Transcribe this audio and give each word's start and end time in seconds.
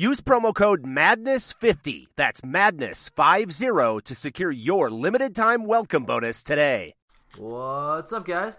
Use 0.00 0.22
promo 0.22 0.54
code 0.54 0.84
MADNESS50, 0.84 2.06
that's 2.16 2.40
MADNESS50, 2.40 4.02
to 4.04 4.14
secure 4.14 4.50
your 4.50 4.88
limited 4.88 5.36
time 5.36 5.66
welcome 5.66 6.04
bonus 6.04 6.42
today. 6.42 6.94
What's 7.36 8.10
up, 8.10 8.24
guys? 8.24 8.56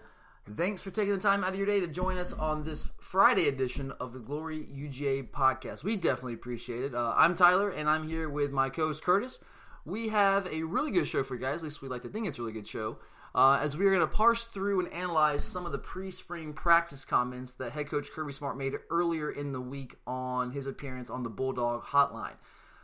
Thanks 0.56 0.84
for 0.84 0.92
taking 0.92 1.14
the 1.14 1.20
time 1.20 1.44
out 1.44 1.54
of 1.54 1.56
your 1.56 1.66
day 1.66 1.80
to 1.80 1.88
join 1.88 2.20
us 2.20 2.32
on 2.32 2.64
this 2.64 2.92
Friday 3.00 3.48
edition 3.48 3.92
of 4.00 4.14
the 4.14 4.20
Glory 4.20 4.68
UGA 4.72 5.32
podcast. 5.32 5.84
We 5.84 5.96
definitely 5.96 6.36
appreciate 6.36 6.84
it. 6.84 6.94
Uh, 6.94 7.16
I'm 7.18 7.34
Tyler, 7.34 7.72
and 7.72 7.90
I'm 7.90 8.08
here 8.08 8.30
with 8.30 8.52
my 8.52 8.70
co 8.70 8.90
host 8.90 9.04
Curtis. 9.04 9.40
We 9.84 10.10
have 10.10 10.46
a 10.46 10.62
really 10.62 10.92
good 10.92 11.08
show 11.08 11.24
for 11.24 11.34
you 11.34 11.42
guys, 11.42 11.62
at 11.62 11.64
least 11.64 11.82
we 11.82 11.88
like 11.90 12.04
to 12.04 12.10
think 12.10 12.28
it's 12.28 12.38
a 12.38 12.42
really 12.44 12.54
good 12.54 12.68
show, 12.68 13.00
uh, 13.34 13.60
as 13.62 13.78
we 13.78 13.86
are 13.86 13.96
going 13.96 14.08
to 14.08 14.14
parse 14.14 14.44
through 14.44 14.80
and 14.82 14.94
analyze 14.94 15.44
some 15.44 15.66
of 15.66 15.72
the 15.72 15.78
pre 15.78 16.12
spring 16.12 16.54
practice 16.54 17.06
comments 17.06 17.54
that 17.54 17.72
head 17.72 17.90
coach 17.90 18.12
Kirby 18.12 18.34
Smart 18.34 18.58
made 18.58 18.74
earlier 18.90 19.32
in 19.32 19.54
the 19.54 19.62
week 19.62 19.96
on 20.06 20.52
his 20.52 20.68
appearance 20.68 21.10
on 21.10 21.24
the 21.24 21.30
Bulldog 21.30 21.84
Hotline. 21.84 22.36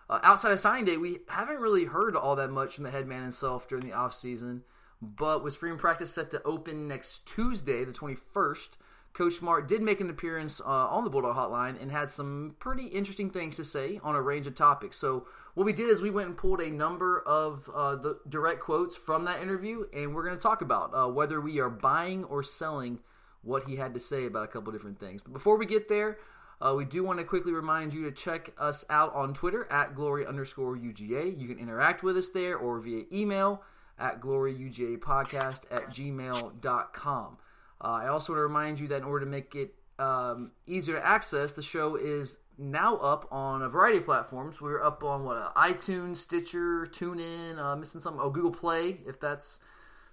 Uh, 0.10 0.20
outside 0.24 0.54
of 0.54 0.60
signing 0.60 0.86
day, 0.86 0.98
we 0.98 1.20
haven't 1.28 1.60
really 1.60 1.86
heard 1.86 2.16
all 2.16 2.36
that 2.38 2.50
much 2.50 2.76
from 2.76 2.86
the 2.86 2.92
head 2.92 3.08
man 3.08 3.24
himself 3.24 3.68
during 3.68 3.86
the 3.86 3.96
offseason. 3.96 4.62
But 5.02 5.44
with 5.44 5.54
spring 5.54 5.78
practice 5.78 6.12
set 6.12 6.32
to 6.32 6.42
open 6.44 6.88
next 6.88 7.28
Tuesday, 7.28 7.84
the 7.84 7.92
21st, 7.92 8.78
Coach 9.14 9.34
Smart 9.34 9.68
did 9.68 9.82
make 9.82 10.00
an 10.00 10.10
appearance 10.10 10.62
uh, 10.62 10.66
on 10.66 11.04
the 11.04 11.10
Bulldog 11.10 11.36
Hotline 11.36 11.82
and 11.82 11.92
had 11.92 12.10
some 12.10 12.56
pretty 12.60 12.86
interesting 12.86 13.30
things 13.30 13.58
to 13.58 13.66
say 13.66 14.00
on 14.04 14.16
a 14.16 14.22
range 14.22 14.48
of 14.48 14.56
topics. 14.56 14.96
So, 14.96 15.28
what 15.58 15.66
we 15.66 15.74
did 15.74 15.90
is 15.90 16.04
we 16.04 16.12
went 16.12 16.28
and 16.28 16.38
pulled 16.38 16.62
a 16.62 16.70
number 16.70 17.20
of 17.22 17.68
uh, 17.74 17.96
the 17.96 18.20
direct 18.30 18.60
quotes 18.60 18.96
from 18.96 19.26
that 19.26 19.42
interview, 19.42 19.86
and 19.92 20.14
we're 20.14 20.24
going 20.24 20.36
to 20.36 20.42
talk 20.42 20.62
about 20.62 20.92
uh, 20.94 21.08
whether 21.08 21.42
we 21.42 21.58
are 21.60 21.68
buying 21.68 22.24
or 22.26 22.44
selling 22.44 23.00
what 23.42 23.64
he 23.64 23.76
had 23.76 23.96
to 23.96 24.00
say 24.00 24.28
about 24.28 24.44
a 24.44 24.48
couple 24.48 24.72
different 24.72 25.00
things. 25.00 25.20
But 25.20 25.34
before 25.34 25.58
we 25.58 25.66
get 25.66 25.90
there, 25.90 26.20
uh, 26.62 26.76
we 26.78 26.86
do 26.86 27.04
want 27.04 27.18
to 27.18 27.26
quickly 27.26 27.54
remind 27.54 27.92
you 27.92 28.04
to 28.04 28.12
check 28.12 28.54
us 28.60 28.86
out 28.92 29.16
on 29.16 29.34
Twitter 29.34 29.66
at 29.72 29.96
glory 29.96 30.28
underscore 30.28 30.78
UGA. 30.78 31.36
You 31.36 31.48
can 31.48 31.58
interact 31.58 32.04
with 32.04 32.18
us 32.18 32.30
there 32.30 32.56
or 32.56 32.80
via 32.80 33.06
email 33.12 33.64
at 33.98 34.22
gloryugapodcast 34.22 35.64
at 35.72 35.90
gmail.com. 35.90 37.38
Uh, 37.82 37.84
I 37.84 38.10
also 38.10 38.34
want 38.34 38.38
to 38.38 38.44
remind 38.44 38.80
you 38.80 38.88
that 38.90 38.98
in 38.98 39.06
order 39.06 39.26
to 39.26 39.32
make 39.32 39.56
it 39.56 39.74
um, 39.98 40.52
easier 40.68 40.98
to 40.98 41.04
access, 41.04 41.54
the 41.54 41.64
show 41.64 41.96
is 41.96 42.38
now 42.58 42.98
up 42.98 43.28
on 43.32 43.62
a 43.62 43.70
variety 43.70 44.00
of 44.00 44.06
platforms. 44.06 44.62
We're 44.62 44.84
up 44.84 45.04
on 45.04 45.24
what 45.24 45.38
uh, 45.38 45.52
iTunes, 45.56 46.18
Stitcher, 46.18 46.88
TuneIn, 46.88 47.60
uh, 47.60 47.76
missing 47.76 48.02
something. 48.02 48.22
Oh, 48.22 48.30
Google 48.30 48.52
Play, 48.52 49.00
if 49.06 49.20
that's 49.20 49.60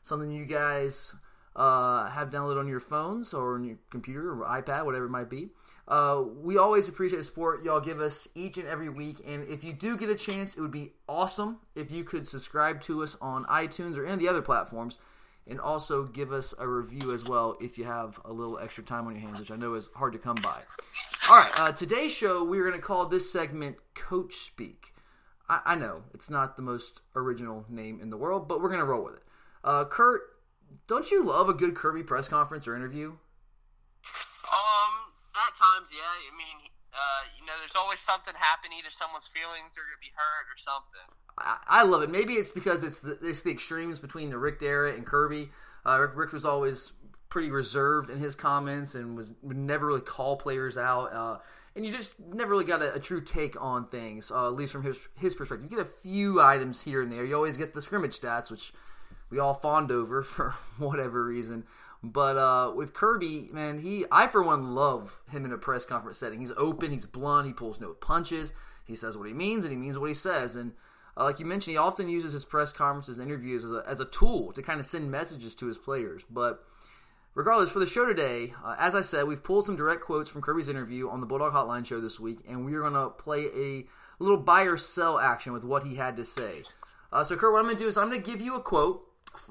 something 0.03 0.31
you 0.31 0.45
guys 0.45 1.15
uh, 1.57 2.09
have 2.11 2.31
downloaded 2.31 2.59
on 2.59 2.69
your 2.69 2.81
phones 2.81 3.33
or 3.33 3.55
on 3.55 3.65
your 3.65 3.79
computer 3.91 4.33
or 4.33 4.47
iPad, 4.47 4.85
whatever 4.85 5.07
it 5.07 5.11
might 5.11 5.31
be. 5.31 5.49
Uh, 5.87 6.23
we 6.43 6.59
always 6.59 6.89
appreciate 6.89 7.19
the 7.19 7.25
support 7.25 7.65
y'all 7.65 7.81
give 7.81 8.01
us 8.01 8.27
each 8.35 8.59
and 8.59 8.67
every 8.67 8.89
week. 8.89 9.21
And 9.27 9.47
if 9.49 9.63
you 9.63 9.73
do 9.73 9.97
get 9.97 10.11
a 10.11 10.15
chance, 10.15 10.57
it 10.57 10.61
would 10.61 10.73
be 10.73 10.93
awesome 11.09 11.59
if 11.75 11.91
you 11.91 12.05
could 12.05 12.27
subscribe 12.27 12.81
to 12.83 13.03
us 13.03 13.17
on 13.21 13.45
iTunes 13.45 13.97
or 13.97 14.05
any 14.05 14.15
of 14.15 14.21
the 14.21 14.29
other 14.29 14.43
platforms. 14.43 14.99
And 15.47 15.61
also 15.61 16.05
give 16.05 16.33
us 16.33 16.55
a 16.59 16.67
review 16.67 17.13
as 17.13 17.25
well 17.25 17.57
if 17.61 17.77
you 17.77 17.85
have 17.85 18.19
a 18.25 18.33
little 18.33 18.59
extra 18.59 18.83
time 18.83 19.07
on 19.07 19.15
your 19.15 19.29
hands, 19.29 19.41
which 19.41 19.51
I 19.51 19.57
know 19.57 19.75
is 19.75 19.91
hard 19.95 20.15
to 20.15 20.19
come 20.19 20.37
by. 20.37 20.63
All 21.29 21.37
right, 21.37 21.53
uh, 21.61 21.73
today's 21.73 22.13
show, 22.13 22.45
we're 22.45 22.67
going 22.67 22.81
to 22.81 22.87
call 22.87 23.07
this 23.07 23.31
segment 23.31 23.77
Coach 23.95 24.35
Speak. 24.35 24.95
I, 25.49 25.61
I, 25.67 25.75
know 25.75 26.03
it's 26.15 26.31
not 26.31 26.57
the 26.57 26.63
most 26.63 27.03
original 27.15 27.67
name 27.69 28.01
in 28.01 28.09
the 28.09 28.17
world, 28.17 28.49
but 28.49 28.63
we're 28.63 28.69
going 28.69 28.81
to 28.81 28.87
roll 28.87 29.05
with 29.05 29.17
it. 29.17 29.23
Uh, 29.63 29.85
Kurt, 29.85 30.23
don't 30.87 31.11
you 31.11 31.25
love 31.25 31.49
a 31.49 31.55
good 31.55 31.75
Kirby 31.75 32.03
press 32.03 32.29
conference 32.29 32.67
or 32.67 32.75
interview? 32.75 33.09
Um, 33.09 34.93
at 35.35 35.53
times, 35.57 35.89
yeah. 35.93 36.09
I 36.09 36.33
mean, 36.37 36.69
uh, 36.93 37.23
you 37.39 37.45
know, 37.47 37.53
there's 37.61 37.77
always 37.77 38.01
something 38.01 38.35
happening. 38.37 38.79
Either 38.79 38.91
someone's 38.91 39.29
feelings 39.29 39.77
are 39.77 39.85
going 39.85 39.99
to 39.99 40.05
be 40.05 40.13
hurt 40.15 40.47
or 40.49 40.57
something. 40.57 41.09
I, 41.39 41.59
I, 41.67 41.83
love 41.83 42.03
it. 42.03 42.11
Maybe 42.11 42.35
it's 42.35 42.53
because 42.53 42.83
it's 42.83 43.01
the, 43.01 43.19
it's 43.23 43.43
the 43.43 43.51
extremes 43.51 43.99
between 43.99 44.31
the 44.31 44.39
Richt 44.39 44.63
era 44.63 44.95
and 44.95 45.07
Kirby. 45.07 45.51
Uh, 45.85 45.99
Richt, 46.01 46.15
Richt, 46.15 46.33
was 46.33 46.45
always 46.45 46.93
pretty 47.29 47.51
reserved 47.51 48.11
in 48.11 48.19
his 48.19 48.35
comments 48.35 48.95
and 48.95 49.17
was 49.17 49.35
would 49.43 49.57
never 49.57 49.87
really 49.87 50.01
call 50.01 50.37
players 50.37 50.79
out. 50.79 51.13
Uh, 51.13 51.39
and 51.77 51.85
you 51.85 51.93
just 51.93 52.15
never 52.21 52.51
really 52.53 52.65
got 52.65 52.83
a, 52.83 52.95
a 52.95 53.01
true 53.01 53.21
take 53.21 53.61
on 53.61 53.89
things, 53.89 54.31
uh, 54.31 54.47
at 54.47 54.55
least 54.55 54.73
from 54.73 54.85
his 54.85 54.99
his 55.17 55.35
perspective. 55.35 55.71
You 55.71 55.77
get 55.77 55.87
a 55.87 55.91
few 55.91 56.41
items 56.41 56.83
here 56.83 57.03
and 57.03 57.11
there. 57.11 57.25
You 57.25 57.35
always 57.35 57.57
get 57.57 57.73
the 57.73 57.83
scrimmage 57.83 58.19
stats, 58.19 58.51
which 58.51 58.73
we 59.31 59.39
all 59.39 59.55
fawned 59.55 59.91
over 59.91 60.23
for 60.23 60.55
whatever 60.79 61.25
reason. 61.25 61.65
But 62.05 62.37
uh, 62.37 62.73
with 62.77 62.93
Kirby, 62.93 63.49
man, 63.51 63.79
he 63.79 64.05
I 64.13 64.27
for 64.29 64.43
one 64.43 64.75
love 64.75 65.23
him 65.31 65.45
in 65.45 65.53
a 65.53 65.59
press 65.59 65.85
conference 65.85 66.19
setting. 66.19 66.39
He's 66.39 66.53
open, 66.57 66.93
he's 66.93 67.07
blunt, 67.07 67.47
he 67.47 67.53
pulls 67.53 67.81
no 67.81 67.95
punches. 67.95 68.53
He 68.85 68.95
says 68.95 69.17
what 69.17 69.27
he 69.27 69.33
means, 69.33 69.65
and 69.65 69.73
he 69.73 69.79
means 69.79 69.99
what 69.99 70.09
he 70.09 70.15
says. 70.15 70.55
And 70.55 70.73
uh, 71.17 71.25
like 71.25 71.39
you 71.39 71.47
mentioned, 71.47 71.73
he 71.73 71.79
often 71.79 72.09
uses 72.09 72.33
his 72.33 72.45
press 72.45 72.73
conferences, 72.73 73.19
interviews 73.19 73.65
as 73.65 73.71
a, 73.71 73.83
as 73.87 74.01
a 74.01 74.07
tool 74.07 74.53
to 74.53 74.63
kind 74.63 74.81
of 74.81 74.87
send 74.87 75.11
messages 75.11 75.55
to 75.57 75.67
his 75.67 75.79
players. 75.79 76.25
But 76.29 76.65
regardless, 77.35 77.71
for 77.71 77.79
the 77.79 77.87
show 77.87 78.05
today, 78.05 78.55
uh, 78.65 78.77
as 78.79 78.95
I 78.95 79.01
said, 79.01 79.27
we've 79.27 79.43
pulled 79.43 79.67
some 79.67 79.77
direct 79.77 80.03
quotes 80.03 80.31
from 80.31 80.43
Kirby's 80.43 80.69
interview 80.69 81.09
on 81.09 81.21
the 81.21 81.27
Bulldog 81.27 81.53
Hotline 81.53 81.87
show 81.87 82.01
this 82.01 82.19
week, 82.19 82.41
and 82.49 82.65
we 82.65 82.75
are 82.75 82.81
going 82.81 82.95
to 82.95 83.11
play 83.11 83.47
a 83.55 83.87
little 84.19 84.39
buy 84.39 84.63
or 84.63 84.77
sell 84.77 85.19
action 85.19 85.53
with 85.53 85.65
what 85.65 85.85
he 85.85 85.95
had 85.95 86.17
to 86.17 86.25
say. 86.25 86.63
Uh, 87.13 87.23
so, 87.23 87.37
Kurt, 87.37 87.53
what 87.53 87.61
I'm 87.61 87.67
going 87.67 87.77
to 87.77 87.83
do 87.83 87.89
is 87.89 87.97
I'm 87.97 88.09
going 88.09 88.23
to 88.23 88.31
give 88.31 88.41
you 88.41 88.57
a 88.57 88.61
quote 88.61 89.03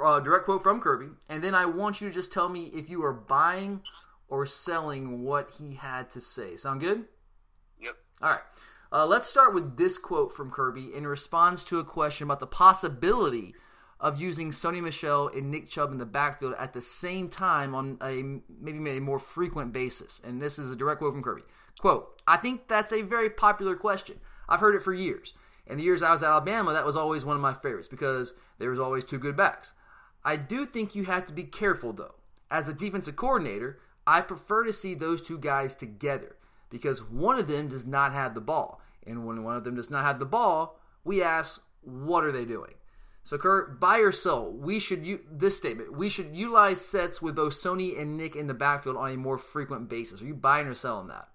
uh, 0.03 0.19
direct 0.19 0.45
quote 0.45 0.63
from 0.63 0.79
Kirby, 0.79 1.07
and 1.29 1.43
then 1.43 1.55
I 1.55 1.65
want 1.65 2.01
you 2.01 2.09
to 2.09 2.13
just 2.13 2.31
tell 2.31 2.49
me 2.49 2.71
if 2.73 2.89
you 2.89 3.03
are 3.03 3.13
buying 3.13 3.81
or 4.27 4.45
selling 4.45 5.23
what 5.23 5.51
he 5.59 5.75
had 5.75 6.09
to 6.11 6.21
say. 6.21 6.55
Sound 6.55 6.81
good? 6.81 7.05
Yep. 7.81 7.95
All 8.21 8.29
right. 8.31 8.41
Uh, 8.93 9.07
let's 9.07 9.27
start 9.27 9.55
with 9.55 9.75
this 9.75 9.97
quote 9.97 10.31
from 10.31 10.51
Kirby 10.51 10.93
in 10.93 11.07
response 11.07 11.63
to 11.63 11.79
a 11.79 11.83
question 11.83 12.25
about 12.25 12.39
the 12.39 12.45
possibility 12.45 13.55
of 13.99 14.21
using 14.21 14.51
Sony 14.51 14.83
Michel 14.83 15.29
and 15.29 15.49
Nick 15.49 15.67
Chubb 15.67 15.91
in 15.91 15.97
the 15.97 16.05
backfield 16.05 16.53
at 16.59 16.73
the 16.73 16.81
same 16.81 17.27
time 17.27 17.73
on 17.73 17.97
a 18.03 18.21
maybe 18.61 18.97
a 18.97 19.01
more 19.01 19.17
frequent 19.17 19.73
basis. 19.73 20.21
And 20.23 20.39
this 20.39 20.59
is 20.59 20.69
a 20.69 20.75
direct 20.75 20.99
quote 20.99 21.13
from 21.13 21.23
Kirby. 21.23 21.41
Quote, 21.79 22.21
I 22.27 22.37
think 22.37 22.67
that's 22.67 22.93
a 22.93 23.01
very 23.01 23.31
popular 23.31 23.75
question. 23.75 24.19
I've 24.47 24.59
heard 24.59 24.75
it 24.75 24.83
for 24.83 24.93
years. 24.93 25.33
In 25.65 25.77
the 25.77 25.83
years 25.83 26.03
I 26.03 26.11
was 26.11 26.21
at 26.21 26.29
Alabama, 26.29 26.73
that 26.73 26.85
was 26.85 26.97
always 26.97 27.25
one 27.25 27.35
of 27.35 27.41
my 27.41 27.55
favorites 27.55 27.87
because 27.87 28.35
there 28.59 28.69
was 28.69 28.79
always 28.79 29.03
two 29.03 29.17
good 29.17 29.35
backs. 29.35 29.73
I 30.23 30.35
do 30.35 30.67
think 30.67 30.93
you 30.93 31.05
have 31.05 31.25
to 31.25 31.33
be 31.33 31.45
careful 31.45 31.93
though. 31.93 32.13
As 32.51 32.67
a 32.69 32.73
defensive 32.73 33.15
coordinator, 33.15 33.79
I 34.05 34.21
prefer 34.21 34.65
to 34.65 34.73
see 34.73 34.93
those 34.93 35.19
two 35.19 35.39
guys 35.39 35.75
together 35.75 36.35
because 36.69 37.03
one 37.03 37.39
of 37.39 37.47
them 37.47 37.69
does 37.69 37.87
not 37.87 38.13
have 38.13 38.35
the 38.35 38.41
ball. 38.41 38.81
And 39.05 39.25
when 39.25 39.43
one 39.43 39.55
of 39.55 39.63
them 39.63 39.75
does 39.75 39.89
not 39.89 40.03
have 40.03 40.19
the 40.19 40.25
ball, 40.25 40.79
we 41.03 41.21
ask, 41.21 41.63
what 41.81 42.23
are 42.23 42.31
they 42.31 42.45
doing? 42.45 42.73
So, 43.23 43.37
Kurt, 43.37 43.79
buy 43.79 43.99
or 43.99 44.11
sell, 44.11 44.51
we 44.51 44.79
should 44.79 45.05
use 45.05 45.21
this 45.31 45.55
statement. 45.55 45.95
We 45.95 46.09
should 46.09 46.35
utilize 46.35 46.83
sets 46.83 47.21
with 47.21 47.35
both 47.35 47.53
Sony 47.53 47.99
and 47.99 48.17
Nick 48.17 48.35
in 48.35 48.47
the 48.47 48.53
backfield 48.53 48.97
on 48.97 49.11
a 49.11 49.17
more 49.17 49.37
frequent 49.37 49.87
basis. 49.87 50.21
Are 50.21 50.25
you 50.25 50.35
buying 50.35 50.67
or 50.67 50.75
selling 50.75 51.07
that? 51.07 51.29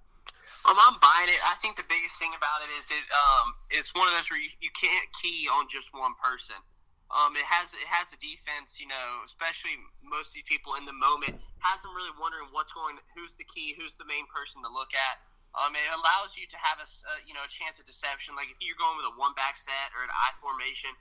Um, 0.69 0.77
I'm 0.77 1.01
buying 1.01 1.33
it. 1.33 1.41
I 1.49 1.57
think 1.65 1.81
the 1.81 1.89
biggest 1.89 2.21
thing 2.21 2.37
about 2.37 2.61
it 2.61 2.69
is 2.77 2.85
that 2.93 3.05
um, 3.09 3.57
it's 3.73 3.97
one 3.97 4.05
of 4.05 4.13
those 4.13 4.29
where 4.29 4.37
you, 4.37 4.53
you 4.61 4.69
can't 4.77 5.09
key 5.17 5.49
on 5.49 5.65
just 5.65 5.97
one 5.97 6.13
person. 6.21 6.61
Um, 7.09 7.33
it 7.41 7.49
has 7.49 7.73
it 7.73 7.89
has 7.89 8.13
a 8.13 8.21
defense, 8.21 8.77
you 8.77 8.85
know, 8.85 9.25
especially 9.25 9.81
most 10.05 10.37
of 10.37 10.45
these 10.45 10.51
people 10.51 10.77
in 10.77 10.85
the 10.85 10.93
moment 10.93 11.41
has 11.65 11.81
them 11.81 11.97
really 11.97 12.13
wondering 12.21 12.53
what's 12.53 12.77
going, 12.77 13.01
who's 13.17 13.33
the 13.41 13.49
key, 13.49 13.73
who's 13.81 13.97
the 13.97 14.05
main 14.05 14.29
person 14.29 14.61
to 14.61 14.69
look 14.69 14.93
at. 14.93 15.17
Um, 15.57 15.73
it 15.75 15.89
allows 15.91 16.37
you 16.37 16.45
to 16.49 16.59
have 16.61 16.79
a 16.79 16.87
uh, 16.87 17.21
you 17.25 17.33
know 17.33 17.43
a 17.43 17.51
chance 17.51 17.81
of 17.81 17.89
deception. 17.89 18.37
Like 18.37 18.53
if 18.53 18.61
you're 18.61 18.79
going 18.79 19.01
with 19.01 19.09
a 19.09 19.15
one 19.17 19.33
back 19.35 19.57
set 19.57 19.91
or 19.97 20.05
an 20.05 20.13
I 20.13 20.37
formation, 20.39 20.93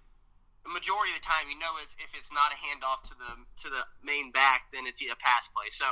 the 0.63 0.71
majority 0.71 1.15
of 1.15 1.19
the 1.19 1.27
time, 1.27 1.51
you 1.51 1.59
know 1.59 1.75
if, 1.83 1.91
if 1.99 2.11
it's 2.15 2.31
not 2.31 2.55
a 2.55 2.57
handoff 2.57 3.05
to 3.11 3.15
the 3.15 3.31
to 3.63 3.67
the 3.67 3.83
main 4.01 4.31
back, 4.31 4.71
then 4.71 4.88
it's 4.88 5.03
a 5.03 5.15
pass 5.19 5.51
play. 5.51 5.69
So 5.71 5.85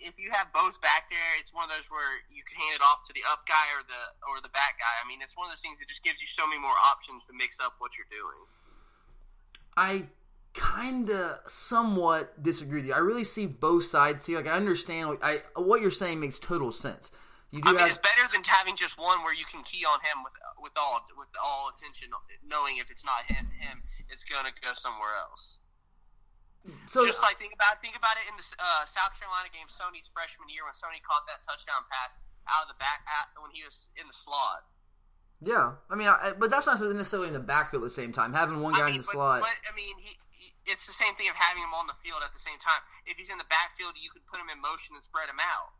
if 0.00 0.16
you 0.16 0.30
have 0.32 0.52
both 0.52 0.80
back 0.80 1.10
there, 1.10 1.36
it's 1.40 1.52
one 1.52 1.68
of 1.68 1.72
those 1.72 1.86
where 1.92 2.24
you 2.32 2.42
can 2.44 2.56
hand 2.56 2.80
it 2.80 2.82
off 2.82 3.04
to 3.06 3.12
the 3.12 3.22
up 3.28 3.44
guy 3.46 3.68
or 3.76 3.84
the 3.84 4.02
or 4.28 4.40
the 4.40 4.52
back 4.52 4.80
guy. 4.80 4.94
I 5.00 5.04
mean, 5.06 5.20
it's 5.20 5.36
one 5.36 5.46
of 5.46 5.52
those 5.52 5.62
things 5.62 5.78
that 5.78 5.88
just 5.88 6.02
gives 6.02 6.20
you 6.20 6.26
so 6.26 6.46
many 6.46 6.60
more 6.60 6.76
options 6.76 7.22
to 7.28 7.32
mix 7.36 7.60
up 7.60 7.76
what 7.78 7.96
you're 7.96 8.10
doing. 8.10 8.40
I 9.76 10.08
kind 10.54 11.10
of 11.10 11.38
somewhat 11.46 12.42
disagree 12.42 12.80
with 12.80 12.86
you. 12.86 12.94
I 12.94 12.98
really 12.98 13.24
see 13.24 13.46
both 13.46 13.84
sides 13.84 14.26
here. 14.26 14.38
Like 14.38 14.48
I 14.48 14.56
understand, 14.56 15.18
I 15.22 15.42
what 15.54 15.80
you're 15.80 15.90
saying 15.90 16.20
makes 16.20 16.38
total 16.38 16.72
sense. 16.72 17.12
You 17.50 17.64
do 17.64 17.72
I 17.72 17.72
mean, 17.72 17.80
have, 17.80 17.88
it's 17.88 18.02
better 18.02 18.28
than 18.28 18.44
having 18.44 18.76
just 18.76 19.00
one 19.00 19.24
where 19.24 19.32
you 19.32 19.48
can 19.48 19.64
key 19.64 19.80
on 19.88 19.96
him 20.04 20.20
with 20.20 20.36
with 20.60 20.76
all 20.76 21.00
with 21.16 21.32
all 21.40 21.72
attention, 21.72 22.12
knowing 22.44 22.76
if 22.76 22.92
it's 22.92 23.08
not 23.08 23.24
him, 23.24 23.48
him 23.56 23.80
it's 24.12 24.24
going 24.24 24.44
to 24.44 24.52
go 24.60 24.76
somewhere 24.76 25.16
else. 25.16 25.60
So 26.92 27.08
just 27.08 27.24
like 27.24 27.40
think 27.40 27.56
about 27.56 27.80
think 27.80 27.96
about 27.96 28.20
it 28.20 28.28
in 28.28 28.36
the 28.36 28.44
uh, 28.60 28.84
South 28.84 29.16
Carolina 29.16 29.48
game, 29.48 29.64
Sony's 29.72 30.12
freshman 30.12 30.52
year 30.52 30.68
when 30.68 30.76
Sony 30.76 31.00
caught 31.00 31.24
that 31.24 31.40
touchdown 31.40 31.88
pass 31.88 32.20
out 32.52 32.68
of 32.68 32.68
the 32.68 32.76
back 32.76 33.00
at, 33.08 33.32
when 33.40 33.48
he 33.48 33.64
was 33.64 33.88
in 33.96 34.04
the 34.04 34.16
slot. 34.16 34.68
Yeah, 35.38 35.78
I 35.86 35.94
mean, 35.94 36.10
I, 36.10 36.34
but 36.34 36.50
that's 36.50 36.66
not 36.66 36.82
necessarily 36.82 37.30
in 37.30 37.36
the 37.36 37.40
backfield 37.40 37.86
at 37.86 37.88
the 37.88 37.94
same 37.94 38.10
time. 38.10 38.34
Having 38.34 38.58
one 38.58 38.74
guy 38.74 38.90
I 38.90 38.92
mean, 38.92 39.00
in 39.00 39.06
the 39.06 39.08
but, 39.08 39.16
slot. 39.16 39.40
But 39.46 39.54
I 39.64 39.72
mean, 39.72 39.94
he, 40.02 40.18
he, 40.34 40.50
it's 40.66 40.82
the 40.82 40.92
same 40.92 41.14
thing 41.14 41.30
of 41.30 41.38
having 41.38 41.62
him 41.62 41.70
on 41.70 41.86
the 41.86 41.94
field 42.02 42.26
at 42.26 42.34
the 42.34 42.42
same 42.42 42.58
time. 42.58 42.82
If 43.06 43.16
he's 43.16 43.30
in 43.30 43.38
the 43.38 43.46
backfield, 43.46 43.94
you 43.94 44.10
could 44.10 44.26
put 44.26 44.42
him 44.42 44.50
in 44.50 44.58
motion 44.58 44.98
and 44.98 45.04
spread 45.04 45.30
him 45.30 45.38
out. 45.38 45.77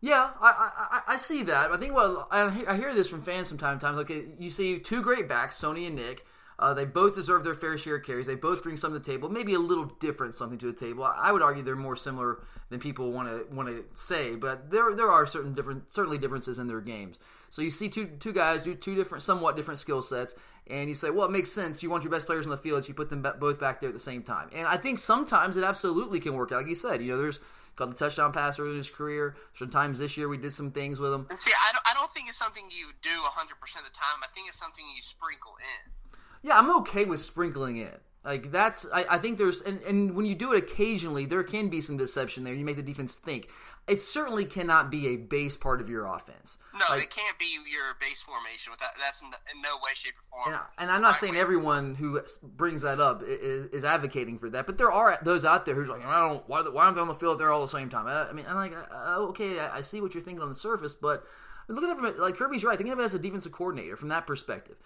Yeah, 0.00 0.30
I, 0.40 1.00
I, 1.08 1.14
I 1.14 1.16
see 1.18 1.42
that. 1.44 1.70
I 1.70 1.76
think 1.76 1.94
well, 1.94 2.26
I 2.30 2.76
hear 2.76 2.94
this 2.94 3.08
from 3.08 3.20
fans 3.22 3.48
sometimes. 3.48 3.84
Okay, 3.84 4.24
you 4.38 4.48
see 4.48 4.78
two 4.78 5.02
great 5.02 5.28
backs, 5.28 5.60
Sony 5.60 5.86
and 5.86 5.96
Nick. 5.96 6.24
Uh, 6.58 6.74
they 6.74 6.84
both 6.84 7.14
deserve 7.14 7.42
their 7.42 7.54
fair 7.54 7.78
share 7.78 7.96
of 7.96 8.04
carries. 8.04 8.26
They 8.26 8.34
both 8.34 8.62
bring 8.62 8.76
something 8.76 9.00
to 9.00 9.06
the 9.06 9.12
table, 9.16 9.30
maybe 9.30 9.54
a 9.54 9.58
little 9.58 9.86
different 9.98 10.34
something 10.34 10.58
to 10.58 10.66
the 10.66 10.78
table. 10.78 11.04
I 11.04 11.32
would 11.32 11.40
argue 11.40 11.62
they're 11.62 11.74
more 11.74 11.96
similar 11.96 12.42
than 12.68 12.80
people 12.80 13.12
want 13.12 13.28
to 13.28 13.54
want 13.54 13.68
to 13.68 13.84
say, 13.94 14.36
but 14.36 14.70
there 14.70 14.94
there 14.94 15.10
are 15.10 15.26
certain 15.26 15.54
different 15.54 15.92
certainly 15.92 16.18
differences 16.18 16.58
in 16.58 16.66
their 16.66 16.82
games. 16.82 17.18
So 17.50 17.62
you 17.62 17.70
see 17.70 17.88
two 17.88 18.06
two 18.06 18.32
guys 18.32 18.62
do 18.62 18.74
two 18.74 18.94
different, 18.94 19.22
somewhat 19.22 19.56
different 19.56 19.80
skill 19.80 20.02
sets, 20.02 20.34
and 20.66 20.88
you 20.88 20.94
say, 20.94 21.10
well, 21.10 21.26
it 21.26 21.32
makes 21.32 21.50
sense. 21.50 21.82
You 21.82 21.90
want 21.90 22.04
your 22.04 22.10
best 22.10 22.26
players 22.26 22.46
on 22.46 22.50
the 22.50 22.58
field, 22.58 22.84
so 22.84 22.88
you 22.88 22.94
put 22.94 23.10
them 23.10 23.26
both 23.38 23.58
back 23.58 23.80
there 23.80 23.88
at 23.88 23.94
the 23.94 23.98
same 23.98 24.22
time. 24.22 24.50
And 24.54 24.66
I 24.66 24.76
think 24.76 24.98
sometimes 24.98 25.56
it 25.56 25.64
absolutely 25.64 26.20
can 26.20 26.34
work 26.34 26.52
out. 26.52 26.58
Like 26.58 26.68
you 26.68 26.74
said, 26.74 27.02
you 27.02 27.08
know, 27.08 27.18
there's 27.18 27.40
got 27.80 27.88
the 27.88 27.96
touchdown 27.96 28.32
pass 28.32 28.58
early 28.58 28.72
in 28.72 28.76
his 28.76 28.90
career. 28.90 29.34
Sometimes 29.54 29.98
this 29.98 30.16
year 30.16 30.28
we 30.28 30.36
did 30.36 30.52
some 30.52 30.70
things 30.70 31.00
with 31.00 31.12
him. 31.12 31.26
See, 31.34 31.50
I 31.50 31.72
don't, 31.72 31.82
I 31.90 31.94
don't 31.94 32.12
think 32.12 32.28
it's 32.28 32.38
something 32.38 32.64
you 32.70 32.88
do 33.02 33.08
100% 33.08 33.10
of 33.10 33.84
the 33.84 33.90
time. 33.90 34.20
I 34.22 34.26
think 34.34 34.48
it's 34.48 34.58
something 34.58 34.84
you 34.94 35.02
sprinkle 35.02 35.54
in. 35.58 36.18
Yeah, 36.42 36.58
I'm 36.58 36.74
okay 36.78 37.04
with 37.06 37.20
sprinkling 37.20 37.78
it. 37.78 38.00
Like 38.24 38.52
that's, 38.52 38.86
I, 38.92 39.06
I 39.10 39.18
think 39.18 39.38
there's, 39.38 39.62
and, 39.62 39.80
and 39.82 40.14
when 40.14 40.26
you 40.26 40.34
do 40.34 40.52
it 40.52 40.62
occasionally, 40.62 41.24
there 41.24 41.42
can 41.42 41.68
be 41.68 41.80
some 41.80 41.96
deception 41.96 42.44
there. 42.44 42.52
You 42.52 42.64
make 42.64 42.76
the 42.76 42.82
defense 42.82 43.16
think. 43.16 43.48
It 43.90 44.00
certainly 44.00 44.44
cannot 44.44 44.88
be 44.88 45.08
a 45.08 45.16
base 45.16 45.56
part 45.56 45.80
of 45.80 45.90
your 45.90 46.06
offense. 46.06 46.58
No, 46.72 46.84
like, 46.90 47.02
it 47.02 47.10
can't 47.10 47.36
be 47.40 47.56
your 47.70 47.96
base 48.00 48.22
formation. 48.22 48.70
Without 48.70 48.90
that's 49.00 49.20
in, 49.20 49.26
in 49.26 49.60
no 49.60 49.70
way, 49.82 49.90
shape, 49.94 50.14
or 50.30 50.44
form. 50.44 50.54
And, 50.78 50.88
and 50.88 50.90
I'm 50.92 51.02
not 51.02 51.16
saying 51.16 51.34
everyone 51.34 51.96
who 51.96 52.20
brings 52.42 52.82
that 52.82 53.00
up 53.00 53.24
is, 53.24 53.66
is, 53.66 53.84
advocating 53.84 54.38
for 54.38 54.48
that, 54.50 54.66
but 54.66 54.78
there 54.78 54.92
are 54.92 55.18
those 55.22 55.44
out 55.44 55.66
there 55.66 55.74
who's 55.74 55.88
like, 55.88 56.06
I 56.06 56.28
don't, 56.28 56.48
why, 56.48 56.60
why 56.60 56.84
aren't 56.84 56.94
they 56.94 57.02
on 57.02 57.08
the 57.08 57.14
field 57.14 57.40
there 57.40 57.50
all 57.50 57.62
the 57.62 57.68
same 57.68 57.88
time? 57.88 58.06
I, 58.06 58.28
I 58.28 58.32
mean, 58.32 58.46
I'm 58.48 58.54
like, 58.54 58.74
uh, 58.74 59.16
okay, 59.30 59.58
I, 59.58 59.78
I 59.78 59.80
see 59.80 60.00
what 60.00 60.14
you're 60.14 60.22
thinking 60.22 60.42
on 60.42 60.48
the 60.48 60.54
surface, 60.54 60.94
but 60.94 61.24
look 61.66 61.82
at 61.82 61.90
it 61.90 61.96
from 61.96 62.16
like 62.20 62.36
Kirby's 62.36 62.62
right. 62.62 62.76
Thinking 62.76 62.92
of 62.92 63.00
it 63.00 63.04
as 63.04 63.14
a 63.14 63.18
defensive 63.18 63.50
coordinator 63.50 63.96
from 63.96 64.10
that 64.10 64.26
perspective 64.26 64.76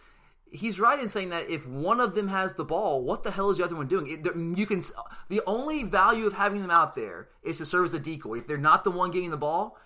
he's 0.55 0.79
right 0.79 0.99
in 0.99 1.09
saying 1.09 1.31
that 1.31 1.51
if 1.51 1.67
one 1.67 2.01
of 2.01 2.15
them 2.15 2.29
has 2.29 2.55
the 2.55 2.65
ball, 2.65 3.03
what 3.03 3.25
the 3.25 3.31
hell 3.31 3.51
is 3.51 3.59
the 3.59 3.65
other 3.65 3.75
one 3.75 3.89
doing? 3.89 4.07
It, 4.07 4.25
you 4.57 4.67
can 4.67 4.83
the 5.29 5.43
only 5.47 5.83
value 5.83 6.27
of 6.27 6.33
having 6.33 6.63
them 6.63 6.71
out 6.71 6.95
there 6.95 7.29
is 7.43 7.59
to 7.59 7.67
serve 7.67 7.87
as 7.87 7.95
a 7.95 7.99
decoy. 7.99 8.39
If 8.39 8.47
they're 8.47 8.57
not 8.57 8.85
the 8.85 8.91
one 8.91 9.11
getting 9.11 9.31
the 9.31 9.37
ball, 9.37 9.77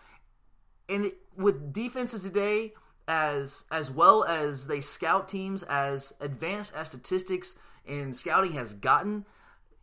and 0.89 1.07
it, 1.07 1.19
with 1.37 1.73
defenses 1.73 2.23
today, 2.23 2.75
as 3.09 3.65
as 3.71 3.91
well 3.91 4.25
as 4.25 4.67
they 4.67 4.83
scout 4.83 5.29
teams, 5.29 5.63
as 5.63 6.13
advanced 6.21 6.77
as 6.77 6.89
statistics 6.89 7.55
and 7.87 8.15
scouting 8.15 8.53
has 8.53 8.75
gotten, 8.75 9.25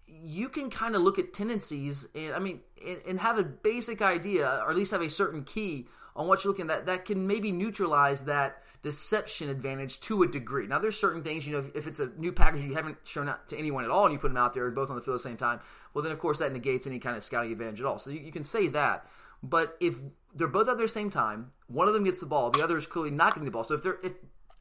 you 0.07 0.49
can 0.49 0.69
kind 0.69 0.95
of 0.95 1.01
look 1.01 1.17
at 1.17 1.33
tendencies 1.33 2.07
and 2.13 2.33
I 2.33 2.39
mean 2.39 2.61
and, 2.85 2.99
and 3.07 3.19
have 3.19 3.39
a 3.39 3.43
basic 3.43 4.03
idea, 4.03 4.61
or 4.63 4.69
at 4.69 4.75
least 4.75 4.91
have 4.91 5.01
a 5.01 5.09
certain 5.09 5.43
key 5.43 5.87
on 6.15 6.27
what 6.27 6.43
you're 6.43 6.51
looking 6.51 6.69
at 6.69 6.85
that 6.85 7.05
can 7.05 7.27
maybe 7.27 7.51
neutralize 7.51 8.25
that 8.25 8.61
deception 8.81 9.49
advantage 9.49 9.99
to 9.99 10.23
a 10.23 10.27
degree. 10.27 10.67
Now, 10.67 10.79
there's 10.79 10.99
certain 10.99 11.23
things, 11.23 11.47
you 11.47 11.53
know, 11.53 11.59
if, 11.59 11.75
if, 11.75 11.87
it's 11.87 11.99
a 11.99 12.11
new 12.17 12.31
package 12.31 12.61
you 12.61 12.75
haven't 12.75 12.97
shown 13.03 13.27
out 13.27 13.47
to 13.49 13.57
anyone 13.57 13.83
at 13.83 13.89
all 13.89 14.05
and 14.05 14.13
you 14.13 14.19
put 14.19 14.27
them 14.27 14.37
out 14.37 14.53
there 14.53 14.69
both 14.69 14.91
on 14.91 14.95
the 14.95 15.01
field 15.01 15.15
at 15.15 15.23
the 15.23 15.29
same 15.29 15.37
time, 15.37 15.59
well, 15.93 16.03
then 16.03 16.11
of 16.11 16.19
course 16.19 16.39
that 16.39 16.53
negates 16.53 16.85
any 16.85 16.99
kind 16.99 17.17
of 17.17 17.23
scouting 17.23 17.51
advantage 17.51 17.79
at 17.79 17.85
all. 17.87 17.97
So 17.97 18.11
you, 18.11 18.19
you 18.19 18.31
can 18.31 18.43
say 18.43 18.67
that. 18.69 19.07
But 19.41 19.75
if 19.79 19.99
they're 20.35 20.47
both 20.47 20.69
out 20.69 20.77
there 20.77 20.85
at 20.85 20.89
the 20.89 20.89
same 20.89 21.09
time, 21.09 21.51
one 21.67 21.87
of 21.87 21.93
them 21.93 22.03
gets 22.03 22.19
the 22.19 22.25
ball, 22.27 22.51
the 22.51 22.63
other 22.63 22.77
is 22.77 22.85
clearly 22.85 23.11
not 23.11 23.33
getting 23.33 23.45
the 23.45 23.51
ball. 23.51 23.63
So 23.63 23.73
if 23.73 23.83
they're 23.83 23.99
if 24.03 24.13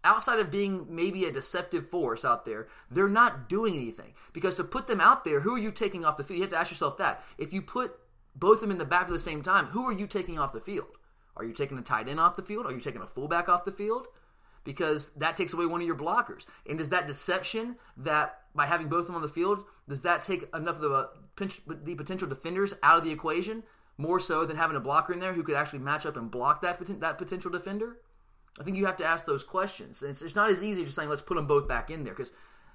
outside 0.05 0.39
of 0.39 0.51
being 0.51 0.87
maybe 0.89 1.25
a 1.25 1.33
deceptive 1.33 1.89
force 1.89 2.25
out 2.25 2.45
there, 2.45 2.69
they're 2.91 3.09
not 3.09 3.49
doing 3.49 3.75
anything. 3.75 4.12
Because 4.33 4.56
to 4.56 4.65
put 4.65 4.87
them 4.87 5.01
out 5.01 5.25
there, 5.25 5.41
who 5.41 5.55
are 5.55 5.59
you 5.59 5.71
taking 5.71 6.05
off 6.05 6.17
the 6.17 6.25
field? 6.25 6.39
You 6.39 6.43
have 6.45 6.53
to 6.53 6.59
ask 6.59 6.71
yourself 6.71 6.99
that. 6.99 7.25
If 7.39 7.53
you 7.53 7.62
put 7.62 7.95
both 8.37 8.56
of 8.56 8.61
them 8.62 8.71
in 8.71 8.79
the 8.79 8.85
back 8.85 9.05
at 9.05 9.11
the 9.11 9.19
same 9.19 9.43
time, 9.43 9.67
who 9.67 9.87
are 9.89 9.93
you 9.93 10.06
taking 10.06 10.39
off 10.39 10.53
the 10.53 10.61
field? 10.61 10.87
Are 11.36 11.44
you 11.44 11.52
taking 11.52 11.78
a 11.78 11.82
tight 11.82 12.08
end 12.08 12.20
off 12.20 12.36
the 12.36 12.42
field? 12.42 12.66
Are 12.66 12.72
you 12.72 12.81
taking 12.81 13.02
a 13.02 13.06
fullback 13.06 13.48
off 13.48 13.64
the 13.64 13.72
field? 13.72 14.06
Because 14.64 15.10
that 15.14 15.36
takes 15.36 15.52
away 15.52 15.66
one 15.66 15.81
of 15.81 15.86
your 15.86 15.96
blockers. 15.96 16.46
And 16.69 16.78
does 16.78 16.88
that 16.90 17.06
deception 17.06 17.76
that 17.98 18.40
by 18.54 18.66
having 18.66 18.88
both 18.88 19.00
of 19.00 19.06
them 19.08 19.16
on 19.16 19.22
the 19.22 19.28
field, 19.28 19.64
does 19.88 20.02
that 20.02 20.22
take 20.22 20.48
enough 20.54 20.76
of 20.76 20.81
the, 20.81 20.90
uh, 20.90 21.06
the 21.84 21.94
potential 21.94 22.28
defenders 22.28 22.75
out 22.82 22.98
of 22.98 23.04
the 23.04 23.10
equation 23.10 23.62
more 23.98 24.19
so 24.19 24.44
than 24.46 24.56
having 24.56 24.76
a 24.76 24.81
blocker 24.81 25.12
in 25.12 25.20
there 25.20 25.32
who 25.32 25.42
could 25.42 25.56
actually 25.56 25.81
match 25.81 26.06
up 26.06 26.16
and 26.16 26.31
block 26.31 26.62
that 26.62 26.78
that 27.00 27.19
potential 27.19 27.50
defender? 27.50 27.98
I 28.58 28.62
think 28.62 28.76
you 28.76 28.86
have 28.86 28.96
to 28.98 29.04
ask 29.04 29.26
those 29.26 29.42
questions. 29.42 30.02
It's, 30.02 30.22
it's 30.22 30.36
not 30.36 30.50
as 30.50 30.62
easy 30.62 30.82
as 30.82 30.88
just 30.88 30.96
saying 30.96 31.08
let's 31.08 31.22
put 31.22 31.34
them 31.34 31.46
both 31.46 31.69
back 31.69 31.90
in 31.90 32.04
there 32.04 32.14
because 32.14 32.32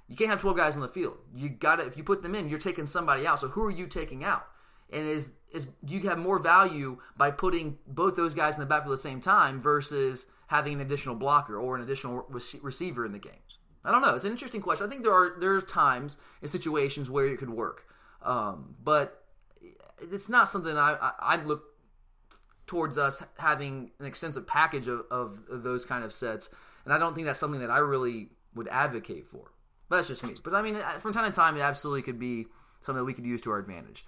you 0.07 0.15
can't 0.15 0.29
have 0.29 0.41
12 0.41 0.57
guys 0.57 0.75
on 0.75 0.81
the 0.81 0.87
field. 0.87 1.17
You 1.33 1.49
got 1.49 1.77
to 1.77 1.85
if 1.85 1.95
you 1.95 2.03
put 2.03 2.21
them 2.21 2.35
in, 2.35 2.49
you're 2.49 2.59
taking 2.59 2.85
somebody 2.85 3.25
out. 3.25 3.39
So 3.39 3.47
who 3.47 3.63
are 3.63 3.71
you 3.71 3.87
taking 3.87 4.23
out? 4.23 4.45
And 4.91 5.07
is 5.07 5.31
is 5.51 5.67
you 5.85 6.01
have 6.01 6.17
more 6.17 6.39
value 6.39 6.99
by 7.17 7.31
putting 7.31 7.77
both 7.87 8.15
those 8.15 8.33
guys 8.33 8.55
in 8.55 8.59
the 8.59 8.65
backfield 8.65 8.93
at 8.93 8.97
the 8.97 9.01
same 9.01 9.21
time 9.21 9.59
versus 9.59 10.25
having 10.47 10.73
an 10.73 10.81
additional 10.81 11.15
blocker 11.15 11.57
or 11.57 11.75
an 11.75 11.81
additional 11.81 12.25
receiver 12.29 13.05
in 13.05 13.11
the 13.11 13.19
game? 13.19 13.33
I 13.83 13.91
don't 13.91 14.01
know. 14.01 14.15
It's 14.15 14.25
an 14.25 14.31
interesting 14.31 14.61
question. 14.61 14.85
I 14.85 14.89
think 14.89 15.03
there 15.03 15.13
are 15.13 15.37
there 15.39 15.53
are 15.53 15.61
times 15.61 16.17
and 16.41 16.49
situations 16.49 17.09
where 17.09 17.27
it 17.27 17.37
could 17.37 17.49
work, 17.49 17.85
um, 18.21 18.75
but 18.83 19.23
it's 20.11 20.29
not 20.29 20.49
something 20.49 20.77
I, 20.77 20.95
I 21.01 21.11
I 21.19 21.43
look 21.43 21.63
towards 22.67 22.97
us 22.97 23.23
having 23.39 23.91
an 23.99 24.05
extensive 24.05 24.45
package 24.45 24.87
of, 24.87 25.01
of, 25.09 25.39
of, 25.49 25.63
those 25.63 25.85
kind 25.85 26.03
of 26.03 26.13
sets, 26.13 26.51
and 26.85 26.93
I 26.93 26.99
don't 26.99 27.15
think 27.15 27.25
that's 27.25 27.39
something 27.39 27.61
that 27.61 27.71
I 27.71 27.79
really 27.79 28.29
would 28.53 28.67
advocate 28.67 29.25
for. 29.25 29.51
But 29.89 29.95
that's 29.95 30.07
just 30.07 30.23
me. 30.23 30.35
But 30.43 30.53
I 30.53 30.61
mean, 30.61 30.77
from 30.99 31.11
time 31.11 31.29
to 31.29 31.35
time, 31.35 31.57
it 31.57 31.61
absolutely 31.61 32.03
could 32.03 32.19
be 32.19 32.45
something 32.81 32.99
that 32.99 33.05
we 33.05 33.13
could 33.15 33.25
use 33.25 33.41
to 33.41 33.51
our 33.51 33.57
advantage. 33.57 34.05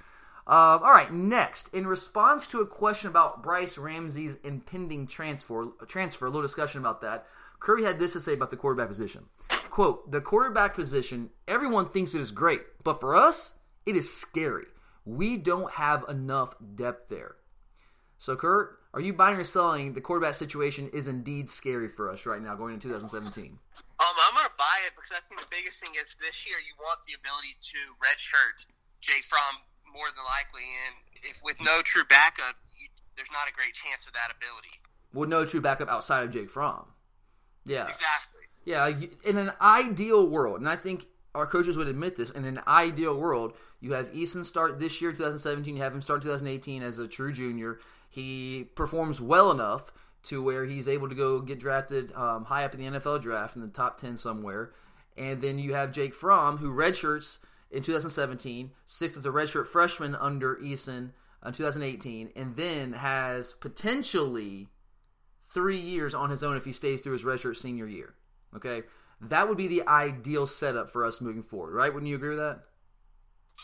Uh, 0.47 0.79
all 0.81 0.91
right, 0.91 1.11
next, 1.11 1.73
in 1.73 1.85
response 1.85 2.47
to 2.47 2.59
a 2.59 2.67
question 2.67 3.09
about 3.09 3.43
Bryce 3.43 3.77
Ramsey's 3.77 4.35
impending 4.43 5.07
transfer, 5.07 5.67
transfer, 5.87 6.25
a 6.25 6.29
little 6.29 6.41
discussion 6.41 6.79
about 6.79 7.01
that. 7.01 7.25
Kirby 7.59 7.83
had 7.83 7.99
this 7.99 8.13
to 8.13 8.19
say 8.19 8.33
about 8.33 8.49
the 8.49 8.57
quarterback 8.57 8.89
position. 8.89 9.25
Quote, 9.69 10.11
the 10.11 10.19
quarterback 10.19 10.73
position, 10.73 11.29
everyone 11.47 11.89
thinks 11.89 12.15
it 12.15 12.21
is 12.21 12.31
great, 12.31 12.61
but 12.83 12.99
for 12.99 13.15
us, 13.15 13.53
it 13.85 13.95
is 13.95 14.11
scary. 14.11 14.65
We 15.05 15.37
don't 15.37 15.71
have 15.73 16.05
enough 16.09 16.55
depth 16.75 17.09
there. 17.09 17.35
So, 18.17 18.35
Kurt, 18.35 18.77
are 18.93 19.01
you 19.01 19.13
buying 19.13 19.37
or 19.37 19.43
selling 19.43 19.93
the 19.93 20.01
quarterback 20.01 20.35
situation 20.35 20.89
is 20.93 21.07
indeed 21.07 21.49
scary 21.49 21.87
for 21.87 22.11
us 22.11 22.25
right 22.25 22.41
now 22.41 22.55
going 22.55 22.73
into 22.73 22.89
2017? 22.89 23.45
Um, 23.45 23.55
I'm 24.01 24.35
going 24.35 24.45
to 24.45 24.57
buy 24.57 24.77
it 24.85 24.93
because 24.95 25.15
I 25.15 25.21
think 25.29 25.39
the 25.39 25.47
biggest 25.49 25.79
thing 25.79 25.93
is 25.95 26.15
this 26.19 26.45
year 26.45 26.57
you 26.59 26.73
want 26.77 26.99
the 27.07 27.13
ability 27.13 27.55
to 27.71 27.79
redshirt 28.03 28.65
Jake 28.99 29.23
Fromm 29.23 29.63
more 29.93 30.07
than 30.15 30.23
likely. 30.25 30.67
And 30.87 30.95
if 31.23 31.37
with 31.43 31.57
no 31.61 31.81
true 31.81 32.03
backup, 32.09 32.55
you, 32.79 32.87
there's 33.15 33.31
not 33.31 33.49
a 33.49 33.53
great 33.53 33.73
chance 33.73 34.07
of 34.07 34.13
that 34.13 34.31
ability. 34.35 34.79
With 35.13 35.29
no 35.29 35.45
true 35.45 35.61
backup 35.61 35.89
outside 35.89 36.23
of 36.23 36.31
Jake 36.31 36.49
Fromm. 36.49 36.85
Yeah. 37.65 37.83
Exactly. 37.83 38.41
Yeah. 38.65 38.91
In 39.25 39.37
an 39.37 39.51
ideal 39.61 40.27
world, 40.27 40.59
and 40.59 40.69
I 40.69 40.75
think 40.75 41.07
our 41.35 41.47
coaches 41.47 41.77
would 41.77 41.87
admit 41.87 42.15
this, 42.15 42.29
in 42.29 42.45
an 42.45 42.61
ideal 42.67 43.17
world, 43.17 43.53
you 43.79 43.93
have 43.93 44.11
Eason 44.11 44.45
start 44.45 44.79
this 44.79 45.01
year, 45.01 45.11
2017. 45.11 45.75
You 45.75 45.81
have 45.81 45.93
him 45.93 46.01
start 46.01 46.21
2018 46.21 46.83
as 46.83 46.99
a 46.99 47.07
true 47.07 47.31
junior. 47.31 47.79
He 48.09 48.69
performs 48.75 49.21
well 49.21 49.51
enough 49.51 49.91
to 50.23 50.43
where 50.43 50.65
he's 50.65 50.87
able 50.87 51.09
to 51.09 51.15
go 51.15 51.39
get 51.39 51.59
drafted 51.59 52.13
um, 52.13 52.45
high 52.45 52.63
up 52.63 52.75
in 52.75 52.79
the 52.79 52.99
NFL 52.99 53.21
draft 53.21 53.55
in 53.55 53.61
the 53.61 53.67
top 53.67 53.99
10 53.99 54.17
somewhere. 54.17 54.71
And 55.17 55.41
then 55.41 55.57
you 55.57 55.73
have 55.73 55.91
Jake 55.91 56.13
Fromm, 56.13 56.57
who 56.57 56.73
redshirts 56.73 57.39
in 57.71 57.83
2017, 57.83 58.71
sixth 58.85 59.17
as 59.17 59.25
a 59.25 59.29
redshirt 59.29 59.67
freshman 59.67 60.15
under 60.15 60.55
Eason 60.57 61.11
uh, 61.43 61.47
in 61.47 61.53
2018, 61.53 62.31
and 62.35 62.55
then 62.55 62.93
has 62.93 63.53
potentially 63.53 64.69
three 65.43 65.77
years 65.77 66.13
on 66.13 66.29
his 66.29 66.43
own 66.43 66.55
if 66.55 66.65
he 66.65 66.73
stays 66.73 67.01
through 67.01 67.13
his 67.13 67.23
redshirt 67.23 67.55
senior 67.55 67.87
year. 67.87 68.13
Okay, 68.55 68.83
that 69.21 69.47
would 69.47 69.57
be 69.57 69.67
the 69.67 69.87
ideal 69.87 70.45
setup 70.45 70.91
for 70.91 71.05
us 71.05 71.21
moving 71.21 71.43
forward, 71.43 71.73
right? 71.73 71.93
Wouldn't 71.93 72.09
you 72.09 72.15
agree 72.15 72.29
with 72.29 72.39
that? 72.39 72.63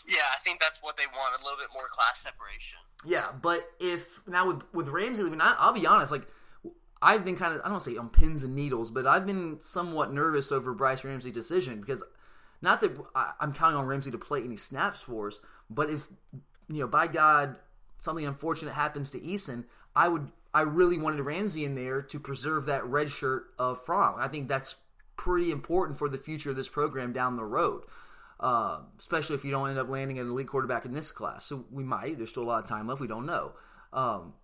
Yeah, 0.06 0.18
I 0.32 0.38
think 0.44 0.60
that's 0.60 0.78
what 0.82 0.96
they 0.96 1.06
want 1.06 1.40
a 1.40 1.44
little 1.44 1.58
bit 1.58 1.68
more 1.74 1.88
class 1.90 2.20
separation. 2.20 2.78
Yeah, 3.04 3.26
but 3.40 3.60
if 3.80 4.22
now 4.26 4.46
with 4.46 4.62
with 4.72 4.88
Ramsey 4.88 5.22
leaving, 5.22 5.40
I, 5.40 5.56
I'll 5.58 5.72
be 5.72 5.86
honest, 5.86 6.12
like 6.12 6.26
I've 7.00 7.24
been 7.24 7.36
kind 7.36 7.54
of 7.54 7.60
I 7.64 7.68
don't 7.68 7.80
say 7.80 7.96
on 7.96 8.08
pins 8.08 8.44
and 8.44 8.54
needles, 8.54 8.90
but 8.90 9.06
I've 9.06 9.26
been 9.26 9.58
somewhat 9.60 10.12
nervous 10.12 10.50
over 10.50 10.74
Bryce 10.74 11.04
Ramsey's 11.04 11.32
decision 11.32 11.80
because 11.80 12.02
not 12.60 12.80
that 12.80 12.98
I'm 13.40 13.52
counting 13.52 13.78
on 13.78 13.86
Ramsey 13.86 14.10
to 14.10 14.18
play 14.18 14.42
any 14.42 14.56
snaps 14.56 15.00
for 15.00 15.28
us, 15.28 15.40
but 15.70 15.90
if 15.90 16.08
you 16.68 16.80
know 16.80 16.88
by 16.88 17.06
God 17.06 17.56
something 18.00 18.26
unfortunate 18.26 18.74
happens 18.74 19.10
to 19.12 19.20
Eason, 19.20 19.64
I 19.94 20.08
would 20.08 20.32
I 20.54 20.62
really 20.62 20.98
wanted 20.98 21.22
Ramsey 21.22 21.64
in 21.64 21.74
there 21.74 22.02
to 22.02 22.18
preserve 22.18 22.66
that 22.66 22.84
red 22.86 23.10
shirt 23.10 23.46
of 23.58 23.82
Fromm. 23.84 24.16
I 24.18 24.28
think 24.28 24.48
that's 24.48 24.76
pretty 25.16 25.50
important 25.50 25.98
for 25.98 26.08
the 26.08 26.18
future 26.18 26.50
of 26.50 26.56
this 26.56 26.68
program 26.68 27.12
down 27.12 27.36
the 27.36 27.44
road. 27.44 27.82
Uh, 28.40 28.82
especially 29.00 29.34
if 29.34 29.44
you 29.44 29.50
don't 29.50 29.68
end 29.68 29.78
up 29.80 29.88
landing 29.88 30.20
an 30.20 30.28
elite 30.28 30.46
quarterback 30.46 30.84
in 30.84 30.92
this 30.92 31.10
class. 31.10 31.44
So 31.44 31.64
we 31.72 31.82
might. 31.82 32.18
There's 32.18 32.30
still 32.30 32.44
a 32.44 32.44
lot 32.44 32.62
of 32.62 32.68
time 32.68 32.86
left. 32.86 33.00
We 33.00 33.08
don't 33.08 33.26
know. 33.26 33.52
Um, 33.92 34.34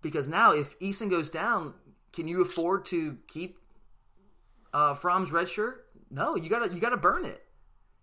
because 0.00 0.26
now, 0.26 0.52
if 0.52 0.78
Eason 0.78 1.10
goes 1.10 1.28
down, 1.28 1.74
can 2.14 2.26
you 2.26 2.40
afford 2.40 2.86
to 2.86 3.18
keep 3.28 3.58
uh, 4.72 4.94
Fromm's 4.94 5.32
red 5.32 5.50
shirt? 5.50 5.86
No, 6.10 6.36
you 6.36 6.48
gotta 6.48 6.72
you 6.72 6.80
gotta 6.80 6.96
burn 6.96 7.24
it. 7.24 7.44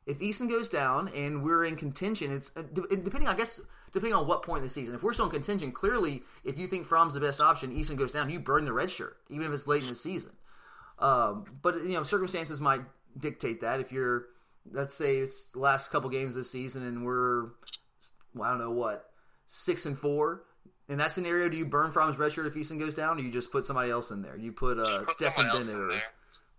If 0.06 0.20
Eason 0.20 0.50
goes 0.50 0.70
down 0.70 1.10
and 1.10 1.44
we're 1.44 1.66
in 1.66 1.76
contention, 1.76 2.32
it's 2.32 2.52
uh, 2.56 2.64
depending. 2.74 3.28
I 3.28 3.36
guess 3.36 3.60
depending 3.92 4.14
on 4.14 4.28
what 4.28 4.44
point 4.44 4.60
in 4.60 4.64
the 4.64 4.70
season. 4.70 4.96
If 4.96 5.04
we're 5.04 5.14
still 5.14 5.26
in 5.26 5.32
contention, 5.32 5.72
clearly, 5.72 6.24
if 6.44 6.58
you 6.58 6.68
think 6.68 6.86
Fromm's 6.86 7.14
the 7.14 7.20
best 7.20 7.42
option, 7.42 7.76
Eason 7.76 7.96
goes 7.96 8.12
down, 8.12 8.30
you 8.30 8.40
burn 8.40 8.66
the 8.66 8.74
red 8.74 8.90
shirt, 8.90 9.18
even 9.30 9.46
if 9.48 9.54
it's 9.54 9.68
late 9.68 9.84
in 9.84 9.90
the 9.90 9.96
season. 9.96 10.32
Um, 11.00 11.46
but 11.62 11.76
you 11.76 11.94
know, 11.94 12.04
circumstances 12.04 12.60
might 12.60 12.82
dictate 13.18 13.62
that. 13.62 13.80
If 13.80 13.92
you're, 13.92 14.28
let's 14.72 14.94
say, 14.94 15.18
it's 15.18 15.52
the 15.52 15.60
last 15.60 15.92
couple 15.92 16.10
games 16.10 16.36
this 16.36 16.52
season, 16.52 16.84
and 16.86 17.06
we're, 17.06 17.46
well, 18.34 18.44
I 18.44 18.50
don't 18.50 18.60
know 18.60 18.72
what, 18.72 19.10
six 19.46 19.86
and 19.86 19.98
four. 19.98 20.44
In 20.90 20.98
that 21.00 21.12
scenario, 21.12 21.50
do 21.50 21.58
you 21.58 21.66
burn 21.66 21.92
Fromm's 21.92 22.18
red 22.18 22.32
shirt 22.32 22.48
if 22.48 22.54
Eason 22.54 22.80
goes 22.80 22.94
down, 22.94 23.18
or 23.18 23.22
you 23.22 23.32
just 23.32 23.52
put 23.52 23.66
somebody 23.66 23.92
else 23.92 24.10
in 24.12 24.22
there? 24.22 24.38
You 24.38 24.54
put, 24.54 24.80
uh, 24.80 25.00
put 25.00 25.16
Stetson 25.16 25.50
Bennett 25.52 25.76
or 25.76 25.90
there. 25.90 26.04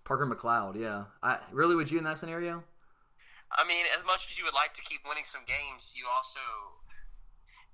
Parker 0.08 0.26
McLeod. 0.26 0.80
Yeah, 0.80 1.04
I 1.22 1.38
really 1.52 1.76
would 1.76 1.90
you 1.90 1.98
in 1.98 2.04
that 2.04 2.16
scenario? 2.16 2.64
I 3.52 3.66
mean, 3.68 3.84
as 3.96 4.04
much 4.04 4.26
as 4.30 4.38
you 4.38 4.44
would 4.44 4.54
like 4.54 4.74
to 4.74 4.82
keep 4.82 5.00
winning 5.06 5.24
some 5.26 5.42
games, 5.46 5.92
you 5.94 6.06
also 6.12 6.40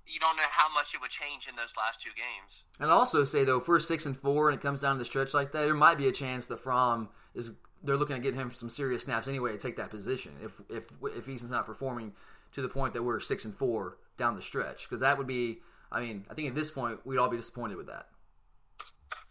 you 0.05 0.19
don't 0.19 0.35
know 0.35 0.43
how 0.51 0.71
much 0.71 0.93
it 0.93 1.01
would 1.01 1.09
change 1.09 1.47
in 1.47 1.55
those 1.55 1.73
last 1.75 2.01
two 2.01 2.11
games. 2.15 2.65
And 2.79 2.91
I'll 2.91 2.99
also 2.99 3.25
say 3.25 3.43
though, 3.43 3.57
if 3.57 3.67
we're 3.67 3.79
six 3.79 4.05
and 4.05 4.15
four 4.15 4.49
and 4.49 4.59
it 4.59 4.61
comes 4.61 4.81
down 4.81 4.95
to 4.95 4.99
the 4.99 5.05
stretch 5.05 5.33
like 5.33 5.51
that, 5.53 5.61
there 5.61 5.73
might 5.73 5.97
be 5.97 6.07
a 6.07 6.11
chance 6.11 6.45
that 6.47 6.59
Fromm 6.59 7.09
is 7.33 7.51
they're 7.83 7.97
looking 7.97 8.15
at 8.15 8.21
getting 8.21 8.39
him 8.39 8.51
some 8.51 8.69
serious 8.69 9.03
snaps 9.03 9.27
anyway 9.27 9.53
to 9.53 9.57
take 9.57 9.77
that 9.77 9.89
position. 9.89 10.33
If 10.43 10.61
if 10.69 10.87
if 11.15 11.29
Eason's 11.29 11.51
not 11.51 11.65
performing 11.65 12.13
to 12.51 12.61
the 12.61 12.69
point 12.69 12.93
that 12.93 13.03
we're 13.03 13.19
six 13.21 13.45
and 13.45 13.55
four 13.55 13.97
down 14.17 14.35
the 14.35 14.41
stretch, 14.41 14.83
because 14.83 14.99
that 14.99 15.17
would 15.17 15.27
be, 15.27 15.59
I 15.91 16.01
mean, 16.01 16.25
I 16.29 16.33
think 16.33 16.49
at 16.49 16.55
this 16.55 16.71
point 16.71 16.99
we'd 17.05 17.17
all 17.17 17.29
be 17.29 17.37
disappointed 17.37 17.77
with 17.77 17.87
that. 17.87 18.07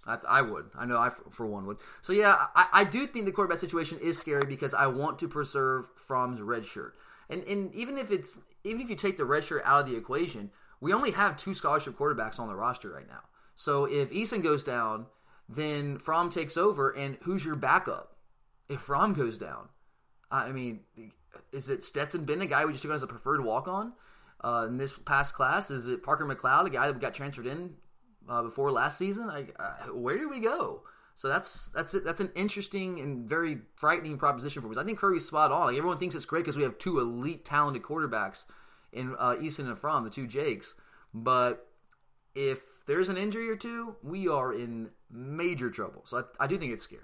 I, 0.06 0.18
I 0.28 0.42
would. 0.42 0.66
I 0.76 0.84
know 0.86 0.98
I 0.98 1.10
for 1.10 1.46
one 1.46 1.66
would. 1.66 1.78
So 2.02 2.12
yeah, 2.12 2.36
I, 2.54 2.68
I 2.72 2.84
do 2.84 3.06
think 3.06 3.24
the 3.24 3.32
quarterback 3.32 3.58
situation 3.58 3.98
is 4.00 4.18
scary 4.18 4.46
because 4.46 4.74
I 4.74 4.86
want 4.86 5.18
to 5.20 5.28
preserve 5.28 5.88
Fromm's 5.96 6.40
red 6.40 6.64
shirt. 6.64 6.94
And 7.28 7.42
and 7.44 7.74
even 7.74 7.98
if 7.98 8.10
it's 8.10 8.38
even 8.64 8.80
if 8.80 8.90
you 8.90 8.96
take 8.96 9.16
the 9.16 9.24
red 9.24 9.44
shirt 9.44 9.62
out 9.64 9.80
of 9.80 9.86
the 9.86 9.96
equation, 9.96 10.50
we 10.80 10.92
only 10.92 11.12
have 11.12 11.36
two 11.36 11.54
scholarship 11.54 11.96
quarterbacks 11.96 12.38
on 12.38 12.48
the 12.48 12.56
roster 12.56 12.90
right 12.90 13.08
now. 13.08 13.22
So 13.56 13.84
if 13.84 14.10
Eason 14.10 14.42
goes 14.42 14.64
down, 14.64 15.06
then 15.48 15.98
Fromm 15.98 16.30
takes 16.30 16.56
over, 16.56 16.90
and 16.90 17.16
who's 17.22 17.44
your 17.44 17.56
backup? 17.56 18.16
If 18.68 18.80
Fromm 18.80 19.14
goes 19.14 19.38
down, 19.38 19.68
I 20.30 20.52
mean, 20.52 20.80
is 21.52 21.70
it 21.70 21.84
Stetson 21.84 22.24
Bennett, 22.24 22.46
a 22.46 22.50
guy 22.50 22.64
we 22.64 22.72
just 22.72 22.82
took 22.82 22.90
on 22.90 22.96
as 22.96 23.02
a 23.02 23.06
preferred 23.06 23.44
walk 23.44 23.68
on 23.68 23.92
uh, 24.42 24.66
in 24.68 24.76
this 24.76 24.92
past 24.92 25.34
class? 25.34 25.70
Is 25.70 25.86
it 25.86 26.02
Parker 26.02 26.24
McLeod, 26.24 26.66
a 26.66 26.70
guy 26.70 26.86
that 26.86 27.00
got 27.00 27.14
transferred 27.14 27.46
in 27.46 27.74
uh, 28.28 28.42
before 28.42 28.72
last 28.72 28.98
season? 28.98 29.30
I, 29.30 29.46
uh, 29.58 29.92
where 29.92 30.18
do 30.18 30.28
we 30.28 30.40
go? 30.40 30.82
So 31.16 31.28
that's 31.28 31.68
that's 31.68 31.92
that's 31.92 32.20
an 32.20 32.32
interesting 32.34 32.98
and 32.98 33.28
very 33.28 33.58
frightening 33.76 34.18
proposition 34.18 34.62
for 34.62 34.70
us. 34.70 34.78
I 34.78 34.84
think 34.84 34.98
Kirby's 34.98 35.26
spot 35.26 35.52
on. 35.52 35.66
Like 35.66 35.76
everyone 35.76 35.98
thinks 35.98 36.14
it's 36.14 36.24
great 36.24 36.40
because 36.40 36.56
we 36.56 36.64
have 36.64 36.78
two 36.78 36.98
elite, 36.98 37.44
talented 37.44 37.82
quarterbacks 37.82 38.44
in 38.92 39.14
uh, 39.18 39.36
Eason 39.40 39.66
and 39.66 39.78
Fromm, 39.78 40.04
the 40.04 40.10
two 40.10 40.26
Jakes. 40.26 40.74
But 41.12 41.68
if 42.34 42.60
there's 42.86 43.08
an 43.08 43.16
injury 43.16 43.48
or 43.48 43.56
two, 43.56 43.94
we 44.02 44.26
are 44.28 44.52
in 44.52 44.90
major 45.10 45.70
trouble. 45.70 46.02
So 46.04 46.24
I, 46.40 46.44
I 46.44 46.46
do 46.48 46.58
think 46.58 46.72
it's 46.72 46.82
scary. 46.82 47.02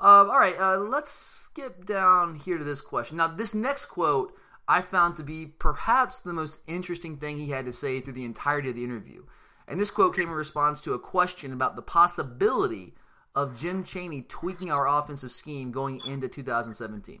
Uh, 0.00 0.26
all 0.26 0.38
right, 0.38 0.56
uh, 0.58 0.78
let's 0.78 1.10
skip 1.10 1.84
down 1.84 2.36
here 2.36 2.58
to 2.58 2.64
this 2.64 2.80
question. 2.80 3.16
Now, 3.16 3.28
this 3.28 3.54
next 3.54 3.86
quote 3.86 4.32
I 4.68 4.82
found 4.82 5.16
to 5.16 5.24
be 5.24 5.46
perhaps 5.46 6.20
the 6.20 6.32
most 6.32 6.60
interesting 6.66 7.16
thing 7.16 7.38
he 7.38 7.50
had 7.50 7.64
to 7.64 7.72
say 7.72 8.00
through 8.00 8.12
the 8.12 8.24
entirety 8.24 8.68
of 8.68 8.76
the 8.76 8.84
interview. 8.84 9.24
And 9.68 9.78
this 9.78 9.90
quote 9.90 10.16
came 10.16 10.28
in 10.28 10.34
response 10.34 10.80
to 10.82 10.94
a 10.94 10.98
question 10.98 11.52
about 11.52 11.76
the 11.76 11.82
possibility 11.82 12.94
of 13.34 13.58
Jim 13.58 13.84
Chaney 13.84 14.22
tweaking 14.22 14.72
our 14.72 14.88
offensive 14.88 15.30
scheme 15.30 15.70
going 15.70 16.00
into 16.06 16.28
2017. 16.28 17.20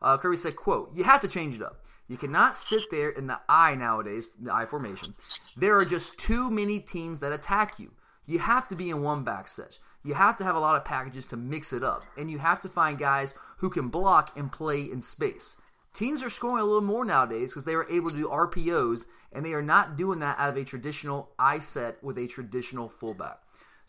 Uh, 0.00 0.16
Kirby 0.16 0.36
said, 0.36 0.56
quote, 0.56 0.94
you 0.94 1.04
have 1.04 1.20
to 1.20 1.28
change 1.28 1.56
it 1.56 1.62
up. 1.62 1.84
You 2.08 2.16
cannot 2.16 2.56
sit 2.56 2.90
there 2.90 3.10
in 3.10 3.26
the 3.26 3.38
I 3.48 3.74
nowadays, 3.74 4.34
the 4.40 4.54
I 4.54 4.66
formation. 4.66 5.14
There 5.56 5.76
are 5.78 5.84
just 5.84 6.18
too 6.18 6.50
many 6.50 6.80
teams 6.80 7.20
that 7.20 7.32
attack 7.32 7.78
you. 7.78 7.92
You 8.26 8.38
have 8.38 8.68
to 8.68 8.76
be 8.76 8.90
in 8.90 9.02
one 9.02 9.24
back 9.24 9.48
set. 9.48 9.78
You 10.02 10.14
have 10.14 10.36
to 10.38 10.44
have 10.44 10.56
a 10.56 10.60
lot 10.60 10.76
of 10.76 10.84
packages 10.84 11.26
to 11.26 11.36
mix 11.36 11.72
it 11.72 11.82
up. 11.82 12.02
And 12.16 12.30
you 12.30 12.38
have 12.38 12.60
to 12.62 12.68
find 12.68 12.98
guys 12.98 13.34
who 13.58 13.68
can 13.68 13.88
block 13.88 14.36
and 14.36 14.50
play 14.50 14.80
in 14.82 15.02
space. 15.02 15.56
Teams 15.92 16.22
are 16.22 16.30
scoring 16.30 16.62
a 16.62 16.64
little 16.64 16.80
more 16.80 17.04
nowadays 17.04 17.50
because 17.50 17.64
they 17.64 17.74
are 17.74 17.90
able 17.90 18.10
to 18.10 18.16
do 18.16 18.28
RPOs, 18.28 19.06
and 19.32 19.44
they 19.44 19.52
are 19.52 19.62
not 19.62 19.96
doing 19.96 20.20
that 20.20 20.38
out 20.38 20.50
of 20.50 20.56
a 20.56 20.64
traditional 20.64 21.30
I 21.38 21.58
set 21.58 22.02
with 22.02 22.18
a 22.18 22.26
traditional 22.26 22.88
fullback. 22.88 23.38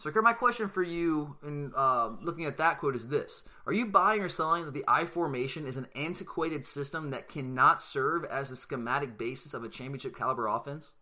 So, 0.02 0.10
my 0.22 0.34
question 0.34 0.66
for 0.66 0.82
you 0.82 1.38
in 1.46 1.74
uh, 1.78 2.18
looking 2.26 2.46
at 2.46 2.58
that 2.58 2.80
quote 2.80 2.96
is 2.96 3.10
this 3.10 3.46
Are 3.68 3.74
you 3.74 3.86
buying 3.86 4.22
or 4.22 4.30
selling 4.30 4.66
that 4.66 4.74
the 4.74 4.84
I 4.88 5.06
formation 5.06 5.68
is 5.70 5.78
an 5.78 5.86
antiquated 5.94 6.66
system 6.66 7.12
that 7.12 7.30
cannot 7.30 7.80
serve 7.80 8.26
as 8.26 8.50
a 8.50 8.58
schematic 8.58 9.18
basis 9.18 9.54
of 9.54 9.64
a 9.64 9.70
championship 9.70 10.18
caliber 10.18 10.48
offense? 10.48 10.98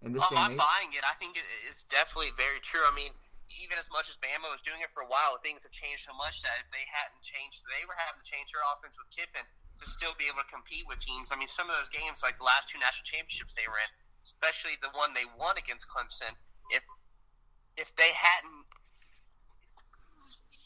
In 0.00 0.14
this 0.14 0.22
um, 0.30 0.38
I'm 0.38 0.54
buying 0.54 0.94
it. 0.94 1.02
I 1.02 1.18
think 1.18 1.34
it's 1.68 1.82
definitely 1.90 2.30
very 2.38 2.62
true. 2.62 2.86
I 2.86 2.94
mean, 2.94 3.10
even 3.58 3.82
as 3.82 3.90
much 3.90 4.06
as 4.06 4.14
Bama 4.22 4.46
was 4.46 4.62
doing 4.62 4.78
it 4.78 4.94
for 4.94 5.02
a 5.02 5.10
while, 5.10 5.34
things 5.42 5.66
have 5.66 5.74
changed 5.74 6.06
so 6.06 6.14
much 6.14 6.38
that 6.46 6.54
if 6.62 6.70
they 6.70 6.86
hadn't 6.86 7.26
changed, 7.26 7.66
they 7.66 7.82
were 7.82 7.98
having 7.98 8.14
to 8.22 8.26
change 8.26 8.54
their 8.54 8.62
offense 8.62 8.94
with 8.94 9.10
Kiffin 9.10 9.42
to 9.80 9.86
still 9.88 10.12
be 10.20 10.28
able 10.28 10.44
to 10.44 10.50
compete 10.52 10.84
with 10.86 11.00
teams. 11.00 11.32
I 11.32 11.36
mean, 11.40 11.48
some 11.48 11.68
of 11.72 11.74
those 11.80 11.88
games, 11.88 12.20
like 12.22 12.36
the 12.36 12.46
last 12.46 12.68
two 12.68 12.78
national 12.78 13.08
championships 13.08 13.56
they 13.56 13.64
were 13.66 13.80
in, 13.80 13.90
especially 14.24 14.76
the 14.84 14.92
one 14.92 15.16
they 15.16 15.26
won 15.40 15.56
against 15.56 15.88
Clemson, 15.88 16.36
if 16.70 16.84
if 17.80 17.88
they 17.96 18.12
hadn't 18.12 18.68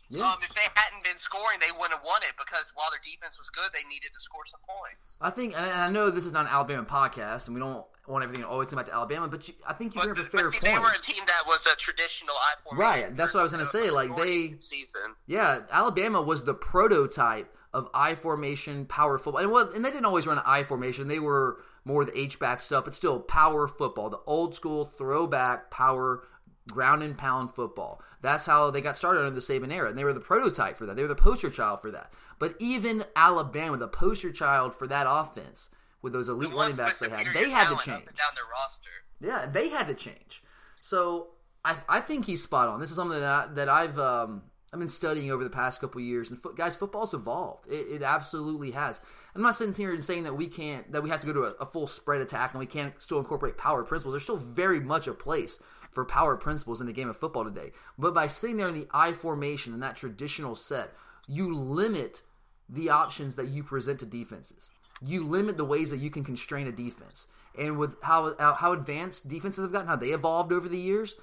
yeah. 0.08 0.30
Um, 0.30 0.38
if 0.42 0.54
they 0.54 0.68
hadn't 0.74 1.02
been 1.04 1.18
scoring, 1.18 1.58
they 1.60 1.72
wouldn't 1.72 1.92
have 1.92 2.04
won 2.04 2.22
it 2.22 2.34
because 2.38 2.72
while 2.74 2.90
their 2.90 3.00
defense 3.02 3.38
was 3.38 3.48
good, 3.50 3.70
they 3.72 3.86
needed 3.88 4.12
to 4.14 4.20
score 4.20 4.44
some 4.46 4.60
points. 4.66 5.18
I 5.20 5.30
think, 5.30 5.54
and 5.56 5.70
I 5.70 5.90
know 5.90 6.10
this 6.10 6.26
is 6.26 6.32
not 6.32 6.46
an 6.46 6.52
Alabama 6.52 6.84
podcast, 6.84 7.46
and 7.46 7.54
we 7.54 7.60
don't 7.60 7.84
want 8.06 8.22
everything 8.22 8.42
to 8.42 8.48
always 8.48 8.68
come 8.68 8.76
back 8.76 8.86
to 8.86 8.94
Alabama, 8.94 9.28
but 9.28 9.48
you, 9.48 9.54
I 9.66 9.72
think 9.72 9.94
you 9.94 10.00
bring 10.00 10.12
up 10.12 10.18
a 10.18 10.24
fair 10.24 10.50
see, 10.50 10.58
point. 10.58 10.64
They 10.64 10.78
were 10.78 10.92
a 10.92 11.00
team 11.00 11.22
that 11.26 11.42
was 11.46 11.66
a 11.66 11.76
traditional 11.76 12.34
I 12.34 12.54
formation. 12.62 13.02
Right, 13.02 13.16
that's 13.16 13.34
what 13.34 13.40
I 13.40 13.42
was 13.42 13.52
going 13.52 13.64
to 13.64 13.70
say. 13.70 13.90
Like 13.90 14.16
they, 14.16 14.56
season. 14.58 15.16
yeah, 15.26 15.60
Alabama 15.70 16.20
was 16.20 16.44
the 16.44 16.54
prototype 16.54 17.54
of 17.72 17.88
I 17.92 18.14
formation 18.14 18.86
power 18.86 19.18
football, 19.18 19.42
and 19.42 19.50
what, 19.50 19.74
and 19.74 19.84
they 19.84 19.90
didn't 19.90 20.06
always 20.06 20.26
run 20.26 20.38
an 20.38 20.44
I 20.46 20.64
formation. 20.64 21.08
They 21.08 21.18
were 21.18 21.58
more 21.84 22.04
the 22.04 22.18
H 22.18 22.38
back 22.38 22.60
stuff, 22.60 22.84
but 22.84 22.94
still 22.94 23.20
power 23.20 23.68
football, 23.68 24.10
the 24.10 24.20
old 24.26 24.54
school 24.54 24.84
throwback 24.84 25.70
power 25.70 26.22
ground 26.70 27.02
and 27.02 27.16
pound 27.16 27.52
football. 27.52 28.00
That's 28.22 28.46
how 28.46 28.70
they 28.70 28.80
got 28.80 28.96
started 28.96 29.20
under 29.20 29.34
the 29.34 29.40
Saban 29.40 29.72
era, 29.72 29.88
and 29.88 29.98
they 29.98 30.04
were 30.04 30.12
the 30.12 30.20
prototype 30.20 30.76
for 30.76 30.86
that. 30.86 30.96
They 30.96 31.02
were 31.02 31.08
the 31.08 31.14
poster 31.14 31.50
child 31.50 31.80
for 31.80 31.90
that. 31.90 32.12
But 32.38 32.54
even 32.58 33.04
Alabama, 33.14 33.76
the 33.76 33.88
poster 33.88 34.32
child 34.32 34.74
for 34.74 34.86
that 34.86 35.06
offense, 35.08 35.70
with 36.02 36.12
those 36.12 36.28
elite 36.28 36.50
the 36.50 36.56
running 36.56 36.76
backs 36.76 36.98
they 36.98 37.08
had, 37.08 37.26
they 37.34 37.50
had 37.50 37.68
to 37.68 37.76
change. 37.76 38.04
Down 38.04 38.34
their 38.34 38.44
roster. 38.50 38.90
Yeah, 39.20 39.46
they 39.50 39.68
had 39.68 39.86
to 39.88 39.94
change. 39.94 40.42
So 40.80 41.28
I, 41.64 41.76
I 41.88 42.00
think 42.00 42.26
he's 42.26 42.42
spot 42.42 42.68
on. 42.68 42.80
This 42.80 42.90
is 42.90 42.96
something 42.96 43.18
that 43.18 43.28
I, 43.28 43.46
that 43.54 43.68
I've 43.68 43.98
um, 43.98 44.42
I've 44.72 44.78
been 44.78 44.88
studying 44.88 45.30
over 45.30 45.44
the 45.44 45.50
past 45.50 45.80
couple 45.80 46.00
years. 46.00 46.30
And 46.30 46.38
fo- 46.38 46.52
guys, 46.52 46.76
football's 46.76 47.14
evolved. 47.14 47.68
It, 47.68 47.86
it, 47.90 48.02
absolutely 48.02 48.72
has. 48.72 49.00
I'm 49.34 49.40
not 49.40 49.54
sitting 49.54 49.72
here 49.72 49.94
and 49.94 50.02
saying 50.02 50.24
that 50.24 50.34
we 50.34 50.48
can't 50.48 50.90
that 50.92 51.02
we 51.02 51.10
have 51.10 51.20
to 51.20 51.26
go 51.26 51.32
to 51.32 51.44
a, 51.44 51.50
a 51.60 51.66
full 51.66 51.86
spread 51.86 52.20
attack 52.20 52.52
and 52.52 52.60
we 52.60 52.66
can't 52.66 53.00
still 53.00 53.18
incorporate 53.18 53.56
power 53.56 53.84
principles. 53.84 54.12
There's 54.12 54.24
still 54.24 54.36
very 54.36 54.80
much 54.80 55.06
a 55.06 55.14
place 55.14 55.62
for 55.94 56.04
power 56.04 56.36
principles 56.36 56.80
in 56.80 56.86
the 56.88 56.92
game 56.92 57.08
of 57.08 57.16
football 57.16 57.44
today. 57.44 57.72
But 57.98 58.14
by 58.14 58.26
sitting 58.26 58.56
there 58.56 58.68
in 58.68 58.74
the 58.74 58.88
I 58.92 59.12
formation 59.12 59.72
in 59.72 59.80
that 59.80 59.96
traditional 59.96 60.56
set, 60.56 60.92
you 61.26 61.54
limit 61.54 62.22
the 62.68 62.90
options 62.90 63.36
that 63.36 63.48
you 63.48 63.62
present 63.62 64.00
to 64.00 64.06
defenses. 64.06 64.70
You 65.00 65.26
limit 65.26 65.56
the 65.56 65.64
ways 65.64 65.90
that 65.90 66.00
you 66.00 66.10
can 66.10 66.24
constrain 66.24 66.66
a 66.66 66.72
defense. 66.72 67.28
And 67.58 67.78
with 67.78 67.96
how 68.02 68.26
uh, 68.26 68.54
how 68.54 68.72
advanced 68.72 69.28
defenses 69.28 69.62
have 69.62 69.72
gotten, 69.72 69.86
how 69.86 69.96
they 69.96 70.10
evolved 70.10 70.52
over 70.52 70.68
the 70.68 70.78
years, 70.78 71.14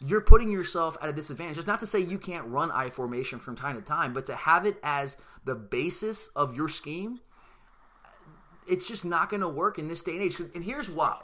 you're 0.00 0.20
putting 0.20 0.50
yourself 0.50 0.96
at 1.02 1.08
a 1.08 1.12
disadvantage. 1.12 1.58
It's 1.58 1.66
not 1.66 1.80
to 1.80 1.86
say 1.86 1.98
you 1.98 2.18
can't 2.18 2.46
run 2.46 2.70
I 2.70 2.90
formation 2.90 3.38
from 3.38 3.56
time 3.56 3.76
to 3.76 3.82
time, 3.82 4.14
but 4.14 4.26
to 4.26 4.36
have 4.36 4.66
it 4.66 4.76
as 4.84 5.16
the 5.44 5.56
basis 5.56 6.28
of 6.28 6.54
your 6.54 6.68
scheme, 6.68 7.18
it's 8.68 8.86
just 8.86 9.04
not 9.04 9.30
going 9.30 9.40
to 9.40 9.48
work 9.48 9.78
in 9.78 9.88
this 9.88 10.02
day 10.02 10.12
and 10.12 10.22
age. 10.22 10.38
And 10.54 10.62
here's 10.62 10.88
why. 10.88 11.18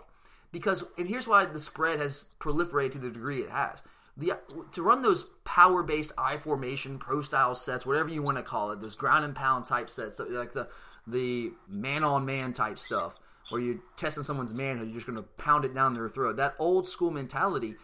Because 0.56 0.84
and 0.96 1.06
here's 1.06 1.28
why 1.28 1.44
the 1.44 1.60
spread 1.60 2.00
has 2.00 2.30
proliferated 2.40 2.92
to 2.92 2.98
the 2.98 3.10
degree 3.10 3.42
it 3.42 3.50
has. 3.50 3.82
The 4.16 4.32
to 4.72 4.82
run 4.82 5.02
those 5.02 5.24
power 5.44 5.82
based 5.82 6.12
I 6.16 6.38
formation 6.38 6.98
pro 6.98 7.20
style 7.20 7.54
sets, 7.54 7.84
whatever 7.84 8.08
you 8.08 8.22
want 8.22 8.38
to 8.38 8.42
call 8.42 8.70
it, 8.70 8.80
those 8.80 8.94
ground 8.94 9.26
and 9.26 9.34
pound 9.34 9.66
type 9.66 9.90
sets, 9.90 10.18
like 10.18 10.54
the 10.54 10.66
the 11.06 11.52
man 11.68 12.04
on 12.04 12.24
man 12.24 12.54
type 12.54 12.78
stuff, 12.78 13.18
where 13.50 13.60
you're 13.60 13.80
testing 13.98 14.24
someone's 14.24 14.54
manhood, 14.54 14.86
you're 14.86 14.94
just 14.94 15.06
going 15.06 15.18
to 15.18 15.28
pound 15.36 15.66
it 15.66 15.74
down 15.74 15.92
their 15.92 16.08
throat. 16.08 16.38
That 16.38 16.54
old 16.58 16.88
school 16.88 17.10
mentality 17.10 17.74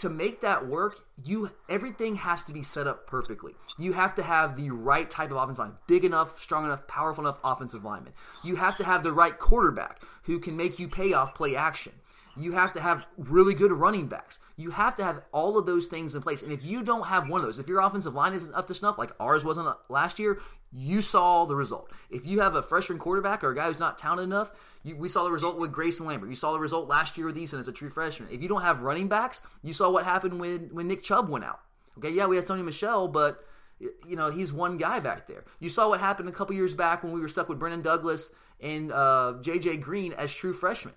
to 0.00 0.08
make 0.08 0.40
that 0.40 0.66
work, 0.66 1.00
you 1.22 1.50
everything 1.68 2.16
has 2.16 2.42
to 2.44 2.52
be 2.52 2.62
set 2.62 2.86
up 2.86 3.06
perfectly. 3.06 3.54
You 3.78 3.92
have 3.92 4.14
to 4.16 4.22
have 4.22 4.56
the 4.56 4.70
right 4.70 5.08
type 5.08 5.30
of 5.30 5.36
offensive 5.36 5.58
line, 5.58 5.76
big 5.86 6.04
enough, 6.04 6.40
strong 6.40 6.64
enough, 6.64 6.86
powerful 6.86 7.24
enough 7.24 7.38
offensive 7.44 7.84
lineman. 7.84 8.12
You 8.42 8.56
have 8.56 8.76
to 8.78 8.84
have 8.84 9.02
the 9.02 9.12
right 9.12 9.38
quarterback 9.38 10.02
who 10.22 10.38
can 10.38 10.56
make 10.56 10.78
you 10.78 10.88
pay 10.88 11.12
off 11.12 11.34
play 11.34 11.54
action. 11.54 11.92
You 12.36 12.52
have 12.52 12.72
to 12.72 12.80
have 12.80 13.04
really 13.18 13.54
good 13.54 13.72
running 13.72 14.06
backs. 14.06 14.38
You 14.56 14.70
have 14.70 14.96
to 14.96 15.04
have 15.04 15.22
all 15.32 15.58
of 15.58 15.66
those 15.66 15.86
things 15.86 16.14
in 16.14 16.22
place. 16.22 16.42
And 16.42 16.52
if 16.52 16.64
you 16.64 16.82
don't 16.82 17.06
have 17.06 17.28
one 17.28 17.40
of 17.40 17.46
those, 17.46 17.58
if 17.58 17.68
your 17.68 17.80
offensive 17.80 18.14
line 18.14 18.32
isn't 18.32 18.54
up 18.54 18.66
to 18.68 18.74
snuff, 18.74 18.98
like 18.98 19.12
ours 19.20 19.44
wasn't 19.44 19.68
uh, 19.68 19.74
last 19.88 20.18
year, 20.18 20.40
you 20.72 21.02
saw 21.02 21.44
the 21.44 21.56
result. 21.56 21.90
If 22.08 22.26
you 22.26 22.40
have 22.40 22.54
a 22.54 22.62
freshman 22.62 22.98
quarterback 22.98 23.42
or 23.42 23.50
a 23.50 23.54
guy 23.54 23.66
who's 23.66 23.80
not 23.80 23.98
talented 23.98 24.24
enough, 24.24 24.52
you, 24.82 24.96
we 24.96 25.08
saw 25.08 25.24
the 25.24 25.30
result 25.30 25.58
with 25.58 25.72
Grayson 25.72 26.06
Lambert. 26.06 26.30
You 26.30 26.36
saw 26.36 26.52
the 26.52 26.58
result 26.58 26.88
last 26.88 27.16
year 27.16 27.26
with 27.26 27.36
Eason 27.36 27.58
as 27.58 27.68
a 27.68 27.72
true 27.72 27.90
freshman. 27.90 28.28
If 28.30 28.42
you 28.42 28.48
don't 28.48 28.62
have 28.62 28.82
running 28.82 29.08
backs, 29.08 29.42
you 29.62 29.72
saw 29.72 29.90
what 29.90 30.04
happened 30.04 30.38
when 30.40 30.70
when 30.72 30.88
Nick 30.88 31.02
Chubb 31.02 31.28
went 31.28 31.44
out. 31.44 31.60
Okay, 31.98 32.10
yeah, 32.10 32.26
we 32.26 32.36
had 32.36 32.46
Sony 32.46 32.64
Michel, 32.64 33.08
but 33.08 33.44
you 33.78 34.16
know 34.16 34.30
he's 34.30 34.52
one 34.52 34.78
guy 34.78 35.00
back 35.00 35.26
there. 35.26 35.44
You 35.58 35.68
saw 35.68 35.88
what 35.88 36.00
happened 36.00 36.28
a 36.28 36.32
couple 36.32 36.54
years 36.54 36.74
back 36.74 37.02
when 37.02 37.12
we 37.12 37.20
were 37.20 37.28
stuck 37.28 37.48
with 37.48 37.58
Brendan 37.58 37.82
Douglas 37.82 38.32
and 38.60 38.92
uh, 38.92 39.34
J.J. 39.40 39.78
Green 39.78 40.12
as 40.14 40.32
true 40.32 40.52
freshmen. 40.52 40.94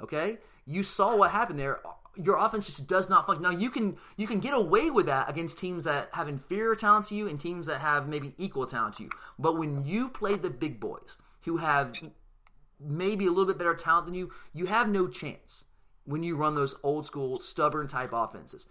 Okay, 0.00 0.38
you 0.64 0.82
saw 0.82 1.16
what 1.16 1.30
happened 1.30 1.58
there 1.58 1.80
your 2.16 2.38
offense 2.38 2.66
just 2.66 2.86
does 2.86 3.08
not 3.08 3.26
function. 3.26 3.42
Now 3.42 3.50
you 3.50 3.70
can 3.70 3.96
you 4.16 4.26
can 4.26 4.40
get 4.40 4.54
away 4.54 4.90
with 4.90 5.06
that 5.06 5.28
against 5.28 5.58
teams 5.58 5.84
that 5.84 6.08
have 6.12 6.28
inferior 6.28 6.74
talent 6.74 7.06
to 7.08 7.14
you 7.14 7.28
and 7.28 7.38
teams 7.38 7.66
that 7.66 7.80
have 7.80 8.08
maybe 8.08 8.34
equal 8.38 8.66
talent 8.66 8.96
to 8.96 9.04
you. 9.04 9.10
But 9.38 9.58
when 9.58 9.84
you 9.84 10.08
play 10.08 10.36
the 10.36 10.50
big 10.50 10.80
boys 10.80 11.16
who 11.42 11.58
have 11.58 11.94
maybe 12.80 13.26
a 13.26 13.30
little 13.30 13.46
bit 13.46 13.58
better 13.58 13.74
talent 13.74 14.06
than 14.06 14.14
you, 14.14 14.32
you 14.52 14.66
have 14.66 14.88
no 14.88 15.08
chance 15.08 15.64
when 16.04 16.22
you 16.22 16.36
run 16.36 16.54
those 16.54 16.78
old 16.82 17.06
school 17.06 17.38
stubborn 17.38 17.88
type 17.88 18.10
offenses. 18.12 18.66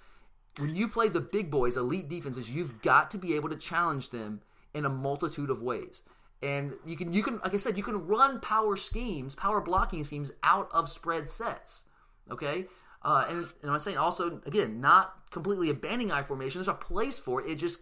When 0.57 0.75
you 0.75 0.87
play 0.87 1.09
the 1.09 1.21
big 1.21 1.51
boys, 1.51 1.75
elite 1.75 2.07
defenses, 2.07 2.49
you've 2.49 2.81
got 2.81 3.11
to 3.11 3.17
be 3.17 3.35
able 3.35 3.49
to 3.49 3.57
challenge 3.57 4.09
them 4.09 4.41
in 4.73 4.85
a 4.85 4.89
multitude 4.89 5.49
of 5.49 5.61
ways. 5.61 6.03
And 6.41 6.73
you 6.85 6.95
can 6.95 7.11
you 7.13 7.23
can 7.23 7.39
like 7.43 7.53
I 7.53 7.57
said, 7.57 7.77
you 7.77 7.83
can 7.83 8.07
run 8.07 8.39
power 8.39 8.75
schemes, 8.77 9.35
power 9.35 9.61
blocking 9.61 10.03
schemes 10.03 10.31
out 10.43 10.69
of 10.71 10.89
spread 10.89 11.27
sets. 11.27 11.85
Okay? 12.29 12.67
Uh, 13.01 13.25
and, 13.29 13.47
and 13.61 13.71
I'm 13.71 13.79
saying 13.79 13.97
also 13.97 14.41
again, 14.45 14.79
not 14.79 15.13
completely 15.31 15.69
abandoning 15.69 16.11
I 16.11 16.23
formation. 16.23 16.59
There's 16.59 16.67
a 16.67 16.73
place 16.73 17.19
for 17.19 17.41
it. 17.41 17.49
It 17.49 17.55
just 17.55 17.79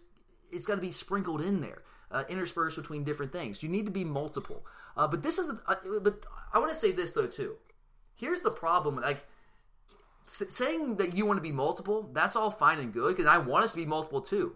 it's 0.51 0.65
got 0.65 0.75
to 0.75 0.81
be 0.81 0.91
sprinkled 0.91 1.41
in 1.41 1.61
there, 1.61 1.81
uh, 2.13 2.23
interspersed 2.29 2.77
between 2.77 3.03
different 3.03 3.31
things. 3.31 3.61
You 3.61 3.69
need 3.69 3.85
to 3.85 3.91
be 3.91 4.05
multiple. 4.05 4.65
Uh, 4.95 5.07
but 5.07 5.23
this 5.23 5.37
is 5.37 5.47
the. 5.47 5.59
Uh, 5.67 5.75
but 6.01 6.25
I 6.53 6.59
want 6.59 6.71
to 6.71 6.77
say 6.77 6.91
this 6.91 7.11
though 7.11 7.27
too. 7.27 7.55
Here's 8.15 8.41
the 8.41 8.51
problem. 8.51 8.95
Like 8.97 9.25
saying 10.25 10.95
that 10.97 11.15
you 11.15 11.25
want 11.25 11.37
to 11.37 11.41
be 11.41 11.51
multiple, 11.51 12.09
that's 12.13 12.35
all 12.35 12.51
fine 12.51 12.79
and 12.79 12.93
good 12.93 13.15
because 13.15 13.25
I 13.25 13.37
want 13.39 13.65
us 13.65 13.71
to 13.71 13.77
be 13.77 13.85
multiple 13.85 14.21
too. 14.21 14.55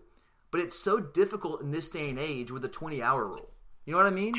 But 0.51 0.61
it's 0.61 0.79
so 0.79 0.99
difficult 0.99 1.61
in 1.61 1.71
this 1.71 1.89
day 1.89 2.09
and 2.09 2.17
age 2.17 2.51
with 2.51 2.61
the 2.61 2.69
20 2.69 3.01
hour 3.01 3.25
rule. 3.25 3.49
You 3.85 3.91
know 3.91 3.97
what 3.97 4.07
I 4.07 4.11
mean? 4.11 4.33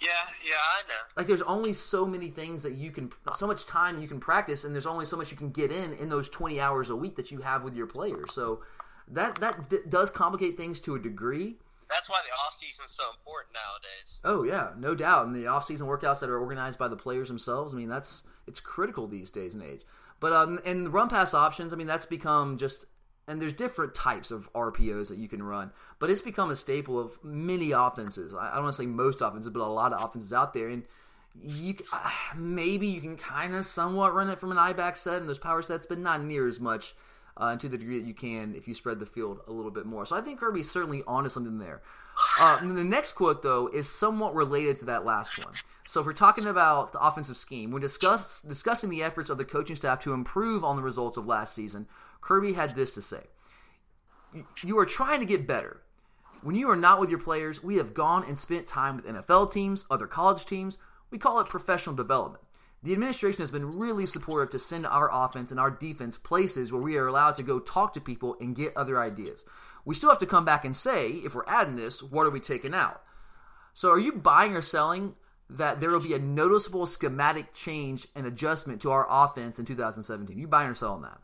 Yeah, 0.00 0.10
yeah, 0.44 0.54
I 0.54 0.82
know. 0.88 0.94
Like 1.16 1.26
there's 1.26 1.42
only 1.42 1.72
so 1.72 2.06
many 2.06 2.28
things 2.28 2.62
that 2.62 2.74
you 2.74 2.90
can, 2.90 3.10
so 3.34 3.46
much 3.46 3.66
time 3.66 4.00
you 4.00 4.06
can 4.06 4.20
practice, 4.20 4.64
and 4.64 4.72
there's 4.72 4.86
only 4.86 5.04
so 5.04 5.16
much 5.16 5.30
you 5.30 5.36
can 5.36 5.50
get 5.50 5.72
in 5.72 5.92
in 5.94 6.08
those 6.08 6.28
20 6.28 6.60
hours 6.60 6.90
a 6.90 6.96
week 6.96 7.16
that 7.16 7.30
you 7.32 7.40
have 7.40 7.64
with 7.64 7.74
your 7.74 7.86
players. 7.86 8.32
So 8.32 8.62
that 9.08 9.40
that 9.40 9.68
d- 9.68 9.78
does 9.88 10.10
complicate 10.10 10.56
things 10.56 10.78
to 10.80 10.94
a 10.94 10.98
degree. 10.98 11.56
That's 11.90 12.08
why 12.08 12.20
the 12.26 12.34
off 12.46 12.54
season 12.54 12.84
is 12.84 12.90
so 12.90 13.04
important 13.18 13.54
nowadays. 13.54 14.20
Oh 14.24 14.42
yeah, 14.42 14.72
no 14.78 14.94
doubt. 14.94 15.26
And 15.26 15.34
the 15.34 15.46
off 15.46 15.64
season 15.64 15.86
workouts 15.86 16.20
that 16.20 16.30
are 16.30 16.38
organized 16.38 16.78
by 16.78 16.88
the 16.88 16.96
players 16.96 17.28
themselves. 17.28 17.72
I 17.72 17.76
mean, 17.76 17.88
that's 17.88 18.24
it's 18.46 18.60
critical 18.60 19.06
these 19.06 19.30
days 19.30 19.54
and 19.54 19.62
age. 19.62 19.82
But 20.20 20.32
um, 20.32 20.60
and 20.64 20.86
the 20.86 20.90
run 20.90 21.08
pass 21.08 21.32
options. 21.34 21.72
I 21.72 21.76
mean, 21.76 21.86
that's 21.86 22.06
become 22.06 22.58
just 22.58 22.84
and 23.26 23.40
there's 23.40 23.52
different 23.52 23.94
types 23.94 24.30
of 24.30 24.52
RPOs 24.52 25.08
that 25.08 25.18
you 25.18 25.28
can 25.28 25.42
run, 25.42 25.70
but 25.98 26.10
it's 26.10 26.20
become 26.20 26.50
a 26.50 26.56
staple 26.56 26.98
of 26.98 27.22
many 27.22 27.72
offenses. 27.72 28.34
I 28.34 28.54
don't 28.54 28.64
want 28.64 28.76
to 28.76 28.82
say 28.82 28.86
most 28.86 29.20
offenses, 29.20 29.50
but 29.50 29.60
a 29.60 29.66
lot 29.66 29.92
of 29.92 30.02
offenses 30.02 30.32
out 30.32 30.54
there. 30.54 30.68
And 30.68 30.84
you 31.40 31.76
uh, 31.92 32.10
maybe 32.36 32.86
you 32.86 33.00
can 33.00 33.16
kind 33.16 33.54
of 33.54 33.64
somewhat 33.64 34.14
run 34.14 34.28
it 34.28 34.40
from 34.40 34.50
an 34.50 34.58
I 34.58 34.72
back 34.72 34.96
set 34.96 35.20
and 35.20 35.28
those 35.28 35.38
power 35.38 35.62
sets, 35.62 35.86
but 35.86 35.98
not 35.98 36.22
near 36.22 36.46
as 36.46 36.60
much 36.60 36.94
uh, 37.38 37.56
to 37.56 37.68
the 37.68 37.78
degree 37.78 37.98
that 38.00 38.06
you 38.06 38.14
can 38.14 38.54
if 38.54 38.68
you 38.68 38.74
spread 38.74 38.98
the 38.98 39.06
field 39.06 39.40
a 39.46 39.52
little 39.52 39.70
bit 39.70 39.86
more. 39.86 40.04
So 40.04 40.16
I 40.16 40.20
think 40.20 40.40
Kirby's 40.40 40.70
certainly 40.70 41.02
onto 41.06 41.30
something 41.30 41.58
there. 41.58 41.80
Uh, 42.40 42.60
the 42.60 42.84
next 42.84 43.12
quote, 43.12 43.42
though, 43.42 43.68
is 43.68 43.88
somewhat 43.88 44.34
related 44.34 44.80
to 44.80 44.86
that 44.86 45.04
last 45.04 45.38
one. 45.42 45.54
So 45.86 46.00
if 46.00 46.06
we're 46.06 46.12
talking 46.12 46.46
about 46.46 46.92
the 46.92 47.00
offensive 47.00 47.36
scheme, 47.36 47.70
when 47.70 47.80
discuss, 47.80 48.42
discussing 48.42 48.90
the 48.90 49.04
efforts 49.04 49.30
of 49.30 49.38
the 49.38 49.44
coaching 49.44 49.76
staff 49.76 50.00
to 50.00 50.12
improve 50.12 50.64
on 50.64 50.76
the 50.76 50.82
results 50.82 51.16
of 51.16 51.26
last 51.26 51.54
season, 51.54 51.86
Kirby 52.20 52.52
had 52.52 52.74
this 52.74 52.94
to 52.94 53.02
say 53.02 53.22
You 54.62 54.78
are 54.78 54.86
trying 54.86 55.20
to 55.20 55.26
get 55.26 55.46
better. 55.46 55.80
When 56.42 56.54
you 56.54 56.70
are 56.70 56.76
not 56.76 57.00
with 57.00 57.10
your 57.10 57.18
players, 57.18 57.62
we 57.62 57.76
have 57.76 57.94
gone 57.94 58.24
and 58.24 58.38
spent 58.38 58.66
time 58.66 58.96
with 58.96 59.06
NFL 59.06 59.52
teams, 59.52 59.84
other 59.90 60.06
college 60.06 60.44
teams. 60.46 60.78
We 61.10 61.18
call 61.18 61.40
it 61.40 61.48
professional 61.48 61.96
development. 61.96 62.44
The 62.82 62.92
administration 62.92 63.40
has 63.40 63.50
been 63.50 63.78
really 63.78 64.06
supportive 64.06 64.50
to 64.50 64.58
send 64.58 64.86
our 64.86 65.10
offense 65.12 65.50
and 65.50 65.58
our 65.58 65.70
defense 65.70 66.16
places 66.16 66.70
where 66.70 66.80
we 66.80 66.96
are 66.96 67.08
allowed 67.08 67.34
to 67.36 67.42
go 67.42 67.58
talk 67.58 67.92
to 67.94 68.00
people 68.00 68.36
and 68.40 68.54
get 68.54 68.76
other 68.76 69.00
ideas. 69.00 69.44
We 69.84 69.94
still 69.94 70.10
have 70.10 70.20
to 70.20 70.26
come 70.26 70.44
back 70.44 70.64
and 70.64 70.76
say, 70.76 71.10
if 71.10 71.34
we're 71.34 71.46
adding 71.46 71.76
this, 71.76 72.02
what 72.02 72.26
are 72.26 72.30
we 72.30 72.40
taking 72.40 72.74
out? 72.74 73.02
So, 73.72 73.90
are 73.90 73.98
you 73.98 74.12
buying 74.12 74.54
or 74.54 74.62
selling 74.62 75.16
that 75.50 75.80
there 75.80 75.90
will 75.90 76.00
be 76.00 76.14
a 76.14 76.18
noticeable 76.18 76.86
schematic 76.86 77.54
change 77.54 78.06
and 78.14 78.26
adjustment 78.26 78.82
to 78.82 78.90
our 78.90 79.06
offense 79.08 79.58
in 79.58 79.64
2017? 79.64 80.38
You 80.38 80.46
buying 80.46 80.68
or 80.70 80.74
selling 80.74 81.02
that? 81.02 81.18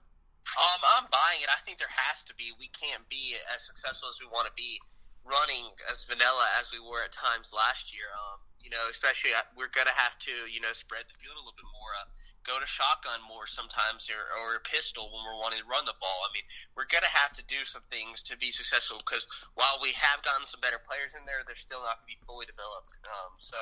Um, 0.55 0.81
I'm 0.99 1.09
buying 1.11 1.43
it. 1.43 1.49
I 1.49 1.61
think 1.64 1.79
there 1.79 1.88
has 1.90 2.23
to 2.25 2.35
be. 2.37 2.53
We 2.59 2.69
can't 2.69 3.09
be 3.09 3.35
as 3.55 3.67
successful 3.67 4.09
as 4.09 4.19
we 4.21 4.27
want 4.27 4.47
to 4.47 4.53
be 4.57 4.81
running 5.25 5.73
as 5.90 6.05
vanilla 6.05 6.47
as 6.61 6.71
we 6.73 6.79
were 6.79 7.03
at 7.03 7.12
times 7.12 7.53
last 7.53 7.95
year. 7.95 8.07
Um, 8.12 8.40
you 8.64 8.72
know, 8.72 8.81
especially 8.88 9.37
uh, 9.37 9.44
we're 9.53 9.70
going 9.77 9.87
to 9.87 9.94
have 10.00 10.16
to, 10.24 10.33
you 10.48 10.59
know, 10.59 10.72
spread 10.72 11.05
the 11.05 11.16
field 11.20 11.37
a 11.37 11.42
little 11.44 11.53
bit 11.53 11.68
more, 11.68 11.92
uh, 12.00 12.09
go 12.48 12.57
to 12.57 12.64
shotgun 12.64 13.20
more 13.29 13.44
sometimes, 13.44 14.09
or, 14.09 14.24
or 14.40 14.57
a 14.57 14.62
pistol 14.64 15.12
when 15.12 15.20
we're 15.20 15.37
wanting 15.37 15.61
to 15.61 15.68
run 15.68 15.85
the 15.85 15.94
ball. 16.00 16.24
I 16.24 16.33
mean, 16.33 16.48
we're 16.72 16.88
going 16.88 17.05
to 17.05 17.12
have 17.12 17.37
to 17.37 17.44
do 17.44 17.61
some 17.68 17.85
things 17.92 18.24
to 18.24 18.40
be 18.40 18.48
successful 18.48 19.05
because 19.05 19.29
while 19.53 19.77
we 19.85 19.92
have 20.00 20.24
gotten 20.24 20.48
some 20.48 20.64
better 20.64 20.81
players 20.81 21.12
in 21.12 21.29
there, 21.29 21.44
they're 21.44 21.61
still 21.61 21.85
not 21.85 22.00
going 22.00 22.09
to 22.09 22.12
be 22.16 22.20
fully 22.24 22.48
developed. 22.48 22.96
Um, 23.05 23.37
so 23.37 23.61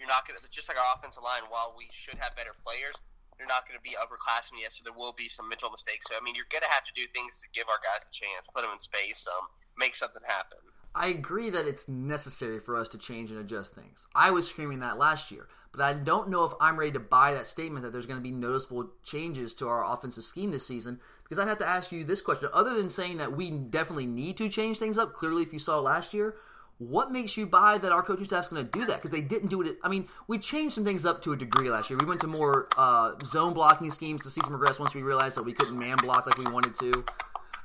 you're 0.00 0.08
not 0.08 0.24
going 0.24 0.40
to, 0.40 0.42
just 0.48 0.72
like 0.72 0.80
our 0.80 0.96
offensive 0.96 1.20
line, 1.20 1.44
while 1.52 1.76
we 1.76 1.92
should 1.92 2.16
have 2.16 2.32
better 2.32 2.56
players, 2.64 2.96
you're 3.38 3.50
not 3.50 3.70
going 3.70 3.78
to 3.78 3.84
be 3.86 3.94
upperclassmen 3.94 4.58
yet, 4.58 4.74
so 4.74 4.82
there 4.82 4.96
will 4.96 5.14
be 5.14 5.30
some 5.30 5.46
mental 5.46 5.70
mistakes. 5.70 6.10
So 6.10 6.18
I 6.18 6.20
mean, 6.24 6.34
you're 6.34 6.50
going 6.50 6.66
to 6.66 6.72
have 6.74 6.82
to 6.88 6.94
do 6.96 7.06
things 7.14 7.38
to 7.38 7.46
give 7.54 7.70
our 7.70 7.78
guys 7.78 8.02
a 8.02 8.10
chance, 8.10 8.50
put 8.50 8.66
them 8.66 8.74
in 8.74 8.82
space, 8.82 9.28
um, 9.30 9.46
make 9.78 9.94
something 9.94 10.22
happen. 10.26 10.58
I 10.94 11.08
agree 11.08 11.50
that 11.50 11.66
it's 11.66 11.88
necessary 11.88 12.58
for 12.58 12.76
us 12.76 12.88
to 12.90 12.98
change 12.98 13.30
and 13.30 13.38
adjust 13.38 13.74
things. 13.74 14.06
I 14.14 14.30
was 14.30 14.48
screaming 14.48 14.80
that 14.80 14.98
last 14.98 15.30
year, 15.30 15.48
but 15.72 15.80
I 15.80 15.92
don't 15.92 16.30
know 16.30 16.44
if 16.44 16.52
I'm 16.60 16.78
ready 16.78 16.92
to 16.92 17.00
buy 17.00 17.34
that 17.34 17.46
statement 17.46 17.84
that 17.84 17.92
there's 17.92 18.06
going 18.06 18.18
to 18.18 18.22
be 18.22 18.30
noticeable 18.30 18.90
changes 19.04 19.54
to 19.54 19.68
our 19.68 19.84
offensive 19.84 20.24
scheme 20.24 20.50
this 20.50 20.66
season 20.66 21.00
because 21.22 21.38
I'd 21.38 21.48
have 21.48 21.58
to 21.58 21.68
ask 21.68 21.92
you 21.92 22.04
this 22.04 22.20
question. 22.20 22.48
Other 22.52 22.74
than 22.74 22.90
saying 22.90 23.18
that 23.18 23.36
we 23.36 23.50
definitely 23.50 24.06
need 24.06 24.36
to 24.38 24.48
change 24.48 24.78
things 24.78 24.98
up, 24.98 25.14
clearly, 25.14 25.42
if 25.42 25.52
you 25.52 25.58
saw 25.58 25.78
last 25.78 26.14
year, 26.14 26.36
what 26.78 27.10
makes 27.12 27.36
you 27.36 27.44
buy 27.44 27.76
that 27.78 27.92
our 27.92 28.02
coaching 28.02 28.24
staff's 28.24 28.48
going 28.48 28.64
to 28.64 28.70
do 28.70 28.86
that? 28.86 28.96
Because 28.96 29.10
they 29.10 29.20
didn't 29.20 29.48
do 29.48 29.62
it. 29.62 29.78
I 29.82 29.88
mean, 29.88 30.08
we 30.26 30.38
changed 30.38 30.74
some 30.74 30.84
things 30.84 31.04
up 31.04 31.20
to 31.22 31.32
a 31.32 31.36
degree 31.36 31.70
last 31.70 31.90
year. 31.90 31.98
We 32.00 32.06
went 32.06 32.20
to 32.20 32.28
more 32.28 32.68
uh, 32.76 33.14
zone 33.24 33.52
blocking 33.52 33.90
schemes 33.90 34.22
to 34.22 34.30
see 34.30 34.40
some 34.40 34.50
progress 34.50 34.78
once 34.78 34.94
we 34.94 35.02
realized 35.02 35.36
that 35.36 35.42
we 35.42 35.52
couldn't 35.52 35.78
man 35.78 35.96
block 35.96 36.26
like 36.26 36.38
we 36.38 36.50
wanted 36.50 36.74
to. 36.76 37.04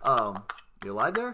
Um, 0.01 0.43
you 0.83 0.91
alive 0.91 1.13
there? 1.13 1.31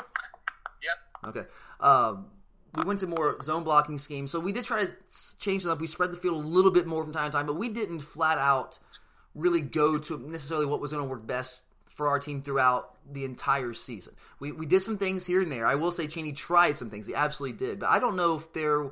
Yep. 0.84 1.36
Okay. 1.36 1.50
Um, 1.80 2.28
we 2.76 2.84
went 2.84 3.00
to 3.00 3.08
more 3.08 3.42
zone 3.42 3.64
blocking 3.64 3.98
schemes, 3.98 4.32
so 4.32 4.40
we 4.40 4.52
did 4.52 4.64
try 4.64 4.86
to 4.86 4.94
change 5.40 5.64
them 5.64 5.72
up. 5.72 5.80
We 5.80 5.88
spread 5.88 6.12
the 6.12 6.18
field 6.18 6.44
a 6.44 6.48
little 6.48 6.72
bit 6.72 6.86
more 6.86 7.04
from 7.04 7.14
time 7.14 7.32
to 7.32 7.36
time, 7.36 7.48
but 7.48 7.56
we 7.56 7.70
didn't 7.70 8.02
flat 8.02 8.38
out 8.38 8.80
really 9.34 9.62
go 9.62 9.98
to 9.98 10.18
necessarily 10.18 10.66
what 10.66 10.80
was 10.80 10.92
going 10.92 11.04
to 11.04 11.10
work 11.10 11.26
best 11.26 11.64
for 11.88 12.08
our 12.08 12.20
team 12.20 12.42
throughout 12.42 12.96
the 13.12 13.26
entire 13.26 13.74
season. 13.74 14.14
We, 14.40 14.52
we 14.52 14.66
did 14.66 14.82
some 14.82 14.98
things 14.98 15.26
here 15.26 15.42
and 15.42 15.52
there. 15.52 15.66
I 15.66 15.76
will 15.76 15.92
say 15.92 16.08
Chaney 16.08 16.34
tried 16.34 16.78
some 16.78 16.90
things. 16.90 17.08
He 17.08 17.16
absolutely 17.16 17.58
did. 17.58 17.80
But 17.80 17.90
I 17.90 18.00
don't 18.00 18.16
know 18.16 18.36
if 18.36 18.54
there 18.54 18.92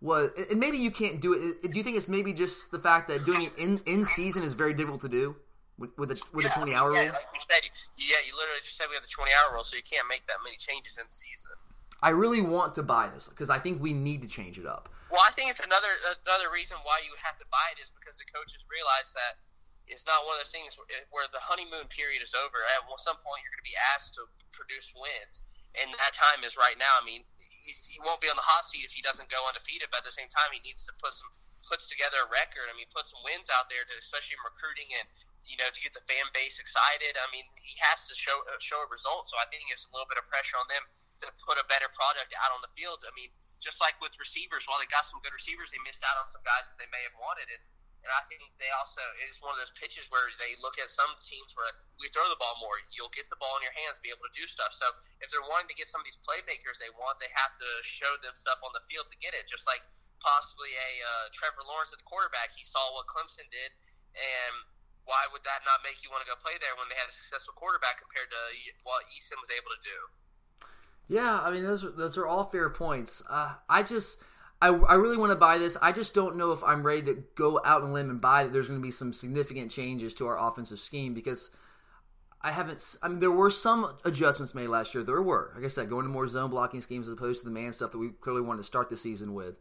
was, 0.00 0.30
and 0.50 0.58
maybe 0.58 0.78
you 0.78 0.90
can't 0.90 1.20
do 1.20 1.32
it. 1.62 1.70
Do 1.70 1.78
you 1.78 1.84
think 1.84 1.96
it's 1.96 2.08
maybe 2.08 2.32
just 2.32 2.70
the 2.72 2.78
fact 2.78 3.08
that 3.08 3.24
doing 3.24 3.42
it 3.42 3.52
in, 3.56 3.80
in 3.86 4.04
season 4.04 4.42
is 4.42 4.52
very 4.52 4.74
difficult 4.74 5.02
to 5.02 5.08
do? 5.08 5.36
with, 5.78 5.90
with 5.98 6.10
a 6.12 6.20
with 6.32 6.44
yeah, 6.44 6.50
a 6.50 6.54
twenty 6.54 6.74
hour 6.74 6.94
yeah, 6.94 7.00
rule. 7.02 7.12
like 7.12 7.26
you 7.34 7.40
said, 7.40 7.60
yeah, 7.98 8.16
you 8.26 8.32
literally 8.36 8.60
just 8.62 8.76
said 8.76 8.86
we 8.88 8.94
have 8.94 9.02
the 9.02 9.10
twenty 9.10 9.32
hour 9.32 9.54
rule, 9.54 9.64
so 9.64 9.76
you 9.76 9.82
can't 9.82 10.06
make 10.08 10.26
that 10.28 10.36
many 10.44 10.56
changes 10.56 10.98
in 10.98 11.04
season. 11.10 11.52
I 12.02 12.10
really 12.10 12.42
want 12.42 12.74
to 12.74 12.82
buy 12.82 13.06
this 13.14 13.30
because 13.30 13.46
I 13.46 13.62
think 13.62 13.78
we 13.78 13.94
need 13.94 14.26
to 14.26 14.28
change 14.28 14.58
it 14.58 14.66
up. 14.66 14.90
Well, 15.06 15.22
I 15.22 15.30
think 15.38 15.54
it's 15.54 15.62
another 15.62 15.94
another 16.26 16.50
reason 16.50 16.74
why 16.82 16.98
you 17.06 17.14
have 17.22 17.38
to 17.38 17.46
buy 17.46 17.70
it 17.70 17.78
is 17.78 17.94
because 17.94 18.18
the 18.18 18.26
coaches 18.26 18.66
realize 18.66 19.14
that 19.14 19.38
it's 19.86 20.02
not 20.02 20.26
one 20.26 20.38
of 20.38 20.42
those 20.42 20.54
things 20.54 20.74
where, 20.78 21.26
the 21.30 21.42
honeymoon 21.42 21.90
period 21.90 22.22
is 22.22 22.34
over. 22.38 22.58
At 22.74 22.86
some 23.02 23.18
point, 23.22 23.42
you're 23.42 23.54
going 23.54 23.66
to 23.66 23.70
be 23.70 23.78
asked 23.94 24.14
to 24.14 24.24
produce 24.54 24.94
wins, 24.94 25.42
and 25.74 25.90
that 25.98 26.14
time 26.14 26.46
is 26.46 26.54
right 26.54 26.78
now. 26.78 26.92
I 26.96 27.02
mean, 27.02 27.26
he, 27.38 27.98
won't 28.02 28.22
be 28.22 28.30
on 28.30 28.38
the 28.38 28.46
hot 28.46 28.62
seat 28.66 28.86
if 28.86 28.94
he 28.94 29.02
doesn't 29.02 29.26
go 29.26 29.42
undefeated, 29.46 29.90
but 29.90 30.02
at 30.02 30.06
the 30.06 30.14
same 30.14 30.30
time, 30.30 30.54
he 30.54 30.62
needs 30.62 30.86
to 30.86 30.94
put 31.02 31.14
some 31.14 31.30
puts 31.66 31.86
together 31.86 32.26
a 32.26 32.28
record. 32.30 32.66
I 32.70 32.74
mean, 32.74 32.90
put 32.90 33.06
some 33.06 33.22
wins 33.22 33.50
out 33.52 33.70
there, 33.70 33.86
to, 33.86 33.92
especially 33.98 34.38
in 34.38 34.42
recruiting 34.42 34.90
and 34.98 35.06
you 35.42 35.58
know 35.58 35.66
to 35.66 35.80
get 35.82 35.94
the 35.94 36.04
fan 36.06 36.26
base 36.30 36.62
excited. 36.62 37.18
I 37.18 37.26
mean, 37.34 37.46
he 37.58 37.74
has 37.82 38.06
to 38.06 38.14
show 38.14 38.38
show 38.62 38.80
a 38.82 38.88
result. 38.88 39.28
So 39.28 39.36
I 39.38 39.46
think 39.50 39.66
there's 39.66 39.86
a 39.86 39.92
little 39.92 40.08
bit 40.08 40.18
of 40.18 40.26
pressure 40.30 40.56
on 40.56 40.66
them 40.72 40.84
to 41.22 41.30
put 41.46 41.56
a 41.56 41.66
better 41.70 41.88
product 41.94 42.34
out 42.36 42.50
on 42.50 42.60
the 42.60 42.72
field. 42.74 43.02
I 43.06 43.12
mean, 43.14 43.30
just 43.62 43.78
like 43.78 43.94
with 44.02 44.18
receivers, 44.18 44.66
while 44.66 44.82
they 44.82 44.90
got 44.90 45.06
some 45.06 45.22
good 45.22 45.32
receivers, 45.32 45.70
they 45.70 45.78
missed 45.86 46.02
out 46.02 46.18
on 46.18 46.26
some 46.26 46.42
guys 46.42 46.66
that 46.66 46.76
they 46.82 46.90
may 46.90 47.00
have 47.06 47.14
wanted. 47.14 47.46
And, 47.46 47.62
and 48.02 48.10
I 48.10 48.26
think 48.26 48.42
they 48.58 48.66
also 48.74 48.98
it 49.22 49.30
is 49.30 49.38
one 49.38 49.54
of 49.54 49.62
those 49.62 49.70
pitches 49.78 50.10
where 50.10 50.26
they 50.42 50.58
look 50.58 50.82
at 50.82 50.90
some 50.90 51.14
teams 51.22 51.54
where 51.54 51.70
we 52.02 52.10
throw 52.10 52.26
the 52.26 52.38
ball 52.42 52.58
more, 52.58 52.82
you'll 52.90 53.14
get 53.14 53.30
the 53.30 53.38
ball 53.38 53.54
in 53.58 53.62
your 53.62 53.74
hands, 53.78 54.02
be 54.02 54.10
able 54.10 54.26
to 54.26 54.34
do 54.34 54.50
stuff. 54.50 54.74
So 54.74 54.90
if 55.22 55.30
they're 55.30 55.46
wanting 55.46 55.70
to 55.70 55.78
get 55.78 55.86
some 55.86 56.02
of 56.02 56.06
these 56.10 56.18
playmakers 56.26 56.82
they 56.82 56.90
want, 56.98 57.22
they 57.22 57.30
have 57.38 57.54
to 57.54 57.70
show 57.86 58.10
them 58.26 58.34
stuff 58.34 58.58
on 58.66 58.74
the 58.74 58.82
field 58.90 59.06
to 59.14 59.16
get 59.22 59.38
it. 59.38 59.46
Just 59.46 59.70
like 59.70 59.86
possibly 60.18 60.74
a 60.74 60.92
uh, 61.02 61.30
Trevor 61.30 61.62
Lawrence 61.62 61.94
at 61.94 62.02
the 62.02 62.08
quarterback, 62.10 62.50
he 62.50 62.66
saw 62.66 62.82
what 62.98 63.06
Clemson 63.06 63.46
did, 63.54 63.70
and 64.18 64.54
why 65.06 65.26
would 65.30 65.42
that 65.42 65.62
not 65.66 65.82
make 65.82 65.98
you 66.02 66.10
want 66.10 66.22
to 66.22 66.30
go 66.30 66.38
play 66.38 66.54
there 66.62 66.74
when 66.78 66.86
they 66.86 66.98
had 66.98 67.10
a 67.10 67.14
successful 67.14 67.54
quarterback 67.58 67.98
compared 67.98 68.30
to 68.30 68.42
what 68.86 69.02
Eason 69.14 69.38
was 69.42 69.50
able 69.50 69.70
to 69.74 69.82
do? 69.82 69.98
Yeah, 71.08 71.40
I 71.40 71.50
mean 71.50 71.62
those 71.62 71.84
are, 71.84 71.90
those 71.90 72.16
are 72.16 72.26
all 72.26 72.44
fair 72.44 72.70
points. 72.70 73.22
Uh, 73.28 73.54
I 73.68 73.82
just 73.82 74.22
I, 74.62 74.68
I 74.68 74.94
really 74.94 75.16
want 75.16 75.32
to 75.32 75.36
buy 75.36 75.58
this. 75.58 75.76
I 75.82 75.90
just 75.90 76.14
don't 76.14 76.36
know 76.36 76.52
if 76.52 76.62
I'm 76.62 76.86
ready 76.86 77.02
to 77.02 77.24
go 77.34 77.60
out 77.64 77.82
and 77.82 77.92
limb 77.92 78.10
and 78.10 78.20
buy 78.20 78.44
that 78.44 78.52
there's 78.52 78.68
going 78.68 78.78
to 78.78 78.82
be 78.82 78.92
some 78.92 79.12
significant 79.12 79.72
changes 79.72 80.14
to 80.14 80.26
our 80.28 80.38
offensive 80.38 80.78
scheme 80.78 81.14
because 81.14 81.50
I 82.40 82.52
haven't. 82.52 82.96
I 83.02 83.08
mean, 83.08 83.18
there 83.18 83.32
were 83.32 83.50
some 83.50 83.96
adjustments 84.04 84.54
made 84.54 84.68
last 84.68 84.94
year. 84.94 85.02
There 85.02 85.20
were, 85.20 85.52
like 85.56 85.64
I 85.64 85.68
said, 85.68 85.88
going 85.88 86.04
to 86.04 86.10
more 86.10 86.28
zone 86.28 86.50
blocking 86.50 86.80
schemes 86.80 87.08
as 87.08 87.14
opposed 87.14 87.40
to 87.40 87.44
the 87.44 87.50
man 87.50 87.72
stuff 87.72 87.90
that 87.90 87.98
we 87.98 88.10
clearly 88.10 88.42
wanted 88.42 88.58
to 88.58 88.64
start 88.64 88.88
the 88.88 88.96
season 88.96 89.34
with. 89.34 89.56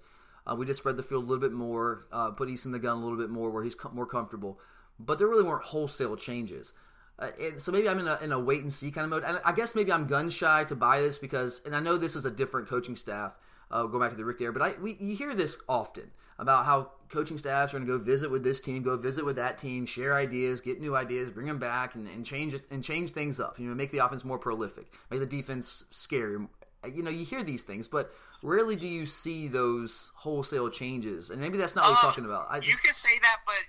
Uh, 0.45 0.55
we 0.55 0.67
just 0.67 0.79
spread 0.79 0.97
the 0.97 1.03
field 1.03 1.23
a 1.23 1.27
little 1.27 1.41
bit 1.41 1.51
more, 1.51 2.05
uh, 2.11 2.31
put 2.31 2.49
Eason 2.49 2.71
the 2.71 2.79
gun 2.79 2.97
a 2.97 3.01
little 3.01 3.17
bit 3.17 3.29
more 3.29 3.49
where 3.49 3.63
he's 3.63 3.75
more 3.93 4.07
comfortable. 4.07 4.59
But 4.99 5.17
there 5.17 5.27
really 5.27 5.43
weren't 5.43 5.65
wholesale 5.65 6.15
changes. 6.15 6.73
Uh, 7.21 7.29
and 7.39 7.61
so 7.61 7.71
maybe 7.71 7.87
I'm 7.87 7.99
in 7.99 8.07
a, 8.07 8.17
in 8.23 8.31
a 8.31 8.39
wait 8.39 8.63
and 8.63 8.73
see 8.73 8.89
kind 8.89 9.05
of 9.05 9.11
mode. 9.11 9.23
And 9.23 9.39
I 9.45 9.51
guess 9.51 9.75
maybe 9.75 9.91
I'm 9.91 10.07
gun 10.07 10.31
shy 10.31 10.63
to 10.65 10.75
buy 10.75 11.01
this 11.01 11.19
because, 11.19 11.61
and 11.65 11.75
I 11.75 11.79
know 11.79 11.97
this 11.97 12.15
is 12.15 12.25
a 12.25 12.31
different 12.31 12.67
coaching 12.67 12.95
staff. 12.95 13.37
Uh, 13.69 13.83
go 13.83 13.99
back 13.99 14.09
to 14.09 14.17
the 14.17 14.25
Richt 14.25 14.39
there, 14.39 14.51
but 14.51 14.61
I 14.61 14.73
we 14.81 14.97
you 14.99 15.15
hear 15.15 15.33
this 15.35 15.61
often 15.69 16.09
about 16.39 16.65
how 16.65 16.91
coaching 17.09 17.37
staffs 17.37 17.73
are 17.73 17.77
going 17.77 17.87
to 17.87 17.97
go 17.97 18.03
visit 18.03 18.31
with 18.31 18.43
this 18.43 18.59
team, 18.59 18.81
go 18.81 18.97
visit 18.97 19.23
with 19.23 19.35
that 19.35 19.59
team, 19.59 19.85
share 19.85 20.15
ideas, 20.15 20.59
get 20.59 20.81
new 20.81 20.95
ideas, 20.95 21.29
bring 21.29 21.45
them 21.45 21.59
back, 21.59 21.93
and, 21.95 22.07
and 22.07 22.25
change 22.25 22.53
it 22.53 22.65
and 22.71 22.83
change 22.83 23.11
things 23.11 23.39
up. 23.39 23.59
You 23.59 23.67
know, 23.69 23.75
make 23.75 23.91
the 23.91 23.99
offense 23.99 24.25
more 24.25 24.39
prolific, 24.39 24.91
make 25.11 25.19
the 25.19 25.25
defense 25.25 25.85
scary. 25.91 26.39
You 26.83 27.03
know, 27.03 27.11
you 27.11 27.23
hear 27.23 27.43
these 27.43 27.63
things, 27.63 27.87
but 27.87 28.11
rarely 28.41 28.75
do 28.75 28.87
you 28.87 29.05
see 29.05 29.47
those 29.47 30.11
wholesale 30.15 30.69
changes. 30.69 31.29
And 31.29 31.39
maybe 31.39 31.57
that's 31.57 31.75
not 31.75 31.83
what 31.83 31.91
Uh, 31.91 31.95
he's 31.95 32.01
talking 32.01 32.25
about. 32.25 32.47
I 32.49 32.59
just, 32.59 32.71
you 32.71 32.77
can 32.83 32.95
say 32.95 33.19
that, 33.21 33.37
but 33.45 33.61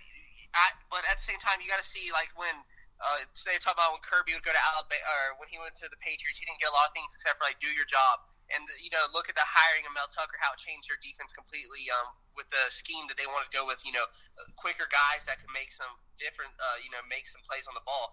I, 0.54 0.70
but 0.90 1.02
at 1.10 1.18
the 1.18 1.24
same 1.24 1.38
time, 1.38 1.60
you 1.62 1.70
got 1.70 1.82
to 1.82 1.88
see 1.88 2.10
like 2.12 2.30
when. 2.36 2.54
Uh, 3.02 3.26
say 3.34 3.58
talk 3.58 3.74
about 3.74 3.98
when 3.98 4.02
Kirby 4.06 4.30
would 4.38 4.46
go 4.46 4.54
to 4.54 4.64
Alabama, 4.72 5.02
or 5.02 5.42
when 5.42 5.50
he 5.50 5.58
went 5.58 5.74
to 5.82 5.90
the 5.90 5.98
Patriots, 5.98 6.38
he 6.38 6.46
didn't 6.46 6.62
get 6.62 6.70
a 6.70 6.76
lot 6.76 6.86
of 6.86 6.94
things 6.94 7.10
except 7.10 7.42
for 7.42 7.50
like 7.50 7.58
do 7.58 7.66
your 7.74 7.86
job. 7.86 8.22
And 8.54 8.62
you 8.84 8.92
know, 8.92 9.02
look 9.16 9.32
at 9.32 9.34
the 9.34 9.42
hiring 9.42 9.88
of 9.88 9.96
Mel 9.96 10.06
Tucker, 10.12 10.36
how 10.38 10.52
it 10.54 10.60
changed 10.60 10.86
their 10.86 11.00
defense 11.00 11.32
completely 11.32 11.88
um, 11.88 12.14
with 12.36 12.46
the 12.52 12.62
scheme 12.68 13.08
that 13.08 13.16
they 13.16 13.24
wanted 13.24 13.48
to 13.48 13.54
go 13.54 13.64
with. 13.64 13.80
You 13.82 13.96
know, 13.96 14.06
quicker 14.54 14.86
guys 14.92 15.24
that 15.24 15.40
could 15.40 15.50
make 15.56 15.72
some 15.72 15.88
different, 16.20 16.52
uh, 16.60 16.78
you 16.84 16.92
know, 16.92 17.00
make 17.08 17.24
some 17.26 17.40
plays 17.48 17.64
on 17.66 17.74
the 17.74 17.82
ball. 17.82 18.12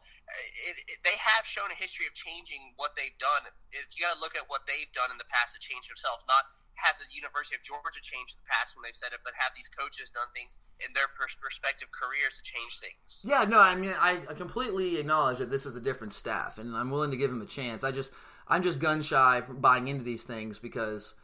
It, 0.65 0.79
it, 0.89 0.97
they 1.03 1.17
have 1.19 1.43
shown 1.43 1.69
a 1.69 1.77
history 1.77 2.07
of 2.07 2.15
changing 2.15 2.73
what 2.79 2.95
they've 2.95 3.15
done. 3.19 3.45
It, 3.75 3.91
you 3.93 4.07
got 4.07 4.15
to 4.15 4.21
look 4.23 4.33
at 4.33 4.47
what 4.47 4.63
they've 4.63 4.89
done 4.95 5.11
in 5.11 5.19
the 5.19 5.27
past 5.27 5.53
to 5.53 5.61
change 5.61 5.91
themselves, 5.91 6.23
not 6.25 6.47
has 6.79 6.97
the 6.97 7.05
University 7.11 7.55
of 7.55 7.63
Georgia 7.63 8.01
changed 8.01 8.35
in 8.35 8.39
the 8.43 8.49
past 8.49 8.75
when 8.75 8.83
they've 8.83 8.95
said 8.95 9.11
it, 9.11 9.19
but 9.23 9.33
have 9.35 9.51
these 9.55 9.67
coaches 9.67 10.09
done 10.09 10.27
things 10.35 10.57
in 10.79 10.91
their 10.95 11.11
respective 11.43 11.89
careers 11.91 12.39
to 12.39 12.43
change 12.43 12.79
things? 12.79 13.25
Yeah, 13.27 13.43
no, 13.43 13.59
I 13.59 13.75
mean, 13.75 13.93
I, 13.97 14.23
completely 14.35 14.97
acknowledge 14.97 15.39
that 15.39 15.51
this 15.51 15.65
is 15.65 15.75
a 15.75 15.81
different 15.81 16.13
staff, 16.13 16.57
and 16.57 16.75
I'm 16.75 16.89
willing 16.89 17.11
to 17.11 17.17
give 17.17 17.31
him 17.31 17.41
a 17.41 17.45
chance. 17.45 17.83
I 17.83 17.91
just, 17.91 18.11
I'm 18.47 18.63
just 18.63 18.79
gun 18.79 19.01
shy 19.01 19.41
buying 19.41 19.87
into 19.87 20.03
these 20.03 20.23
things 20.23 20.59
because 20.59 21.15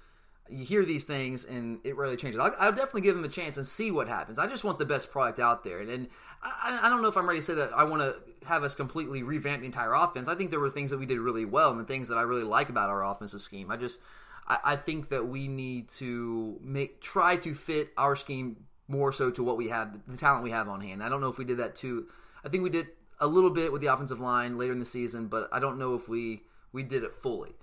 you 0.50 0.64
hear 0.64 0.86
these 0.86 1.06
things 1.06 1.44
and 1.44 1.80
it 1.84 1.96
really 1.96 2.18
changes. 2.18 2.40
I'll, 2.40 2.54
I'll 2.60 2.72
definitely 2.72 3.02
give 3.02 3.16
him 3.16 3.24
a 3.24 3.30
chance 3.30 3.58
and 3.58 3.66
see 3.66 3.90
what 3.90 4.08
happens. 4.08 4.38
I 4.38 4.46
just 4.46 4.64
want 4.64 4.78
the 4.78 4.86
best 4.86 5.12
product 5.12 5.40
out 5.40 5.64
there, 5.64 5.80
and, 5.80 5.90
and 5.90 6.08
I, 6.44 6.80
I 6.84 6.90
don't 6.90 7.02
know 7.02 7.08
if 7.08 7.18
I'm 7.18 7.28
ready 7.28 7.40
to 7.40 7.46
say 7.46 7.56
that 7.56 7.72
I 7.74 7.84
want 7.84 8.02
to 8.02 8.48
have 8.48 8.64
us 8.64 8.76
completely 8.76 9.24
revamp 9.24 9.62
the 9.62 9.66
entire 9.66 9.94
offense. 9.94 10.28
I 10.28 10.36
think 10.36 10.52
there 10.52 10.60
were 10.60 10.70
things 10.70 10.92
that 10.92 11.00
we 11.00 11.06
did 11.06 11.20
really 11.20 11.46
well 11.46 11.72
and 11.72 11.80
the 11.80 11.86
things 11.86 12.10
that 12.10 12.18
I 12.18 12.22
really 12.22 12.44
like 12.44 12.70
about 12.70 12.90
our 12.90 13.04
offensive 13.04 13.42
scheme. 13.42 13.72
I 13.72 13.78
just, 13.78 14.00
I, 14.48 14.58
I 14.64 14.76
think 14.76 15.10
that 15.10 15.28
we 15.28 15.48
need 15.48 15.90
to 15.90 16.60
make 16.62 17.02
try 17.02 17.38
to 17.38 17.54
fit 17.54 17.90
our 17.98 18.16
scheme 18.16 18.58
more 18.88 19.12
so 19.12 19.32
to 19.32 19.44
what 19.44 19.58
we 19.58 19.70
have, 19.70 20.00
the 20.08 20.18
talent 20.18 20.44
we 20.44 20.52
have 20.52 20.70
on 20.70 20.82
hand. 20.82 21.02
I 21.04 21.10
don't 21.10 21.22
know 21.22 21.30
if 21.30 21.38
we 21.38 21.46
did 21.46 21.58
that 21.58 21.76
too. 21.76 22.08
I 22.44 22.50
think 22.50 22.64
we 22.64 22.70
did 22.70 22.88
a 23.20 23.28
little 23.28 23.50
bit 23.50 23.72
with 23.72 23.82
the 23.82 23.88
offensive 23.88 24.20
line 24.20 24.58
later 24.58 24.74
in 24.74 24.80
the 24.80 24.86
season, 24.86 25.28
but 25.28 25.50
I 25.52 25.60
don't 25.60 25.80
know 25.80 25.96
if 25.96 26.08
we 26.08 26.44
we 26.72 26.84
did 26.84 27.04
it 27.04 27.14
fully. 27.14 27.56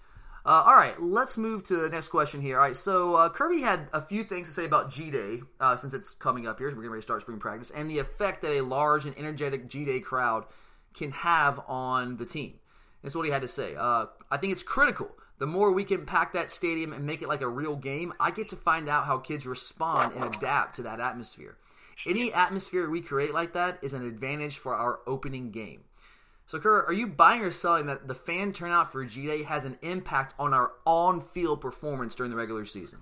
Uh, 0.44 0.64
all 0.66 0.74
right, 0.74 1.00
let's 1.00 1.38
move 1.38 1.62
to 1.62 1.76
the 1.76 1.88
next 1.88 2.08
question 2.08 2.40
here. 2.40 2.56
All 2.58 2.66
right, 2.66 2.76
so 2.76 3.14
uh, 3.14 3.28
Kirby 3.28 3.60
had 3.60 3.88
a 3.92 4.00
few 4.00 4.24
things 4.24 4.48
to 4.48 4.54
say 4.54 4.64
about 4.64 4.90
G 4.90 5.10
Day 5.10 5.40
uh, 5.60 5.76
since 5.76 5.94
it's 5.94 6.12
coming 6.12 6.48
up 6.48 6.58
here. 6.58 6.66
We're 6.68 6.76
getting 6.76 6.90
ready 6.90 7.00
to 7.00 7.06
start 7.06 7.20
spring 7.20 7.38
practice 7.38 7.70
and 7.70 7.88
the 7.88 7.98
effect 7.98 8.42
that 8.42 8.58
a 8.58 8.60
large 8.62 9.06
and 9.06 9.16
energetic 9.16 9.68
G 9.68 9.84
Day 9.84 10.00
crowd 10.00 10.46
can 10.94 11.12
have 11.12 11.60
on 11.68 12.16
the 12.16 12.26
team. 12.26 12.54
This 13.02 13.12
is 13.12 13.16
what 13.16 13.24
he 13.24 13.30
had 13.30 13.42
to 13.42 13.48
say. 13.48 13.76
Uh, 13.76 14.06
I 14.30 14.36
think 14.36 14.52
it's 14.52 14.64
critical. 14.64 15.10
The 15.42 15.48
more 15.48 15.72
we 15.72 15.82
can 15.82 16.06
pack 16.06 16.34
that 16.34 16.52
stadium 16.52 16.92
and 16.92 17.04
make 17.04 17.20
it 17.20 17.26
like 17.26 17.40
a 17.40 17.48
real 17.48 17.74
game, 17.74 18.12
I 18.20 18.30
get 18.30 18.48
to 18.50 18.56
find 18.56 18.88
out 18.88 19.06
how 19.06 19.18
kids 19.18 19.44
respond 19.44 20.14
and 20.14 20.22
adapt 20.22 20.76
to 20.76 20.82
that 20.86 21.00
atmosphere. 21.00 21.58
Any 22.06 22.32
atmosphere 22.32 22.88
we 22.88 23.02
create 23.02 23.34
like 23.34 23.52
that 23.54 23.82
is 23.82 23.92
an 23.92 24.06
advantage 24.06 24.58
for 24.58 24.76
our 24.76 25.00
opening 25.04 25.50
game. 25.50 25.82
So, 26.46 26.60
Kerr, 26.60 26.86
are 26.86 26.92
you 26.92 27.08
buying 27.08 27.42
or 27.42 27.50
selling 27.50 27.86
that 27.86 28.06
the 28.06 28.14
fan 28.14 28.52
turnout 28.52 28.92
for 28.92 29.04
G 29.04 29.26
Day 29.26 29.42
has 29.42 29.64
an 29.64 29.78
impact 29.82 30.32
on 30.38 30.54
our 30.54 30.78
on 30.86 31.20
field 31.20 31.60
performance 31.60 32.14
during 32.14 32.30
the 32.30 32.38
regular 32.38 32.64
season? 32.64 33.00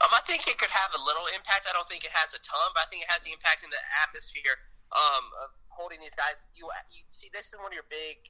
Um, 0.00 0.08
I 0.08 0.24
think 0.24 0.48
it 0.48 0.56
could 0.56 0.70
have 0.70 0.92
a 0.98 1.04
little 1.04 1.28
impact. 1.36 1.66
I 1.68 1.74
don't 1.74 1.86
think 1.86 2.02
it 2.02 2.12
has 2.14 2.32
a 2.32 2.40
ton, 2.40 2.72
but 2.72 2.84
I 2.84 2.88
think 2.88 3.02
it 3.02 3.10
has 3.12 3.20
the 3.24 3.32
impact 3.32 3.62
in 3.62 3.68
the 3.68 3.82
atmosphere 4.08 4.56
um, 4.96 5.24
of 5.44 5.50
holding 5.68 6.00
these 6.00 6.16
guys. 6.16 6.40
You, 6.54 6.70
you 6.88 7.04
see, 7.12 7.28
this 7.28 7.52
is 7.52 7.60
one 7.60 7.66
of 7.66 7.76
your 7.76 7.84
big 7.92 8.24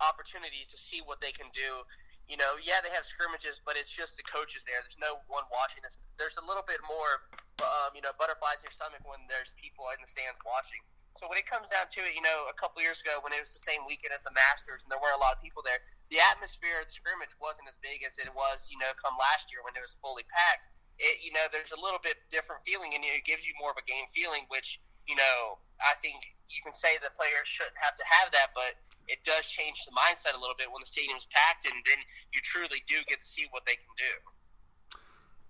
opportunities 0.00 0.72
to 0.72 0.78
see 0.78 1.04
what 1.04 1.20
they 1.20 1.32
can 1.32 1.52
do. 1.52 1.84
You 2.32 2.40
know, 2.40 2.56
yeah, 2.64 2.80
they 2.80 2.88
have 2.96 3.04
scrimmages, 3.04 3.60
but 3.60 3.76
it's 3.76 3.92
just 3.92 4.16
the 4.16 4.24
coaches 4.24 4.64
there. 4.64 4.80
There's 4.80 4.96
no 4.96 5.20
one 5.28 5.44
watching 5.52 5.84
this. 5.84 6.00
There's 6.16 6.40
a 6.40 6.44
little 6.48 6.64
bit 6.64 6.80
more, 6.88 7.28
um, 7.60 7.92
you 7.92 8.00
know, 8.00 8.16
butterflies 8.16 8.64
in 8.64 8.72
your 8.72 8.76
stomach 8.80 9.04
when 9.04 9.20
there's 9.28 9.52
people 9.60 9.84
in 9.92 10.00
the 10.00 10.08
stands 10.08 10.40
watching. 10.40 10.80
So 11.20 11.28
when 11.28 11.36
it 11.36 11.44
comes 11.44 11.68
down 11.68 11.92
to 11.92 12.00
it, 12.08 12.16
you 12.16 12.24
know, 12.24 12.48
a 12.48 12.56
couple 12.56 12.80
years 12.80 13.04
ago 13.04 13.20
when 13.20 13.36
it 13.36 13.44
was 13.44 13.52
the 13.52 13.60
same 13.60 13.84
weekend 13.84 14.16
as 14.16 14.24
the 14.24 14.32
Masters 14.32 14.80
and 14.80 14.88
there 14.88 14.96
weren't 14.96 15.20
a 15.20 15.20
lot 15.20 15.36
of 15.36 15.44
people 15.44 15.60
there, 15.60 15.84
the 16.08 16.24
atmosphere 16.24 16.80
of 16.80 16.88
the 16.88 16.96
scrimmage 16.96 17.36
wasn't 17.36 17.68
as 17.68 17.76
big 17.84 18.00
as 18.00 18.16
it 18.16 18.32
was, 18.32 18.64
you 18.72 18.80
know, 18.80 18.96
come 18.96 19.12
last 19.20 19.52
year 19.52 19.60
when 19.60 19.76
it 19.76 19.84
was 19.84 20.00
fully 20.00 20.24
packed. 20.32 20.72
It, 20.96 21.20
you 21.20 21.36
know, 21.36 21.52
there's 21.52 21.76
a 21.76 21.80
little 21.80 22.00
bit 22.00 22.16
different 22.32 22.64
feeling 22.64 22.96
and 22.96 23.04
it 23.04 23.28
gives 23.28 23.44
you 23.44 23.52
more 23.60 23.76
of 23.76 23.76
a 23.76 23.84
game 23.84 24.08
feeling, 24.16 24.48
which, 24.48 24.80
you 25.08 25.16
know, 25.16 25.58
I 25.82 25.98
think 26.00 26.22
you 26.48 26.62
can 26.62 26.72
say 26.72 27.00
that 27.02 27.16
players 27.16 27.48
shouldn't 27.48 27.78
have 27.80 27.96
to 27.96 28.04
have 28.06 28.30
that, 28.32 28.54
but 28.54 28.78
it 29.08 29.18
does 29.24 29.46
change 29.48 29.82
the 29.84 29.92
mindset 29.92 30.36
a 30.36 30.40
little 30.40 30.54
bit 30.56 30.70
when 30.70 30.80
the 30.80 30.86
stadium's 30.86 31.26
packed 31.30 31.66
and 31.66 31.74
then 31.86 31.98
you 32.30 32.40
truly 32.44 32.84
do 32.86 33.02
get 33.08 33.18
to 33.18 33.26
see 33.26 33.46
what 33.50 33.66
they 33.66 33.74
can 33.74 33.92
do. 33.98 34.12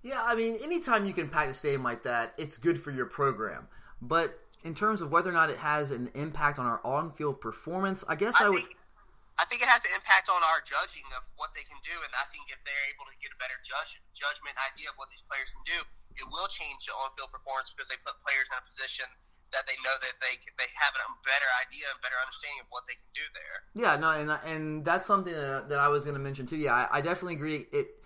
Yeah, 0.02 0.18
I 0.18 0.34
mean, 0.34 0.58
anytime 0.58 1.06
you 1.06 1.14
can 1.14 1.28
pack 1.28 1.46
a 1.46 1.54
stadium 1.54 1.84
like 1.84 2.02
that, 2.02 2.34
it's 2.34 2.58
good 2.58 2.80
for 2.80 2.90
your 2.90 3.06
program. 3.06 3.68
But 4.02 4.34
in 4.66 4.74
terms 4.74 4.98
of 4.98 5.14
whether 5.14 5.30
or 5.30 5.36
not 5.36 5.50
it 5.50 5.62
has 5.62 5.94
an 5.94 6.10
impact 6.14 6.58
on 6.58 6.66
our 6.66 6.82
on-field 6.82 7.38
performance, 7.38 8.02
I 8.10 8.18
guess 8.18 8.40
I, 8.42 8.46
I 8.46 8.50
would. 8.50 8.66
think, 8.66 8.74
I 9.38 9.44
think 9.46 9.62
it 9.62 9.70
has 9.70 9.86
an 9.86 9.94
impact 9.94 10.26
on 10.26 10.42
our 10.42 10.58
judging 10.66 11.06
of 11.14 11.22
what 11.38 11.54
they 11.54 11.62
can 11.62 11.78
do, 11.86 11.94
and 11.94 12.10
I 12.18 12.26
think 12.34 12.50
if 12.50 12.58
they're 12.66 12.86
able 12.90 13.06
to 13.06 13.14
get 13.22 13.30
a 13.30 13.38
better 13.38 13.58
judge, 13.62 14.02
judgment 14.10 14.58
idea 14.58 14.90
of 14.90 14.98
what 14.98 15.06
these 15.06 15.22
players 15.22 15.54
can 15.54 15.62
do, 15.62 15.78
it 16.18 16.26
will 16.34 16.50
change 16.50 16.90
the 16.90 16.94
on-field 16.98 17.30
performance 17.30 17.70
because 17.70 17.86
they 17.86 17.98
put 18.02 18.18
players 18.26 18.50
in 18.50 18.58
a 18.58 18.64
position 18.66 19.06
that 19.52 19.68
they 19.68 19.76
know 19.84 19.96
that 20.00 20.16
they 20.20 20.40
they 20.58 20.68
have 20.74 20.92
a 20.96 21.06
better 21.24 21.50
idea 21.60 21.86
and 21.92 22.00
better 22.02 22.18
understanding 22.20 22.60
of 22.60 22.68
what 22.72 22.84
they 22.88 22.96
can 22.96 23.12
do 23.12 23.26
there. 23.36 23.56
Yeah, 23.76 23.96
no, 23.96 24.10
and 24.10 24.28
and 24.44 24.84
that's 24.84 25.06
something 25.06 25.32
that, 25.32 25.68
that 25.68 25.78
I 25.78 25.88
was 25.88 26.04
going 26.04 26.16
to 26.16 26.22
mention 26.22 26.46
too. 26.46 26.56
Yeah, 26.56 26.74
I, 26.74 26.98
I 26.98 27.00
definitely 27.00 27.36
agree. 27.36 27.66
It 27.72 28.02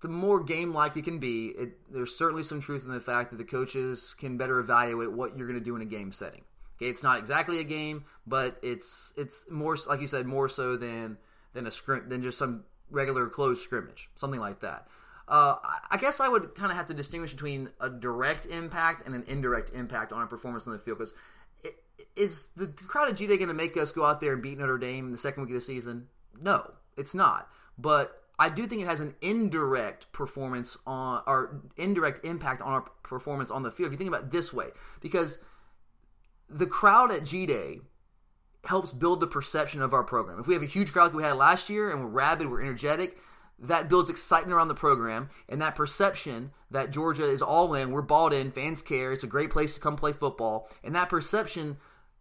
the 0.00 0.08
more 0.08 0.42
game 0.42 0.72
like 0.72 0.96
it 0.96 1.04
can 1.04 1.18
be, 1.18 1.48
it, 1.48 1.78
there's 1.92 2.16
certainly 2.16 2.42
some 2.42 2.60
truth 2.60 2.84
in 2.84 2.92
the 2.92 3.00
fact 3.00 3.30
that 3.30 3.36
the 3.36 3.44
coaches 3.44 4.14
can 4.18 4.38
better 4.38 4.58
evaluate 4.58 5.12
what 5.12 5.36
you're 5.36 5.46
going 5.46 5.58
to 5.58 5.64
do 5.64 5.76
in 5.76 5.82
a 5.82 5.86
game 5.86 6.10
setting. 6.10 6.42
Okay, 6.76 6.88
it's 6.88 7.02
not 7.02 7.18
exactly 7.18 7.60
a 7.60 7.64
game, 7.64 8.04
but 8.26 8.58
it's 8.62 9.12
it's 9.16 9.50
more 9.50 9.76
like 9.88 10.00
you 10.00 10.06
said, 10.06 10.26
more 10.26 10.48
so 10.48 10.76
than 10.76 11.18
than 11.52 11.66
a 11.66 11.70
scrim 11.70 12.08
than 12.08 12.22
just 12.22 12.38
some 12.38 12.64
regular 12.90 13.28
closed 13.28 13.62
scrimmage, 13.62 14.10
something 14.14 14.40
like 14.40 14.60
that. 14.60 14.86
Uh, 15.30 15.56
I 15.90 15.96
guess 15.96 16.18
I 16.18 16.28
would 16.28 16.56
kind 16.56 16.72
of 16.72 16.76
have 16.76 16.86
to 16.88 16.94
distinguish 16.94 17.32
between 17.32 17.70
a 17.80 17.88
direct 17.88 18.46
impact 18.46 19.06
and 19.06 19.14
an 19.14 19.22
indirect 19.28 19.70
impact 19.72 20.12
on 20.12 20.22
a 20.22 20.26
performance 20.26 20.66
on 20.66 20.72
the 20.72 20.78
field 20.80 20.98
because 20.98 21.14
is 22.16 22.48
the 22.56 22.66
crowd 22.66 23.08
at 23.08 23.16
G 23.16 23.26
Day 23.26 23.36
going 23.36 23.48
to 23.48 23.54
make 23.54 23.76
us 23.76 23.92
go 23.92 24.04
out 24.04 24.20
there 24.20 24.32
and 24.32 24.42
beat 24.42 24.58
Notre 24.58 24.78
Dame 24.78 25.06
in 25.06 25.12
the 25.12 25.18
second 25.18 25.42
week 25.42 25.50
of 25.50 25.54
the 25.54 25.60
season? 25.60 26.08
No, 26.40 26.72
it's 26.96 27.14
not. 27.14 27.48
But 27.78 28.22
I 28.38 28.48
do 28.48 28.66
think 28.66 28.82
it 28.82 28.86
has 28.86 29.00
an 29.00 29.14
indirect 29.20 30.10
performance 30.12 30.76
on 30.86 31.22
or 31.26 31.62
indirect 31.76 32.24
impact 32.24 32.62
on 32.62 32.72
our 32.72 32.82
performance 33.02 33.50
on 33.50 33.62
the 33.62 33.70
field. 33.70 33.88
If 33.88 33.92
you 33.92 33.98
think 33.98 34.08
about 34.08 34.24
it 34.24 34.32
this 34.32 34.52
way, 34.52 34.68
because 35.00 35.38
the 36.48 36.66
crowd 36.66 37.12
at 37.12 37.24
G 37.24 37.46
Day 37.46 37.80
helps 38.64 38.92
build 38.92 39.20
the 39.20 39.26
perception 39.26 39.80
of 39.80 39.94
our 39.94 40.04
program. 40.04 40.40
If 40.40 40.46
we 40.46 40.54
have 40.54 40.62
a 40.62 40.66
huge 40.66 40.92
crowd 40.92 41.04
like 41.04 41.14
we 41.14 41.22
had 41.22 41.36
last 41.36 41.70
year 41.70 41.90
and 41.90 42.00
we're 42.00 42.10
rabid, 42.10 42.50
we're 42.50 42.60
energetic, 42.60 43.18
that 43.62 43.88
builds 43.88 44.10
excitement 44.10 44.54
around 44.54 44.68
the 44.68 44.74
program 44.74 45.28
and 45.48 45.60
that 45.60 45.76
perception 45.76 46.52
that 46.70 46.90
Georgia 46.90 47.28
is 47.28 47.42
all 47.42 47.74
in, 47.74 47.90
we're 47.90 48.02
bought 48.02 48.32
in, 48.32 48.50
fans 48.50 48.82
care, 48.82 49.12
it's 49.12 49.24
a 49.24 49.28
great 49.28 49.50
place 49.50 49.74
to 49.74 49.80
come 49.80 49.96
play 49.96 50.12
football, 50.12 50.68
and 50.82 50.94
that 50.94 51.08
perception 51.08 51.76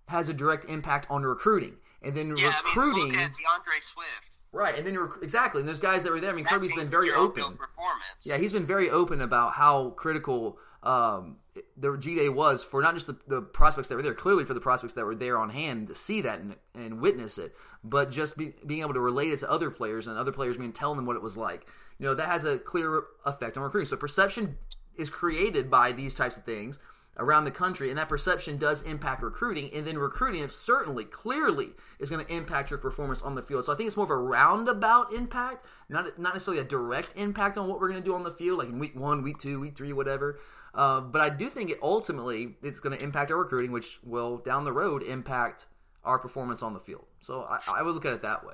has 0.08 0.28
a 0.28 0.34
direct 0.34 0.66
impact 0.66 1.08
on 1.10 1.24
recruiting. 1.24 1.76
And 2.02 2.16
then 2.16 2.36
yeah, 2.38 2.48
recruiting, 2.48 3.02
I 3.02 3.06
mean, 3.06 3.12
look 3.12 3.18
at 3.18 3.32
D'Andre 3.32 3.80
Swift. 3.82 4.29
Right, 4.52 4.78
and 4.78 4.86
then 4.86 4.98
rec- 4.98 5.22
exactly, 5.22 5.62
and 5.62 5.70
those 5.70 5.80
guys 5.80 6.04
that 6.04 6.12
were 6.12 6.20
there. 6.20 6.32
I 6.32 6.34
mean, 6.34 6.46
That 6.46 6.54
Kirby's 6.54 6.74
been 6.74 6.90
very 6.90 7.12
open. 7.12 7.44
Performance. 7.44 8.24
Yeah, 8.24 8.38
he's 8.38 8.52
been 8.52 8.66
very 8.66 8.90
open 8.90 9.22
about 9.22 9.54
how 9.54 9.92
critical 9.92 10.58
um, 10.82 11.38
the 11.78 11.98
G 11.98 12.16
Day 12.16 12.30
was 12.30 12.64
for 12.64 12.82
not 12.82 12.94
just 12.96 13.08
the, 13.08 13.18
the 13.28 13.42
prospects 13.42 13.90
that 13.90 13.96
were 13.96 14.02
there, 14.02 14.14
clearly 14.14 14.46
for 14.46 14.54
the 14.54 14.60
prospects 14.60 14.96
that 14.96 15.06
were 15.06 15.16
there 15.16 15.38
on 15.38 15.50
hand 15.50 15.90
to 15.90 15.96
see 15.96 16.22
that 16.22 16.40
and, 16.40 16.56
and 16.74 17.00
witness 17.00 17.38
it, 17.38 17.54
but 17.84 18.10
just 18.12 18.38
be, 18.38 18.54
being 18.66 18.82
able 18.82 18.94
to 18.94 19.00
relate 19.00 19.32
it 19.32 19.40
to 19.42 19.52
other 19.52 19.70
players 19.70 20.08
and 20.08 20.18
other 20.18 20.32
players 20.32 20.58
being 20.58 20.74
telling 20.74 20.98
them 20.98 21.06
what 21.06 21.16
it 21.16 21.22
was 21.22 21.38
like. 21.38 21.68
You 22.00 22.06
know, 22.06 22.16
that 22.16 22.28
has 22.28 22.46
a 22.46 22.58
clear 22.58 23.04
effect 23.26 23.58
on 23.58 23.64
recruiting. 23.64 23.90
So 23.90 23.98
perception 23.98 24.58
is 24.98 25.10
created 25.10 25.70
by 25.70 25.92
these 25.92 26.16
types 26.16 26.38
of 26.38 26.44
things 26.44 26.80
around 27.20 27.44
the 27.44 27.52
country, 27.52 27.90
and 27.90 28.00
that 28.00 28.10
perception 28.10 28.58
does 28.58 28.82
impact 28.82 29.22
recruiting, 29.22 29.70
and 29.74 29.86
then 29.86 29.98
recruiting 29.98 30.48
certainly, 30.48 31.04
clearly, 31.04 31.70
is 32.00 32.10
going 32.10 32.26
to 32.26 32.34
impact 32.34 32.72
your 32.72 32.80
performance 32.80 33.22
on 33.22 33.36
the 33.36 33.42
field. 33.42 33.66
So 33.66 33.74
I 33.74 33.76
think 33.76 33.88
it's 33.88 33.98
more 33.98 34.06
of 34.06 34.10
a 34.10 34.18
roundabout 34.18 35.14
impact, 35.14 35.66
not 35.90 36.18
not 36.18 36.34
necessarily 36.34 36.62
a 36.62 36.66
direct 36.66 37.14
impact 37.16 37.58
on 37.58 37.68
what 37.68 37.80
we're 37.80 37.90
going 37.90 38.02
to 38.02 38.06
do 38.06 38.16
on 38.16 38.24
the 38.24 38.32
field, 38.32 38.60
like 38.60 38.70
in 38.70 38.80
week 38.80 38.96
one, 38.96 39.22
week 39.22 39.38
two, 39.38 39.60
week 39.60 39.78
three, 39.78 39.94
whatever. 39.94 40.40
Uh, 40.74 41.02
but 41.02 41.22
I 41.22 41.30
do 41.30 41.50
think 41.50 41.70
it 41.70 41.80
ultimately 41.82 42.56
it's 42.64 42.80
going 42.80 42.98
to 42.98 43.04
impact 43.04 43.32
our 43.32 43.38
recruiting, 43.38 43.72
which 43.72 44.00
will 44.04 44.38
down 44.38 44.64
the 44.66 44.74
road 44.74 45.04
impact 45.04 45.66
our 46.04 46.18
performance 46.18 46.64
on 46.64 46.74
the 46.74 46.80
field. 46.80 47.06
So 47.20 47.42
I, 47.42 47.60
I 47.80 47.84
would 47.84 47.94
look 47.94 48.06
at 48.06 48.14
it 48.14 48.22
that 48.22 48.46
way. 48.46 48.54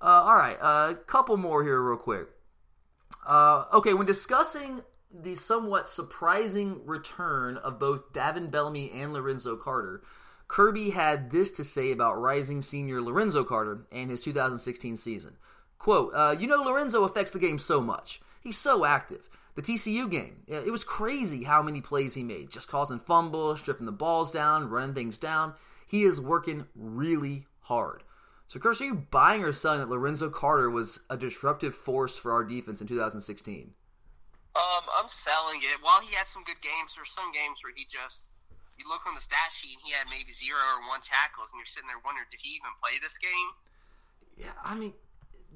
Uh, 0.00 0.24
all 0.24 0.36
right, 0.36 0.56
a 0.56 0.64
uh, 0.64 0.94
couple 1.06 1.36
more 1.36 1.62
here, 1.62 1.80
real 1.80 1.96
quick. 1.96 2.26
Uh, 3.26 3.64
okay, 3.72 3.94
when 3.94 4.06
discussing 4.06 4.82
the 5.22 5.36
somewhat 5.36 5.88
surprising 5.88 6.84
return 6.84 7.56
of 7.58 7.78
both 7.78 8.12
Davin 8.12 8.50
Bellamy 8.50 8.90
and 8.90 9.12
Lorenzo 9.12 9.56
Carter, 9.56 10.02
Kirby 10.48 10.90
had 10.90 11.30
this 11.30 11.50
to 11.52 11.64
say 11.64 11.92
about 11.92 12.20
rising 12.20 12.62
senior 12.62 13.00
Lorenzo 13.00 13.44
Carter 13.44 13.86
and 13.92 14.10
his 14.10 14.20
2016 14.20 14.96
season. 14.96 15.36
Quote, 15.78 16.12
uh, 16.14 16.34
You 16.38 16.46
know, 16.46 16.62
Lorenzo 16.62 17.04
affects 17.04 17.32
the 17.32 17.38
game 17.38 17.58
so 17.58 17.80
much. 17.80 18.20
He's 18.40 18.58
so 18.58 18.84
active. 18.84 19.28
The 19.54 19.62
TCU 19.62 20.10
game, 20.10 20.42
it 20.48 20.72
was 20.72 20.82
crazy 20.82 21.44
how 21.44 21.62
many 21.62 21.80
plays 21.80 22.14
he 22.14 22.24
made, 22.24 22.50
just 22.50 22.66
causing 22.66 22.98
fumbles, 22.98 23.60
stripping 23.60 23.86
the 23.86 23.92
balls 23.92 24.32
down, 24.32 24.68
running 24.68 24.94
things 24.94 25.16
down. 25.16 25.54
He 25.86 26.02
is 26.02 26.20
working 26.20 26.66
really 26.74 27.46
hard. 27.60 28.02
So, 28.48 28.58
Chris, 28.58 28.80
are 28.80 28.86
you 28.86 29.06
buying 29.10 29.44
or 29.44 29.52
selling 29.52 29.78
that 29.78 29.88
Lorenzo 29.88 30.28
Carter 30.28 30.68
was 30.70 31.00
a 31.08 31.16
disruptive 31.16 31.74
force 31.74 32.18
for 32.18 32.32
our 32.32 32.42
defense 32.42 32.80
in 32.80 32.88
2016? 32.88 33.74
Um, 34.54 34.86
I'm 34.98 35.10
selling 35.10 35.60
it. 35.62 35.82
While 35.82 36.00
he 36.00 36.14
had 36.14 36.26
some 36.26 36.44
good 36.44 36.62
games, 36.62 36.94
there's 36.94 37.10
some 37.10 37.34
games 37.34 37.58
where 37.62 37.74
he 37.74 37.86
just 37.90 38.22
you 38.78 38.88
look 38.88 39.06
on 39.06 39.14
the 39.14 39.20
stat 39.20 39.50
sheet 39.52 39.78
and 39.78 39.82
he 39.86 39.92
had 39.92 40.06
maybe 40.10 40.32
zero 40.32 40.58
or 40.58 40.88
one 40.88 41.00
tackles, 41.02 41.50
and 41.52 41.58
you're 41.58 41.66
sitting 41.66 41.86
there 41.88 42.02
wondering, 42.04 42.26
did 42.30 42.40
he 42.42 42.58
even 42.58 42.70
play 42.82 42.98
this 43.02 43.18
game? 43.18 43.50
Yeah, 44.36 44.54
I 44.62 44.74
mean, 44.74 44.92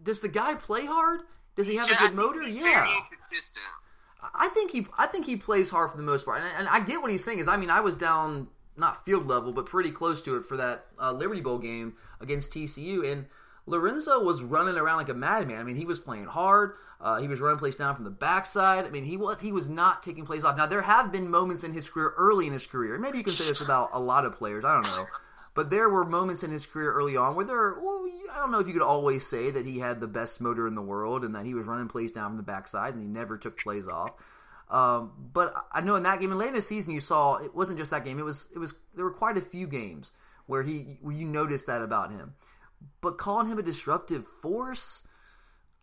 does 0.02 0.20
the 0.20 0.28
guy 0.28 0.54
play 0.54 0.86
hard? 0.86 1.22
Does 1.56 1.66
he 1.66 1.76
have 1.76 1.90
a 1.90 1.96
good 1.96 2.14
motor? 2.14 2.42
He's 2.42 2.58
Yeah, 2.58 2.86
inconsistent. 2.86 3.66
I 4.34 4.48
think 4.48 4.70
he 4.72 4.86
I 4.96 5.06
think 5.06 5.26
he 5.26 5.36
plays 5.36 5.70
hard 5.70 5.90
for 5.90 5.96
the 5.96 6.02
most 6.02 6.24
part, 6.24 6.40
and, 6.40 6.48
and 6.56 6.68
I 6.68 6.80
get 6.80 7.00
what 7.02 7.10
he's 7.10 7.22
saying. 7.22 7.38
Is 7.38 7.48
I 7.48 7.56
mean 7.56 7.70
I 7.70 7.80
was 7.80 7.96
down 7.96 8.48
not 8.76 9.04
field 9.04 9.26
level, 9.26 9.52
but 9.52 9.66
pretty 9.66 9.90
close 9.90 10.22
to 10.22 10.36
it 10.36 10.46
for 10.46 10.56
that 10.56 10.86
uh, 11.00 11.12
Liberty 11.12 11.40
Bowl 11.40 11.58
game 11.58 11.94
against 12.20 12.52
TCU, 12.52 13.10
and 13.10 13.26
Lorenzo 13.68 14.22
was 14.22 14.42
running 14.42 14.76
around 14.76 14.96
like 14.96 15.08
a 15.08 15.14
madman. 15.14 15.58
I 15.58 15.62
mean 15.64 15.76
he 15.76 15.84
was 15.84 15.98
playing 15.98 16.26
hard. 16.26 16.74
Uh, 17.00 17.20
he 17.20 17.28
was 17.28 17.40
running 17.40 17.58
plays 17.58 17.76
down 17.76 17.94
from 17.94 18.04
the 18.04 18.10
backside. 18.10 18.84
I 18.84 18.90
mean 18.90 19.04
he 19.04 19.16
was 19.16 19.40
he 19.40 19.52
was 19.52 19.68
not 19.68 20.02
taking 20.02 20.26
plays 20.26 20.44
off. 20.44 20.56
Now 20.56 20.66
there 20.66 20.82
have 20.82 21.12
been 21.12 21.30
moments 21.30 21.64
in 21.64 21.72
his 21.72 21.88
career 21.88 22.12
early 22.16 22.46
in 22.46 22.52
his 22.52 22.66
career, 22.66 22.98
maybe 22.98 23.18
you 23.18 23.24
can 23.24 23.32
say 23.32 23.46
this 23.46 23.60
about 23.60 23.90
a 23.92 24.00
lot 24.00 24.24
of 24.24 24.32
players. 24.32 24.64
I 24.64 24.74
don't 24.74 24.84
know. 24.84 25.04
But 25.54 25.70
there 25.70 25.88
were 25.88 26.04
moments 26.04 26.44
in 26.44 26.52
his 26.52 26.66
career 26.66 26.92
early 26.92 27.16
on 27.16 27.34
where 27.34 27.44
there, 27.44 27.80
well, 27.82 28.06
I 28.32 28.38
don't 28.38 28.52
know 28.52 28.60
if 28.60 28.68
you 28.68 28.72
could 28.72 28.82
always 28.82 29.26
say 29.26 29.50
that 29.50 29.66
he 29.66 29.80
had 29.80 29.98
the 29.98 30.06
best 30.06 30.40
motor 30.40 30.68
in 30.68 30.76
the 30.76 30.82
world 30.82 31.24
and 31.24 31.34
that 31.34 31.46
he 31.46 31.54
was 31.54 31.66
running 31.66 31.88
plays 31.88 32.12
down 32.12 32.30
from 32.30 32.36
the 32.36 32.44
backside 32.44 32.94
and 32.94 33.02
he 33.02 33.08
never 33.08 33.36
took 33.36 33.58
plays 33.58 33.88
off. 33.88 34.12
Um, 34.70 35.30
but 35.32 35.54
I 35.72 35.80
know 35.80 35.96
in 35.96 36.02
that 36.04 36.20
game 36.20 36.30
and 36.30 36.38
late 36.38 36.48
in 36.48 36.54
the 36.54 36.62
season, 36.62 36.92
you 36.92 37.00
saw 37.00 37.36
it 37.36 37.54
wasn't 37.54 37.78
just 37.78 37.90
that 37.90 38.04
game. 38.04 38.18
It 38.18 38.24
was 38.24 38.48
it 38.54 38.58
was 38.58 38.74
there 38.94 39.04
were 39.04 39.10
quite 39.10 39.36
a 39.36 39.40
few 39.40 39.66
games 39.66 40.12
where 40.46 40.62
he 40.62 40.98
where 41.00 41.14
you 41.14 41.26
noticed 41.26 41.66
that 41.66 41.82
about 41.82 42.12
him. 42.12 42.34
But 43.00 43.18
calling 43.18 43.46
him 43.48 43.58
a 43.58 43.62
disruptive 43.62 44.26
force, 44.26 45.02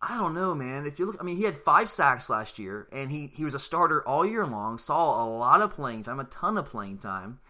I 0.02 0.16
don't 0.16 0.34
know, 0.34 0.54
man. 0.54 0.86
If 0.86 0.98
you 0.98 1.06
look, 1.06 1.16
I 1.18 1.24
mean, 1.24 1.36
he 1.36 1.44
had 1.44 1.56
five 1.56 1.88
sacks 1.88 2.28
last 2.28 2.58
year, 2.58 2.88
and 2.92 3.10
he 3.10 3.28
he 3.34 3.44
was 3.44 3.54
a 3.54 3.58
starter 3.58 4.06
all 4.06 4.26
year 4.26 4.46
long. 4.46 4.78
Saw 4.78 5.24
a 5.24 5.26
lot 5.26 5.62
of 5.62 5.74
playing 5.74 6.02
time, 6.02 6.20
a 6.20 6.24
ton 6.24 6.58
of 6.58 6.66
playing 6.66 6.98
time. 6.98 7.40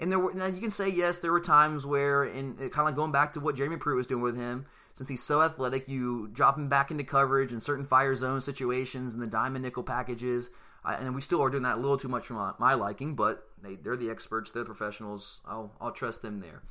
And 0.00 0.10
there 0.12 0.18
were 0.18 0.34
now 0.34 0.46
you 0.46 0.60
can 0.60 0.70
say 0.70 0.88
yes, 0.88 1.18
there 1.18 1.32
were 1.32 1.40
times 1.40 1.84
where, 1.84 2.24
and 2.24 2.58
kind 2.58 2.72
of 2.78 2.84
like 2.84 2.96
going 2.96 3.12
back 3.12 3.32
to 3.32 3.40
what 3.40 3.56
Jeremy 3.56 3.76
Pruitt 3.76 3.96
was 3.96 4.06
doing 4.06 4.22
with 4.22 4.36
him, 4.36 4.66
since 4.94 5.08
he's 5.08 5.22
so 5.22 5.40
athletic, 5.42 5.88
you 5.88 6.28
drop 6.32 6.56
him 6.56 6.68
back 6.68 6.90
into 6.90 7.04
coverage 7.04 7.52
in 7.52 7.60
certain 7.60 7.84
fire 7.84 8.16
zone 8.16 8.40
situations 8.40 9.14
and 9.14 9.22
the 9.22 9.26
diamond 9.26 9.64
nickel 9.64 9.84
packages. 9.84 10.50
I, 10.84 10.94
and 10.94 11.14
we 11.14 11.20
still 11.20 11.42
are 11.42 11.50
doing 11.50 11.64
that 11.64 11.76
a 11.76 11.80
little 11.80 11.98
too 11.98 12.08
much 12.08 12.26
for 12.26 12.34
my, 12.34 12.52
my 12.58 12.74
liking, 12.74 13.14
but 13.14 13.44
they, 13.62 13.76
they're 13.76 13.96
the 13.96 14.10
experts, 14.10 14.50
they're 14.50 14.62
the 14.62 14.66
professionals. 14.74 15.40
I'll 15.46 15.72
I'll 15.80 15.92
trust 15.92 16.22
them 16.22 16.40
there. 16.40 16.62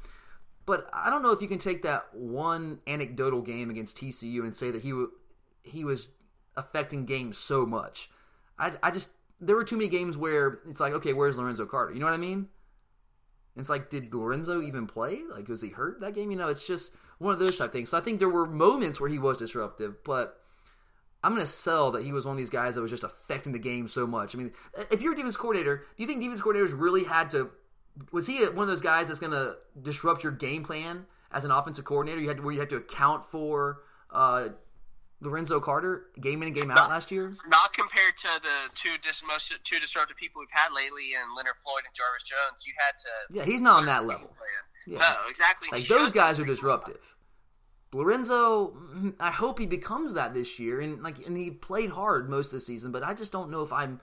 But 0.67 0.89
I 0.93 1.09
don't 1.09 1.23
know 1.23 1.31
if 1.31 1.41
you 1.41 1.47
can 1.47 1.57
take 1.57 1.81
that 1.83 2.13
one 2.13 2.79
anecdotal 2.85 3.41
game 3.41 3.69
against 3.71 3.97
TCU 3.97 4.41
and 4.41 4.53
say 4.53 4.69
that 4.69 4.83
he 4.83 4.89
w- 4.89 5.11
he 5.63 5.85
was 5.85 6.09
affecting 6.57 7.05
games 7.05 7.37
so 7.37 7.65
much. 7.65 8.11
I, 8.59 8.73
I 8.83 8.91
just 8.91 9.09
there 9.39 9.55
were 9.55 9.63
too 9.63 9.77
many 9.77 9.87
games 9.87 10.17
where 10.17 10.59
it's 10.67 10.81
like, 10.81 10.91
okay, 10.93 11.13
where's 11.13 11.37
Lorenzo 11.37 11.65
Carter? 11.65 11.93
You 11.93 11.99
know 11.99 12.05
what 12.05 12.13
I 12.13 12.17
mean? 12.17 12.49
It's 13.55 13.69
like, 13.69 13.89
did 13.89 14.13
Lorenzo 14.13 14.61
even 14.61 14.87
play? 14.87 15.21
Like, 15.31 15.47
was 15.47 15.61
he 15.61 15.69
hurt 15.69 16.01
that 16.01 16.13
game? 16.13 16.31
You 16.31 16.37
know, 16.37 16.49
it's 16.49 16.67
just 16.67 16.93
one 17.17 17.33
of 17.33 17.39
those 17.39 17.57
type 17.57 17.71
things. 17.71 17.89
So 17.89 17.97
I 17.97 18.01
think 18.01 18.19
there 18.19 18.29
were 18.29 18.45
moments 18.45 18.99
where 18.99 19.09
he 19.09 19.17
was 19.17 19.37
disruptive, 19.37 20.03
but 20.03 20.41
I'm 21.23 21.31
going 21.31 21.45
to 21.45 21.51
sell 21.51 21.91
that 21.91 22.03
he 22.03 22.11
was 22.11 22.25
one 22.25 22.33
of 22.33 22.37
these 22.37 22.49
guys 22.49 22.75
that 22.75 22.81
was 22.81 22.91
just 22.91 23.03
affecting 23.05 23.53
the 23.53 23.59
game 23.59 23.87
so 23.87 24.05
much. 24.05 24.35
I 24.35 24.37
mean, 24.37 24.51
if 24.91 25.01
you're 25.01 25.13
a 25.13 25.15
defense 25.15 25.37
coordinator, 25.37 25.77
do 25.77 26.03
you 26.03 26.07
think 26.07 26.19
defense 26.19 26.41
coordinators 26.41 26.77
really 26.77 27.05
had 27.05 27.31
to? 27.31 27.51
Was 28.11 28.27
he 28.27 28.45
one 28.45 28.63
of 28.63 28.67
those 28.67 28.81
guys 28.81 29.07
that's 29.07 29.19
going 29.19 29.31
to 29.31 29.55
disrupt 29.81 30.23
your 30.23 30.31
game 30.31 30.63
plan 30.63 31.05
as 31.31 31.45
an 31.45 31.51
offensive 31.51 31.85
coordinator? 31.85 32.21
You 32.21 32.27
had 32.27 32.37
to, 32.37 32.43
where 32.43 32.53
you 32.53 32.59
had 32.59 32.69
to 32.69 32.77
account 32.77 33.25
for 33.25 33.79
uh, 34.11 34.49
Lorenzo 35.19 35.59
Carter 35.59 36.05
game 36.21 36.41
in 36.41 36.49
and 36.49 36.55
game 36.55 36.71
out 36.71 36.89
last 36.89 37.11
year. 37.11 37.31
Not 37.47 37.73
compared 37.73 38.17
to 38.17 38.27
the 38.41 38.75
two 38.75 38.97
dis- 39.01 39.23
most 39.27 39.53
two 39.63 39.79
disruptive 39.79 40.17
people 40.17 40.39
we've 40.39 40.49
had 40.51 40.69
lately, 40.73 41.13
and 41.19 41.35
Leonard 41.35 41.55
Floyd 41.63 41.83
and 41.85 41.95
Jarvis 41.95 42.23
Jones. 42.23 42.65
You 42.65 42.73
had 42.77 42.97
to. 42.99 43.39
Yeah, 43.39 43.51
he's 43.51 43.61
not 43.61 43.77
on 43.77 43.85
that 43.87 44.05
level. 44.05 44.29
Yeah. 44.85 44.99
No, 44.99 45.29
exactly. 45.29 45.69
Like 45.71 45.87
those 45.87 46.11
guys 46.11 46.39
are 46.39 46.45
disruptive. 46.45 47.15
Lorenzo, 47.93 48.75
mm, 48.93 49.15
I 49.19 49.31
hope 49.31 49.59
he 49.59 49.65
becomes 49.65 50.13
that 50.15 50.33
this 50.33 50.59
year, 50.59 50.81
and 50.81 51.01
like, 51.01 51.25
and 51.25 51.37
he 51.37 51.51
played 51.51 51.89
hard 51.89 52.29
most 52.29 52.47
of 52.47 52.51
the 52.53 52.59
season, 52.59 52.91
but 52.91 53.01
I 53.01 53.13
just 53.13 53.31
don't 53.31 53.49
know 53.49 53.61
if 53.61 53.71
I'm 53.71 54.01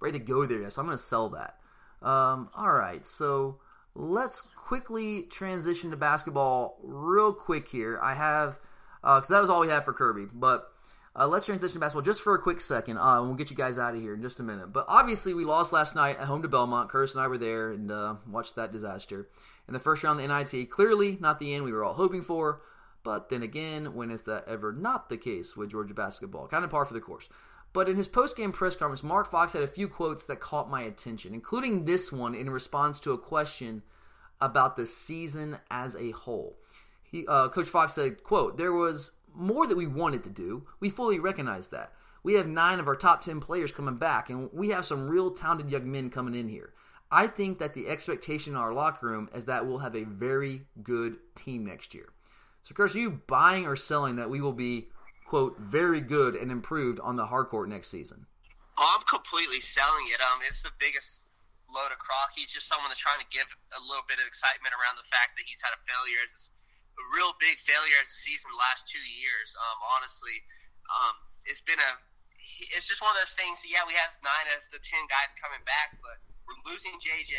ready 0.00 0.18
to 0.18 0.24
go 0.24 0.46
there 0.46 0.62
yet. 0.62 0.72
So 0.72 0.80
I'm 0.80 0.86
going 0.86 0.96
to 0.96 1.02
sell 1.02 1.28
that. 1.30 1.58
Um, 2.02 2.50
all 2.56 2.72
right, 2.72 3.04
so 3.04 3.58
let's 3.94 4.40
quickly 4.40 5.22
transition 5.22 5.90
to 5.90 5.96
basketball 5.96 6.78
real 6.82 7.32
quick 7.32 7.68
here. 7.68 7.98
I 8.02 8.14
have 8.14 8.58
because 9.02 9.28
that 9.28 9.40
was 9.40 9.50
all 9.50 9.60
we 9.60 9.68
had 9.68 9.84
for 9.84 9.92
Kirby, 9.92 10.26
but. 10.32 10.70
Uh, 11.18 11.26
let's 11.26 11.46
transition 11.46 11.72
to 11.72 11.78
basketball 11.80 12.02
just 12.02 12.20
for 12.20 12.34
a 12.34 12.38
quick 12.38 12.60
second. 12.60 12.98
Uh, 12.98 13.22
we'll 13.22 13.32
get 13.32 13.48
you 13.48 13.56
guys 13.56 13.78
out 13.78 13.94
of 13.94 14.02
here 14.02 14.12
in 14.12 14.20
just 14.20 14.38
a 14.38 14.42
minute. 14.42 14.70
But 14.70 14.84
obviously, 14.86 15.32
we 15.32 15.46
lost 15.46 15.72
last 15.72 15.94
night 15.94 16.18
at 16.18 16.26
home 16.26 16.42
to 16.42 16.48
Belmont. 16.48 16.90
Curtis 16.90 17.14
and 17.14 17.24
I 17.24 17.28
were 17.28 17.38
there 17.38 17.72
and 17.72 17.90
uh, 17.90 18.16
watched 18.28 18.56
that 18.56 18.70
disaster. 18.70 19.26
In 19.66 19.72
the 19.72 19.80
first 19.80 20.04
round 20.04 20.20
of 20.20 20.28
the 20.28 20.34
NIT, 20.34 20.70
clearly 20.70 21.16
not 21.18 21.38
the 21.38 21.54
end 21.54 21.64
we 21.64 21.72
were 21.72 21.84
all 21.84 21.94
hoping 21.94 22.20
for. 22.20 22.60
But 23.02 23.28
then 23.28 23.42
again, 23.42 23.94
when 23.94 24.10
is 24.10 24.24
that 24.24 24.48
ever 24.48 24.72
not 24.72 25.08
the 25.08 25.16
case 25.16 25.56
with 25.56 25.70
Georgia 25.70 25.94
basketball? 25.94 26.48
Kind 26.48 26.64
of 26.64 26.70
par 26.70 26.84
for 26.84 26.94
the 26.94 27.00
course. 27.00 27.28
But 27.76 27.90
in 27.90 27.96
his 27.96 28.08
post-game 28.08 28.52
press 28.52 28.74
conference, 28.74 29.02
Mark 29.02 29.30
Fox 29.30 29.52
had 29.52 29.62
a 29.62 29.66
few 29.66 29.86
quotes 29.86 30.24
that 30.24 30.40
caught 30.40 30.70
my 30.70 30.80
attention, 30.80 31.34
including 31.34 31.84
this 31.84 32.10
one 32.10 32.34
in 32.34 32.48
response 32.48 32.98
to 33.00 33.12
a 33.12 33.18
question 33.18 33.82
about 34.40 34.78
the 34.78 34.86
season 34.86 35.58
as 35.70 35.94
a 35.94 36.12
whole. 36.12 36.56
He, 37.02 37.26
uh, 37.26 37.50
Coach 37.50 37.68
Fox 37.68 37.92
said, 37.92 38.24
"quote 38.24 38.56
There 38.56 38.72
was 38.72 39.12
more 39.34 39.66
that 39.66 39.76
we 39.76 39.86
wanted 39.86 40.24
to 40.24 40.30
do. 40.30 40.66
We 40.80 40.88
fully 40.88 41.18
recognize 41.18 41.68
that. 41.68 41.92
We 42.22 42.32
have 42.36 42.46
nine 42.46 42.80
of 42.80 42.88
our 42.88 42.96
top 42.96 43.20
ten 43.20 43.40
players 43.40 43.72
coming 43.72 43.98
back, 43.98 44.30
and 44.30 44.48
we 44.54 44.70
have 44.70 44.86
some 44.86 45.06
real 45.06 45.32
talented 45.32 45.70
young 45.70 45.92
men 45.92 46.08
coming 46.08 46.34
in 46.34 46.48
here. 46.48 46.72
I 47.10 47.26
think 47.26 47.58
that 47.58 47.74
the 47.74 47.88
expectation 47.88 48.54
in 48.54 48.58
our 48.58 48.72
locker 48.72 49.06
room 49.06 49.28
is 49.34 49.44
that 49.44 49.66
we'll 49.66 49.80
have 49.80 49.96
a 49.96 50.04
very 50.04 50.62
good 50.82 51.18
team 51.34 51.66
next 51.66 51.92
year. 51.92 52.08
So, 52.62 52.74
Chris, 52.74 52.96
are 52.96 53.00
you 53.00 53.20
buying 53.26 53.66
or 53.66 53.76
selling 53.76 54.16
that 54.16 54.30
we 54.30 54.40
will 54.40 54.54
be, 54.54 54.88
quote, 55.26 55.58
very 55.58 56.00
good 56.00 56.34
and 56.34 56.50
improved 56.50 57.00
on 57.02 57.16
the 57.16 57.26
hard 57.26 57.50
court 57.50 57.68
next 57.68 57.88
season? 57.88 58.26
Oh, 58.78 58.86
I'm 58.96 59.04
completely 59.08 59.60
selling 59.60 60.06
it. 60.12 60.20
Um, 60.20 60.40
it's 60.46 60.62
the 60.62 60.74
biggest 60.78 61.26
load 61.72 61.90
of 61.90 61.98
crock. 61.98 62.30
He's 62.36 62.52
just 62.52 62.70
someone 62.70 62.88
that's 62.92 63.02
trying 63.02 63.18
to 63.20 63.30
give 63.32 63.48
a 63.74 63.80
little 63.82 64.06
bit 64.06 64.22
of 64.22 64.26
excitement 64.28 64.70
around 64.76 65.00
the 65.00 65.08
fact 65.10 65.34
that 65.36 65.48
he's 65.48 65.60
had 65.60 65.74
a 65.74 65.80
failure 65.88 66.20
as 66.22 66.54
a 66.96 67.04
real 67.12 67.34
big 67.42 67.58
failure 67.60 67.98
as 68.00 68.08
a 68.08 68.18
season 68.18 68.48
the 68.52 68.60
last 68.60 68.86
two 68.86 69.02
years. 69.02 69.52
Um, 69.56 69.78
honestly, 69.96 70.36
um, 70.88 71.14
it's 71.44 71.64
been 71.64 71.80
a 71.80 71.92
it's 72.76 72.86
just 72.86 73.02
one 73.02 73.10
of 73.10 73.18
those 73.18 73.34
things. 73.34 73.64
Yeah, 73.66 73.82
we 73.88 73.96
have 73.98 74.14
nine 74.22 74.46
of 74.54 74.62
the 74.70 74.78
ten 74.78 75.02
guys 75.10 75.34
coming 75.40 75.60
back, 75.66 75.98
but 75.98 76.22
we're 76.46 76.60
losing 76.68 76.94
JJ, 77.02 77.34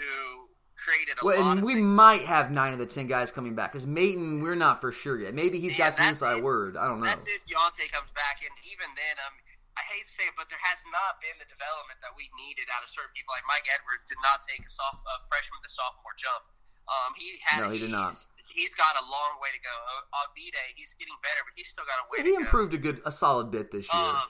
who 0.00 0.48
created 0.76 1.16
a 1.20 1.24
well, 1.24 1.40
lot. 1.40 1.56
and 1.56 1.64
we 1.64 1.74
things. 1.74 1.84
might 1.88 2.22
have 2.28 2.50
nine 2.52 2.72
of 2.72 2.78
the 2.78 2.86
ten 2.86 3.06
guys 3.08 3.32
coming 3.32 3.54
back 3.56 3.72
because 3.72 3.86
Maten, 3.88 4.40
we're 4.44 4.54
not 4.58 4.80
for 4.80 4.92
sure 4.92 5.18
yet. 5.18 5.32
Maybe 5.34 5.58
he's 5.58 5.72
Yeah, 5.76 5.88
got 5.90 5.96
some 5.98 6.08
inside 6.12 6.38
it. 6.38 6.44
word. 6.44 6.76
I 6.76 6.84
don't 6.86 7.00
know. 7.00 7.06
That's 7.08 7.26
if 7.26 7.40
Deontay 7.48 7.88
comes 7.92 8.12
back, 8.12 8.40
and 8.44 8.52
even 8.68 8.86
then, 8.96 9.16
um, 9.24 9.34
I 9.76 9.82
hate 9.92 10.04
to 10.08 10.12
say 10.12 10.24
it, 10.28 10.36
but 10.36 10.48
there 10.48 10.60
has 10.64 10.80
not 10.92 11.20
been 11.20 11.36
the 11.40 11.48
development 11.48 12.00
that 12.00 12.12
we 12.16 12.28
needed 12.40 12.68
out 12.72 12.80
of 12.84 12.88
certain 12.88 13.12
people. 13.16 13.32
Like 13.36 13.44
Mike 13.48 13.64
Edwards 13.68 14.04
did 14.08 14.16
not 14.24 14.40
take 14.44 14.64
a, 14.64 14.72
soph- 14.72 15.04
a 15.04 15.16
freshman 15.28 15.60
to 15.64 15.68
sophomore 15.72 16.16
jump. 16.16 16.44
Um, 16.88 17.12
he 17.18 17.36
had 17.44 17.60
No, 17.60 17.68
he 17.68 17.80
did 17.82 17.90
not. 17.92 18.14
he's- 18.48 18.72
got 18.78 18.96
a 18.96 19.04
long 19.04 19.36
way 19.42 19.52
to 19.52 19.60
go. 19.60 19.72
Uh, 19.72 20.20
Avide, 20.24 20.56
he's 20.76 20.94
getting 20.96 21.16
better, 21.20 21.40
but 21.44 21.52
he's 21.56 21.68
still 21.68 21.84
got 21.84 21.98
a 22.00 22.06
way 22.08 22.24
he 22.24 22.36
to 22.36 22.40
go. 22.40 22.44
improved 22.46 22.72
a 22.72 22.80
good, 22.80 23.00
a 23.04 23.12
solid 23.12 23.50
bit 23.50 23.68
this 23.72 23.84
year, 23.92 24.00
Um, 24.00 24.28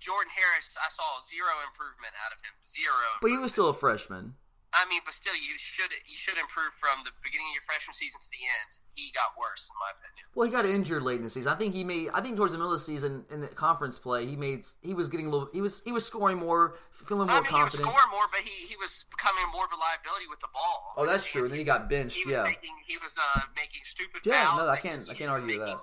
Jordan 0.00 0.32
Harris, 0.34 0.74
I 0.80 0.88
saw 0.90 1.04
zero 1.28 1.52
improvement 1.68 2.14
out 2.24 2.32
of 2.32 2.38
him. 2.40 2.54
Zero. 2.64 3.20
but 3.20 3.30
he 3.30 3.36
was 3.38 3.52
still 3.52 3.68
a 3.68 3.74
freshman. 3.74 4.34
I 4.72 4.86
mean, 4.88 5.00
but 5.04 5.14
still, 5.14 5.34
you 5.34 5.58
should 5.58 5.90
you 6.06 6.14
should 6.16 6.38
improve 6.38 6.70
from 6.78 7.02
the 7.02 7.10
beginning 7.26 7.50
of 7.50 7.54
your 7.58 7.66
freshman 7.66 7.90
season 7.94 8.20
to 8.22 8.30
the 8.30 8.38
end. 8.38 8.70
He 8.94 9.10
got 9.10 9.34
worse, 9.34 9.66
in 9.66 9.74
my 9.82 9.90
opinion. 9.98 10.22
Well, 10.38 10.46
he 10.46 10.52
got 10.54 10.62
injured 10.62 11.02
late 11.02 11.18
in 11.18 11.26
the 11.26 11.30
season. 11.34 11.50
I 11.50 11.56
think 11.58 11.74
he 11.74 11.82
made. 11.82 12.14
I 12.14 12.22
think 12.22 12.38
towards 12.38 12.52
the 12.54 12.58
middle 12.62 12.70
of 12.72 12.78
the 12.78 12.84
season 12.86 13.26
in 13.34 13.40
the 13.42 13.50
conference 13.50 13.98
play, 13.98 14.26
he 14.30 14.36
made. 14.38 14.62
He 14.86 14.94
was 14.94 15.10
getting 15.10 15.26
a 15.26 15.30
little. 15.30 15.50
He 15.52 15.58
was. 15.60 15.82
He 15.82 15.90
was 15.90 16.06
scoring 16.06 16.38
more, 16.38 16.78
feeling 16.94 17.26
I 17.28 17.34
more 17.34 17.42
mean, 17.42 17.50
confident. 17.50 17.82
he 17.82 17.90
was 17.90 17.98
scoring 17.98 18.10
more, 18.14 18.26
but 18.30 18.40
he, 18.46 18.54
he 18.70 18.76
was 18.78 19.04
becoming 19.10 19.42
more 19.50 19.66
of 19.66 19.74
a 19.74 19.80
liability 19.82 20.30
with 20.30 20.38
the 20.38 20.50
ball. 20.54 20.94
Oh, 20.94 21.06
that's 21.06 21.26
true. 21.26 21.42
And 21.42 21.50
then 21.50 21.58
he 21.58 21.66
got 21.66 21.90
benched. 21.90 22.14
He 22.22 22.30
was 22.30 22.38
Yeah. 22.38 22.46
making 22.46 22.74
he 22.86 22.94
was 23.02 23.18
uh, 23.18 23.42
making 23.58 23.82
stupid 23.82 24.22
Yeah, 24.22 24.54
no, 24.54 24.70
I 24.70 24.78
can't- 24.78 25.10
I 25.10 25.14
can't 25.18 25.30
argue 25.34 25.50
be 25.50 25.58
that. 25.58 25.82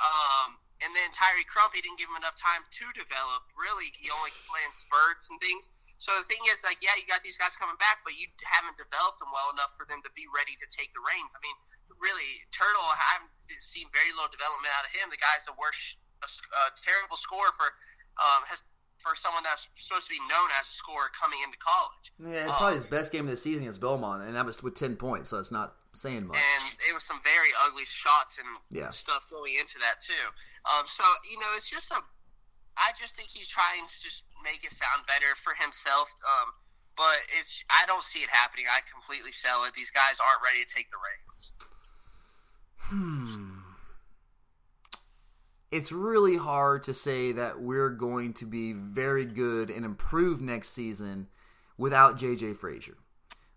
Um, 0.00 0.48
and 0.82 0.90
then 0.96 1.12
Tyree 1.12 1.44
Crump, 1.44 1.72
he 1.76 1.80
didn't 1.84 1.98
give 2.00 2.08
him 2.08 2.16
enough 2.18 2.40
time 2.40 2.64
to 2.64 2.84
develop. 2.96 3.46
Really, 3.54 3.92
he 3.94 4.08
only 4.10 4.32
played 4.48 4.64
in 4.64 4.74
spurts 4.80 5.28
and 5.30 5.36
things. 5.44 5.68
So 6.04 6.12
the 6.20 6.28
thing 6.28 6.44
is, 6.52 6.60
like, 6.60 6.84
yeah, 6.84 6.92
you 7.00 7.08
got 7.08 7.24
these 7.24 7.40
guys 7.40 7.56
coming 7.56 7.80
back, 7.80 8.04
but 8.04 8.12
you 8.12 8.28
haven't 8.44 8.76
developed 8.76 9.24
them 9.24 9.32
well 9.32 9.48
enough 9.56 9.72
for 9.72 9.88
them 9.88 10.04
to 10.04 10.12
be 10.12 10.28
ready 10.28 10.52
to 10.60 10.68
take 10.68 10.92
the 10.92 11.00
reins. 11.00 11.32
I 11.32 11.40
mean, 11.40 11.56
really, 11.96 12.44
Turtle, 12.52 12.84
I 12.84 13.16
haven't 13.16 13.32
seen 13.64 13.88
very 13.88 14.12
little 14.12 14.28
development 14.28 14.68
out 14.76 14.84
of 14.84 14.92
him. 14.92 15.08
The 15.08 15.16
guy's 15.16 15.48
a 15.48 15.56
worst, 15.56 15.96
a, 16.20 16.28
terrible 16.76 17.16
scorer 17.16 17.48
for 17.56 17.72
um, 18.20 18.44
has 18.52 18.60
for 19.00 19.16
someone 19.16 19.44
that's 19.44 19.68
supposed 19.76 20.08
to 20.08 20.12
be 20.16 20.20
known 20.32 20.48
as 20.60 20.68
a 20.68 20.76
scorer 20.76 21.12
coming 21.12 21.36
into 21.44 21.56
college. 21.60 22.08
Yeah, 22.20 22.48
Um, 22.48 22.56
probably 22.56 22.80
his 22.80 22.88
best 22.88 23.12
game 23.12 23.24
of 23.28 23.32
the 23.32 23.40
season 23.40 23.64
against 23.64 23.80
Belmont, 23.80 24.24
and 24.24 24.32
that 24.36 24.44
was 24.44 24.62
with 24.64 24.76
ten 24.76 24.96
points, 24.96 25.28
so 25.28 25.40
it's 25.40 25.52
not 25.52 25.76
saying 25.92 26.26
much. 26.26 26.36
and 26.36 26.64
it 26.88 26.92
was 26.92 27.04
some 27.04 27.20
very 27.22 27.52
ugly 27.64 27.84
shots 27.84 28.38
and 28.38 28.48
Yeah. 28.72 28.90
stuff 28.90 29.28
going 29.28 29.54
into 29.56 29.78
that 29.80 30.00
too. 30.00 30.26
Um, 30.72 30.84
so 30.88 31.04
you 31.30 31.38
know, 31.38 31.48
it's 31.56 31.68
just 31.68 31.92
a. 31.92 32.00
I 32.76 32.92
just 32.98 33.16
think 33.16 33.28
he's 33.28 33.48
trying 33.48 33.86
to 33.86 33.96
just 34.02 34.24
make 34.42 34.64
it 34.64 34.72
sound 34.72 35.06
better 35.06 35.34
for 35.42 35.54
himself. 35.54 36.08
Um, 36.22 36.54
but 36.96 37.18
it's 37.38 37.64
I 37.70 37.86
don't 37.86 38.02
see 38.02 38.20
it 38.20 38.30
happening. 38.30 38.66
I 38.70 38.80
completely 38.90 39.32
sell 39.32 39.64
it. 39.64 39.74
These 39.74 39.90
guys 39.90 40.18
aren't 40.20 40.42
ready 40.42 40.64
to 40.64 40.74
take 40.74 40.90
the 40.90 40.98
reins. 40.98 41.52
Hmm. 42.78 43.24
it's 45.72 45.90
really 45.90 46.36
hard 46.36 46.84
to 46.84 46.92
say 46.92 47.32
that 47.32 47.60
we're 47.60 47.90
going 47.90 48.34
to 48.34 48.44
be 48.44 48.74
very 48.74 49.24
good 49.24 49.70
and 49.70 49.86
improve 49.86 50.42
next 50.42 50.68
season 50.68 51.28
without 51.78 52.18
JJ 52.18 52.58
Frazier. 52.58 52.96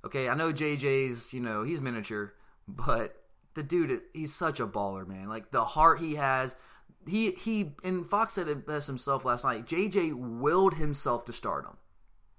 Okay, 0.05 0.29
I 0.29 0.33
know 0.33 0.53
JJ's, 0.53 1.33
you 1.33 1.41
know, 1.41 1.63
he's 1.63 1.81
miniature, 1.81 2.33
but 2.67 3.21
the 3.53 3.63
dude, 3.63 4.01
he's 4.13 4.33
such 4.33 4.59
a 4.61 4.65
baller, 4.65 5.05
man. 5.05 5.27
Like 5.27 5.51
the 5.51 5.65
heart 5.65 5.99
he 5.99 6.15
has. 6.15 6.55
He 7.07 7.31
he 7.31 7.71
and 7.83 8.05
Fox 8.05 8.33
said 8.33 8.47
it 8.47 8.67
best 8.67 8.87
himself 8.87 9.25
last 9.25 9.45
night. 9.45 9.65
JJ 9.65 10.13
willed 10.13 10.75
himself 10.75 11.25
to 11.25 11.33
stardom. 11.33 11.77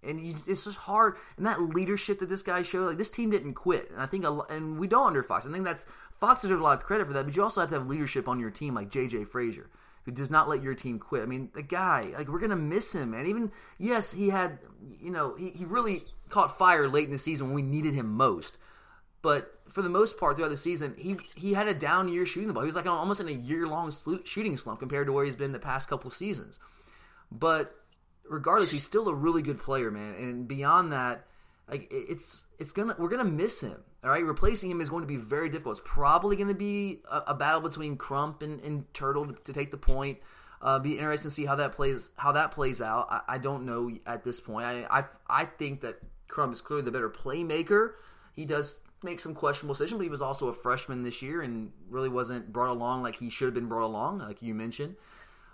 And 0.01 0.25
you, 0.25 0.37
it's 0.47 0.65
just 0.65 0.79
hard, 0.79 1.17
and 1.37 1.45
that 1.45 1.61
leadership 1.61 2.21
that 2.21 2.29
this 2.29 2.43
guy 2.43 2.63
showed, 2.63 2.87
like 2.87 2.99
this 2.99 3.09
team 3.09 3.31
didn't 3.31 3.55
quit, 3.55 3.91
and 3.91 4.01
I 4.01 4.07
think, 4.07 4.25
a, 4.25 4.43
and 4.49 4.79
we 4.79 4.87
don't 4.87 5.09
under 5.09 5.25
Fox. 5.25 5.45
I 5.45 5.51
think 5.51 5.65
that's 5.65 5.87
Fox 6.13 6.43
deserves 6.43 6.61
a 6.61 6.63
lot 6.63 6.79
of 6.79 6.85
credit 6.85 7.09
for 7.09 7.13
that, 7.15 7.25
but 7.25 7.35
you 7.35 7.43
also 7.43 7.61
have 7.61 7.71
to 7.71 7.79
have 7.79 7.89
leadership 7.89 8.29
on 8.29 8.39
your 8.39 8.51
team, 8.51 8.75
like 8.77 8.91
JJ 8.91 9.27
Frazier, 9.27 9.69
who 10.05 10.13
does 10.13 10.31
not 10.31 10.49
let 10.49 10.63
your 10.63 10.75
team 10.75 11.01
quit. 11.01 11.25
I 11.25 11.27
mean, 11.27 11.51
the 11.53 11.63
guy, 11.63 12.13
like 12.17 12.29
we're 12.29 12.39
gonna 12.39 12.55
miss 12.55 12.95
him, 12.95 13.13
and 13.13 13.27
even 13.27 13.51
yes, 13.77 14.13
he 14.13 14.29
had, 14.29 14.61
you 15.01 15.11
know, 15.11 15.35
he, 15.35 15.51
he 15.51 15.65
really 15.65 16.05
caught 16.29 16.57
fire 16.57 16.87
late 16.87 17.07
in 17.07 17.13
the 17.13 17.19
season 17.19 17.49
when 17.49 17.57
we 17.57 17.63
needed 17.63 17.95
him 17.95 18.13
most, 18.13 18.57
but 19.23 19.55
for 19.69 19.83
the 19.83 19.89
most 19.89 20.19
part 20.19 20.37
throughout 20.37 20.49
the 20.49 20.57
season, 20.57 20.95
he 20.97 21.17
he 21.37 21.53
had 21.53 21.69
a 21.69 21.75
down 21.75 22.09
year 22.09 22.27
shooting 22.27 22.49
the 22.49 22.55
ball. 22.55 22.63
He 22.63 22.69
was 22.69 22.77
like 22.77 22.87
almost 22.87 23.21
in 23.21 23.29
a 23.29 23.33
year 23.33 23.67
long 23.67 23.93
shooting 24.25 24.57
slump 24.57 24.81
compared 24.81 25.07
to 25.07 25.13
where 25.13 25.25
he's 25.25 25.37
been 25.37 25.53
the 25.53 25.59
past 25.59 25.89
couple 25.89 26.11
seasons, 26.11 26.59
but 27.31 27.73
regardless, 28.29 28.71
he's 28.71 28.85
still 28.85 29.09
a 29.09 29.15
really 29.15 29.43
good 29.43 29.61
player, 29.61 29.91
man. 29.91 30.15
And 30.15 30.49
beyond 30.49 30.93
that, 30.93 31.27
like 31.69 31.89
it's 31.91 32.45
it's 32.59 32.73
gonna 32.73 32.95
we're 32.99 33.09
gonna 33.09 33.25
miss 33.25 33.61
him. 33.61 33.83
All 34.05 34.11
right, 34.11 34.25
replacing 34.25 34.71
him 34.71 34.81
is 34.81 34.89
going 34.89 35.03
to 35.03 35.09
be 35.09 35.17
very 35.17 35.49
difficult. 35.49 35.79
It's 35.79 35.89
probably 35.89 36.37
going 36.37 36.49
to 36.49 36.55
be 36.55 37.01
a, 37.11 37.23
a 37.29 37.35
battle 37.35 37.61
between 37.61 37.97
Crump 37.97 38.43
and, 38.43 38.61
and 38.61 38.95
Turtle 38.95 39.27
to, 39.27 39.33
to 39.33 39.53
take 39.53 39.73
the 39.73 39.77
point. 39.77 40.19
Uh, 40.63 40.79
be 40.79 40.93
interesting 40.93 41.31
to 41.31 41.35
see 41.35 41.45
how 41.45 41.57
that 41.57 41.73
plays 41.73 42.11
how 42.17 42.33
that 42.33 42.53
plays 42.53 42.81
out. 42.81 43.09
I, 43.11 43.35
I 43.35 43.39
don't 43.39 43.65
know 43.65 43.91
at 44.07 44.25
this 44.25 44.41
point. 44.41 44.67
I, 44.67 44.87
I 44.89 45.05
I 45.29 45.45
think 45.47 45.81
that 45.81 45.99
Crump 46.29 46.53
is 46.53 46.61
clearly 46.61 46.85
the 46.85 46.93
better 46.93 47.11
playmaker. 47.11 47.95
He 48.35 48.45
does 48.45 48.79
make 49.03 49.21
some 49.21 49.35
questionable 49.35 49.75
decisions, 49.75 49.99
but 49.99 50.05
he 50.05 50.11
was 50.11 50.23
also 50.23 50.49
a 50.49 50.53
freshman 50.53 51.03
this 51.03 51.23
year 51.23 51.43
and 51.43 51.73
really 51.89 52.09
wasn't 52.09 52.53
brought 52.53 52.71
along 52.71 53.03
like 53.03 53.17
he 53.17 53.31
should 53.31 53.47
have 53.47 53.55
been 53.55 53.69
brought 53.69 53.87
along, 53.87 54.19
like 54.19 54.43
you 54.43 54.55
mentioned. 54.55 54.97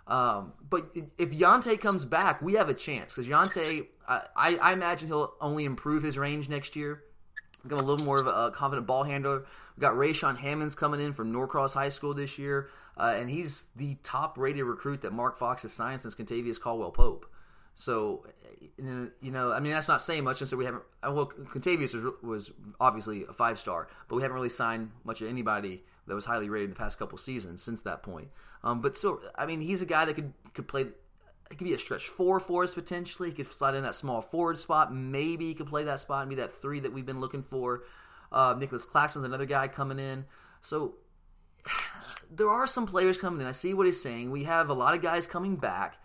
Um, 0.07 0.53
but 0.69 0.91
if 1.19 1.31
Yante 1.31 1.81
comes 1.81 2.05
back, 2.05 2.43
we 2.43 2.55
have 2.55 2.69
a 2.69 2.75
chance 2.75 3.15
because 3.15 3.27
Yante, 3.27 3.87
I, 4.07 4.23
I, 4.37 4.57
I 4.57 4.73
imagine 4.73 5.09
he'll 5.09 5.35
only 5.41 5.65
improve 5.65 6.03
his 6.03 6.19
range 6.19 6.49
next 6.49 6.77
year, 6.77 7.05
become 7.63 7.79
a 7.79 7.83
little 7.83 8.05
more 8.05 8.19
of 8.19 8.27
a, 8.27 8.51
confident 8.51 8.87
ball 8.87 9.03
handler. 9.03 9.47
We 9.77 9.81
got 9.81 9.95
Rayshaun 9.95 10.37
Hammonds 10.37 10.75
coming 10.75 11.01
in 11.01 11.13
from 11.15 11.33
Norcross 11.33 11.73
High 11.75 11.89
School 11.89 12.13
this 12.13 12.39
year, 12.39 12.69
uh, 12.99 13.15
and 13.17 13.31
he's 13.31 13.67
the 13.77 13.97
top 14.03 14.37
rated 14.37 14.65
recruit 14.65 15.03
that 15.03 15.13
Mark 15.13 15.39
Fox 15.39 15.63
has 15.63 15.73
signed 15.73 16.01
since 16.01 16.15
Kentavious 16.15 16.61
Caldwell 16.61 16.93
Pope. 16.93 17.27
So, 17.75 18.25
you 18.79 19.11
know, 19.31 19.53
I 19.53 19.61
mean, 19.61 19.73
that's 19.73 19.89
not 19.89 20.01
saying 20.01 20.25
much. 20.25 20.41
And 20.41 20.49
so 20.49 20.57
we 20.57 20.65
haven't. 20.65 20.85
Well, 21.03 21.27
Kentavious 21.27 21.95
was, 21.95 22.15
was 22.23 22.53
obviously 22.81 23.25
a 23.29 23.33
five 23.33 23.59
star, 23.59 23.89
but 24.09 24.17
we 24.17 24.23
haven't 24.23 24.37
really 24.37 24.49
signed 24.49 24.91
much 25.05 25.21
of 25.21 25.29
anybody 25.29 25.83
that 26.07 26.15
was 26.15 26.25
highly 26.25 26.49
rated 26.49 26.71
in 26.71 26.75
the 26.75 26.79
past 26.79 26.99
couple 26.99 27.19
seasons 27.19 27.63
since 27.63 27.83
that 27.83 28.03
point. 28.03 28.29
Um, 28.63 28.81
but 28.81 28.97
still, 28.97 29.21
I 29.35 29.47
mean, 29.47 29.61
he's 29.61 29.83
a 29.83 29.87
guy 29.87 30.05
that 30.05 30.15
could 30.15 30.33
could 30.55 30.69
play. 30.69 30.87
It 31.51 31.59
could 31.59 31.65
be 31.65 31.75
a 31.75 31.79
stretch 31.79 32.09
four 32.09 32.41
for 32.41 32.63
us 32.63 32.75
potentially. 32.75 33.31
He 33.31 33.35
could 33.35 33.53
slide 33.53 33.75
in 33.75 33.83
that 33.83 33.95
small 33.95 34.23
forward 34.23 34.59
spot. 34.59 34.95
Maybe 34.95 35.47
he 35.47 35.55
could 35.55 35.67
play 35.67 35.85
that 35.85 36.01
spot 36.01 36.23
and 36.23 36.31
be 36.31 36.37
that 36.37 36.53
three 36.53 36.81
that 36.81 36.93
we've 36.93 37.05
been 37.05 37.21
looking 37.21 37.43
for. 37.43 37.83
Uh, 38.33 38.55
Nicolas 38.59 38.87
Claxton's 38.87 39.25
another 39.25 39.47
guy 39.47 39.69
coming 39.69 39.99
in. 39.99 40.25
So 40.63 40.95
there 42.31 42.49
are 42.49 42.67
some 42.67 42.87
players 42.87 43.19
coming 43.19 43.41
in. 43.41 43.47
I 43.47 43.53
see 43.53 43.75
what 43.75 43.87
he's 43.87 44.01
saying. 44.01 44.31
We 44.31 44.45
have 44.45 44.71
a 44.71 44.75
lot 44.75 44.95
of 44.95 45.03
guys 45.03 45.27
coming 45.27 45.57
back. 45.57 45.99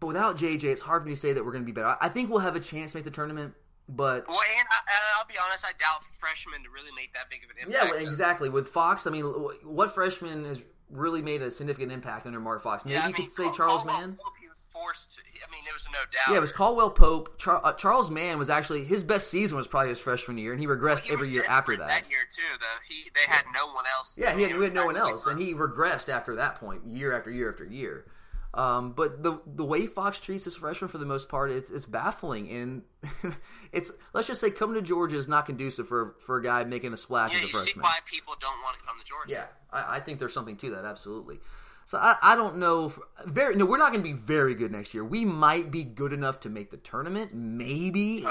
But 0.00 0.08
without 0.08 0.36
JJ, 0.36 0.64
it's 0.64 0.82
hard 0.82 1.02
for 1.02 1.08
me 1.08 1.14
to 1.14 1.20
say 1.20 1.32
that 1.32 1.44
we're 1.44 1.52
going 1.52 1.62
to 1.64 1.66
be 1.66 1.72
better. 1.72 1.96
I 2.00 2.08
think 2.08 2.30
we'll 2.30 2.40
have 2.40 2.56
a 2.56 2.60
chance 2.60 2.92
to 2.92 2.98
make 2.98 3.04
the 3.04 3.10
tournament, 3.10 3.54
but 3.88 4.26
Well, 4.28 4.40
and 4.58 4.66
I, 4.70 5.18
I'll 5.18 5.26
be 5.26 5.34
honest, 5.42 5.64
I 5.64 5.70
doubt 5.78 6.02
freshmen 6.18 6.62
to 6.64 6.70
really 6.70 6.90
make 6.96 7.14
that 7.14 7.30
big 7.30 7.40
of 7.44 7.50
an 7.50 7.56
impact. 7.66 7.90
well, 7.92 8.00
exactly. 8.02 8.48
With 8.50 8.68
Fox, 8.68 9.06
I 9.06 9.10
mean, 9.10 9.24
what 9.24 9.94
freshman 9.94 10.44
has 10.44 10.62
really 10.90 11.22
made 11.22 11.42
a 11.42 11.50
significant 11.50 11.90
impact 11.92 12.26
under 12.26 12.40
Mark 12.40 12.62
Fox? 12.62 12.84
Maybe 12.84 12.94
Yeah, 12.94 13.04
I 13.04 13.08
you 13.08 13.14
mean, 13.14 13.22
could 13.26 13.32
say 13.32 13.44
Cal- 13.44 13.54
Charles 13.54 13.82
Caldwell 13.82 14.00
Mann. 14.00 14.12
Pope, 14.22 14.34
he 14.40 14.48
was 14.48 14.66
forced 14.72 15.14
to. 15.14 15.20
I 15.20 15.50
mean, 15.50 15.62
it 15.68 15.72
was 15.72 15.86
no 15.92 15.98
doubt. 16.00 16.30
Yeah, 16.30 16.36
it 16.36 16.40
was 16.40 16.52
Caldwell 16.52 16.90
Pope. 16.90 17.38
Char- 17.38 17.60
uh, 17.64 17.72
Charles 17.74 18.10
Mann 18.10 18.38
was 18.38 18.50
actually 18.50 18.84
his 18.84 19.02
best 19.02 19.28
season 19.28 19.56
was 19.56 19.66
probably 19.66 19.90
his 19.90 20.00
freshman 20.00 20.36
year, 20.38 20.52
and 20.52 20.60
he 20.60 20.66
regressed 20.66 21.04
He 21.04 21.12
every 21.12 21.28
year 21.30 21.44
after 21.48 21.76
that. 21.76 21.88
That 21.88 22.10
year 22.10 22.20
too, 22.30 22.42
though, 22.60 22.66
he 22.88 23.10
they 23.14 23.30
had 23.30 23.44
no 23.54 23.68
one 23.72 23.84
else. 23.96 24.16
Yeah, 24.18 24.34
he 24.36 24.42
had, 24.42 24.56
we 24.58 24.64
had 24.64 24.74
no 24.74 24.86
one 24.86 24.96
else, 24.96 25.26
and 25.26 25.38
he 25.38 25.54
regressed 25.54 26.08
after 26.08 26.36
that 26.36 26.56
point, 26.56 26.84
year 26.86 27.16
after 27.16 27.30
year 27.30 27.50
after 27.50 27.64
year. 27.64 28.06
Um, 28.54 28.92
but 28.92 29.22
the 29.22 29.40
the 29.46 29.64
way 29.64 29.86
Fox 29.86 30.20
treats 30.20 30.44
his 30.44 30.54
freshmen 30.54 30.88
for 30.88 30.98
the 30.98 31.04
most 31.06 31.28
part, 31.28 31.50
it's, 31.50 31.70
it's 31.70 31.86
baffling, 31.86 32.48
and 32.50 32.82
it's 33.72 33.90
let's 34.12 34.28
just 34.28 34.40
say 34.40 34.50
coming 34.50 34.76
to 34.76 34.82
Georgia 34.82 35.16
is 35.16 35.26
not 35.26 35.46
conducive 35.46 35.88
for 35.88 36.14
for 36.20 36.38
a 36.38 36.42
guy 36.42 36.62
making 36.64 36.92
a 36.92 36.96
splash 36.96 37.32
Yeah, 37.32 37.38
as 37.38 37.44
a 37.44 37.46
you 37.48 37.52
freshman. 37.52 37.74
see 37.74 37.80
why 37.80 37.98
people 38.06 38.34
don't 38.40 38.62
want 38.62 38.78
to 38.78 38.84
come 38.86 38.96
to 38.98 39.04
Georgia. 39.04 39.32
Yeah, 39.32 39.46
I, 39.72 39.96
I 39.96 40.00
think 40.00 40.20
there's 40.20 40.32
something 40.32 40.56
to 40.58 40.70
that. 40.70 40.84
Absolutely. 40.84 41.40
So 41.86 41.98
I, 41.98 42.16
I 42.22 42.36
don't 42.36 42.58
know. 42.58 42.86
If, 42.86 42.98
very 43.26 43.56
no, 43.56 43.66
we're 43.66 43.76
not 43.78 43.90
going 43.92 44.02
to 44.02 44.08
be 44.08 44.14
very 44.16 44.54
good 44.54 44.70
next 44.72 44.94
year. 44.94 45.04
We 45.04 45.24
might 45.24 45.70
be 45.72 45.82
good 45.82 46.12
enough 46.12 46.40
to 46.40 46.48
make 46.48 46.70
the 46.70 46.76
tournament, 46.78 47.34
maybe, 47.34 48.24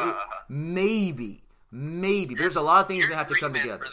maybe, 0.50 1.44
maybe. 1.72 2.34
But 2.36 2.42
there's 2.42 2.56
a 2.56 2.62
lot 2.62 2.82
of 2.82 2.88
things 2.88 3.08
that 3.08 3.16
have 3.16 3.28
to 3.28 3.36
come 3.36 3.54
together. 3.54 3.86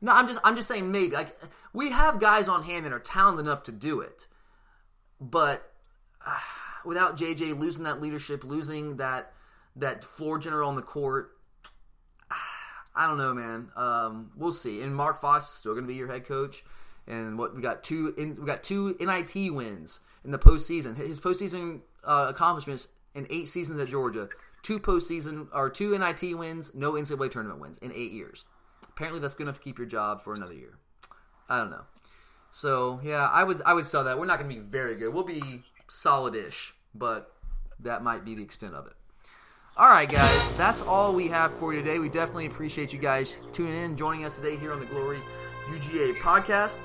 No, 0.00 0.12
I'm 0.12 0.26
just 0.26 0.40
I'm 0.44 0.56
just 0.56 0.68
saying 0.68 0.90
maybe. 0.90 1.14
Like 1.14 1.38
we 1.72 1.90
have 1.90 2.20
guys 2.20 2.48
on 2.48 2.62
hand 2.62 2.84
that 2.86 2.92
are 2.92 2.98
talented 2.98 3.44
enough 3.46 3.62
to 3.64 3.72
do 3.72 4.00
it, 4.00 4.26
but 5.20 5.72
uh, 6.24 6.38
without 6.84 7.16
JJ 7.16 7.58
losing 7.58 7.84
that 7.84 8.00
leadership, 8.00 8.44
losing 8.44 8.96
that 8.96 9.32
that 9.76 10.04
floor 10.04 10.38
general 10.38 10.68
on 10.68 10.76
the 10.76 10.82
court, 10.82 11.32
I 12.94 13.06
don't 13.06 13.18
know, 13.18 13.34
man. 13.34 13.68
Um, 13.76 14.30
we'll 14.36 14.52
see. 14.52 14.80
And 14.82 14.94
Mark 14.94 15.20
Fox 15.20 15.44
is 15.44 15.50
still 15.50 15.72
going 15.72 15.84
to 15.84 15.88
be 15.88 15.94
your 15.94 16.10
head 16.10 16.26
coach. 16.26 16.64
And 17.06 17.38
what 17.38 17.54
we 17.54 17.62
got 17.62 17.84
two 17.84 18.14
in, 18.16 18.34
we 18.34 18.46
got 18.46 18.62
two 18.62 18.96
NIT 18.98 19.54
wins 19.54 20.00
in 20.24 20.30
the 20.30 20.38
postseason. 20.38 20.96
His 20.96 21.20
postseason 21.20 21.80
uh, 22.02 22.26
accomplishments 22.28 22.88
in 23.14 23.26
eight 23.30 23.48
seasons 23.48 23.78
at 23.80 23.88
Georgia, 23.88 24.28
two 24.62 24.80
postseason 24.80 25.46
or 25.52 25.70
two 25.70 25.96
NIT 25.96 26.36
wins, 26.36 26.72
no 26.74 26.92
NCAA 26.92 27.30
tournament 27.30 27.60
wins 27.60 27.78
in 27.78 27.92
eight 27.92 28.12
years. 28.12 28.44
Apparently, 28.88 29.20
that's 29.20 29.34
enough 29.34 29.58
to 29.58 29.62
keep 29.62 29.78
your 29.78 29.86
job 29.86 30.22
for 30.22 30.34
another 30.34 30.54
year. 30.54 30.78
I 31.48 31.58
don't 31.58 31.70
know. 31.70 31.84
So 32.56 33.00
yeah, 33.04 33.28
I 33.28 33.44
would 33.44 33.60
I 33.66 33.74
would 33.74 33.84
sell 33.84 34.04
that. 34.04 34.18
We're 34.18 34.24
not 34.24 34.38
going 34.38 34.48
to 34.48 34.56
be 34.56 34.62
very 34.62 34.94
good. 34.96 35.12
We'll 35.12 35.24
be 35.24 35.62
solid-ish, 35.88 36.74
but 36.94 37.30
that 37.80 38.02
might 38.02 38.24
be 38.24 38.34
the 38.34 38.42
extent 38.42 38.74
of 38.74 38.86
it. 38.86 38.94
All 39.76 39.90
right, 39.90 40.08
guys, 40.08 40.56
that's 40.56 40.80
all 40.80 41.12
we 41.12 41.28
have 41.28 41.52
for 41.52 41.74
you 41.74 41.82
today. 41.82 41.98
We 41.98 42.08
definitely 42.08 42.46
appreciate 42.46 42.94
you 42.94 42.98
guys 42.98 43.36
tuning 43.52 43.76
in, 43.76 43.94
joining 43.94 44.24
us 44.24 44.36
today 44.36 44.56
here 44.56 44.72
on 44.72 44.80
the 44.80 44.86
Glory 44.86 45.20
UGA 45.68 46.16
podcast. 46.16 46.78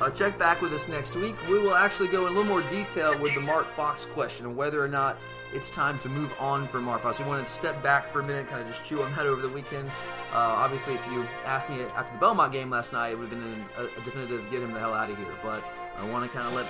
Uh, 0.00 0.10
check 0.10 0.38
back 0.38 0.60
with 0.60 0.72
us 0.74 0.88
next 0.88 1.16
week. 1.16 1.34
We 1.48 1.58
will 1.58 1.74
actually 1.74 2.08
go 2.08 2.26
in 2.26 2.32
a 2.32 2.36
little 2.36 2.44
more 2.44 2.62
detail 2.68 3.18
with 3.18 3.34
the 3.34 3.40
Mark 3.40 3.66
Fox 3.74 4.04
question 4.04 4.44
and 4.46 4.56
whether 4.56 4.82
or 4.82 4.88
not 4.88 5.16
it's 5.54 5.70
time 5.70 5.98
to 6.00 6.08
move 6.10 6.34
on 6.38 6.68
from 6.68 6.84
Mark 6.84 7.00
Fox. 7.02 7.18
We 7.18 7.24
wanted 7.24 7.46
to 7.46 7.52
step 7.52 7.82
back 7.82 8.12
for 8.12 8.20
a 8.20 8.22
minute, 8.22 8.48
kind 8.48 8.60
of 8.60 8.68
just 8.68 8.84
chew 8.84 9.02
on 9.02 9.14
that 9.14 9.24
over 9.24 9.40
the 9.40 9.48
weekend. 9.48 9.88
Uh, 10.32 10.36
obviously, 10.36 10.94
if 10.94 11.06
you 11.10 11.26
asked 11.46 11.70
me 11.70 11.80
after 11.82 12.12
the 12.12 12.18
Belmont 12.18 12.52
game 12.52 12.68
last 12.68 12.92
night, 12.92 13.12
it 13.12 13.18
would 13.18 13.28
have 13.30 13.38
been 13.38 13.64
a, 13.78 13.84
a 13.84 14.04
definitive 14.04 14.50
get 14.50 14.62
him 14.62 14.72
the 14.72 14.78
hell 14.78 14.92
out 14.92 15.10
of 15.10 15.16
here. 15.16 15.34
But 15.42 15.64
I 15.96 16.06
want 16.10 16.30
to 16.30 16.36
kind 16.36 16.46
of 16.46 16.52
let 16.52 16.66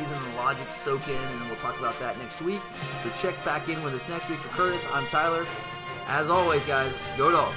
reason 0.00 0.16
and 0.16 0.36
logic 0.36 0.72
soak 0.72 1.06
in, 1.06 1.14
and 1.14 1.46
we'll 1.46 1.56
talk 1.56 1.78
about 1.78 1.98
that 2.00 2.18
next 2.18 2.42
week. 2.42 2.60
So 3.04 3.10
check 3.10 3.36
back 3.44 3.68
in 3.68 3.80
with 3.84 3.94
us 3.94 4.08
next 4.08 4.28
week. 4.28 4.38
For 4.38 4.48
Curtis, 4.48 4.86
I'm 4.92 5.06
Tyler. 5.06 5.46
As 6.08 6.28
always, 6.28 6.64
guys, 6.64 6.92
go 7.16 7.30
dogs. 7.30 7.56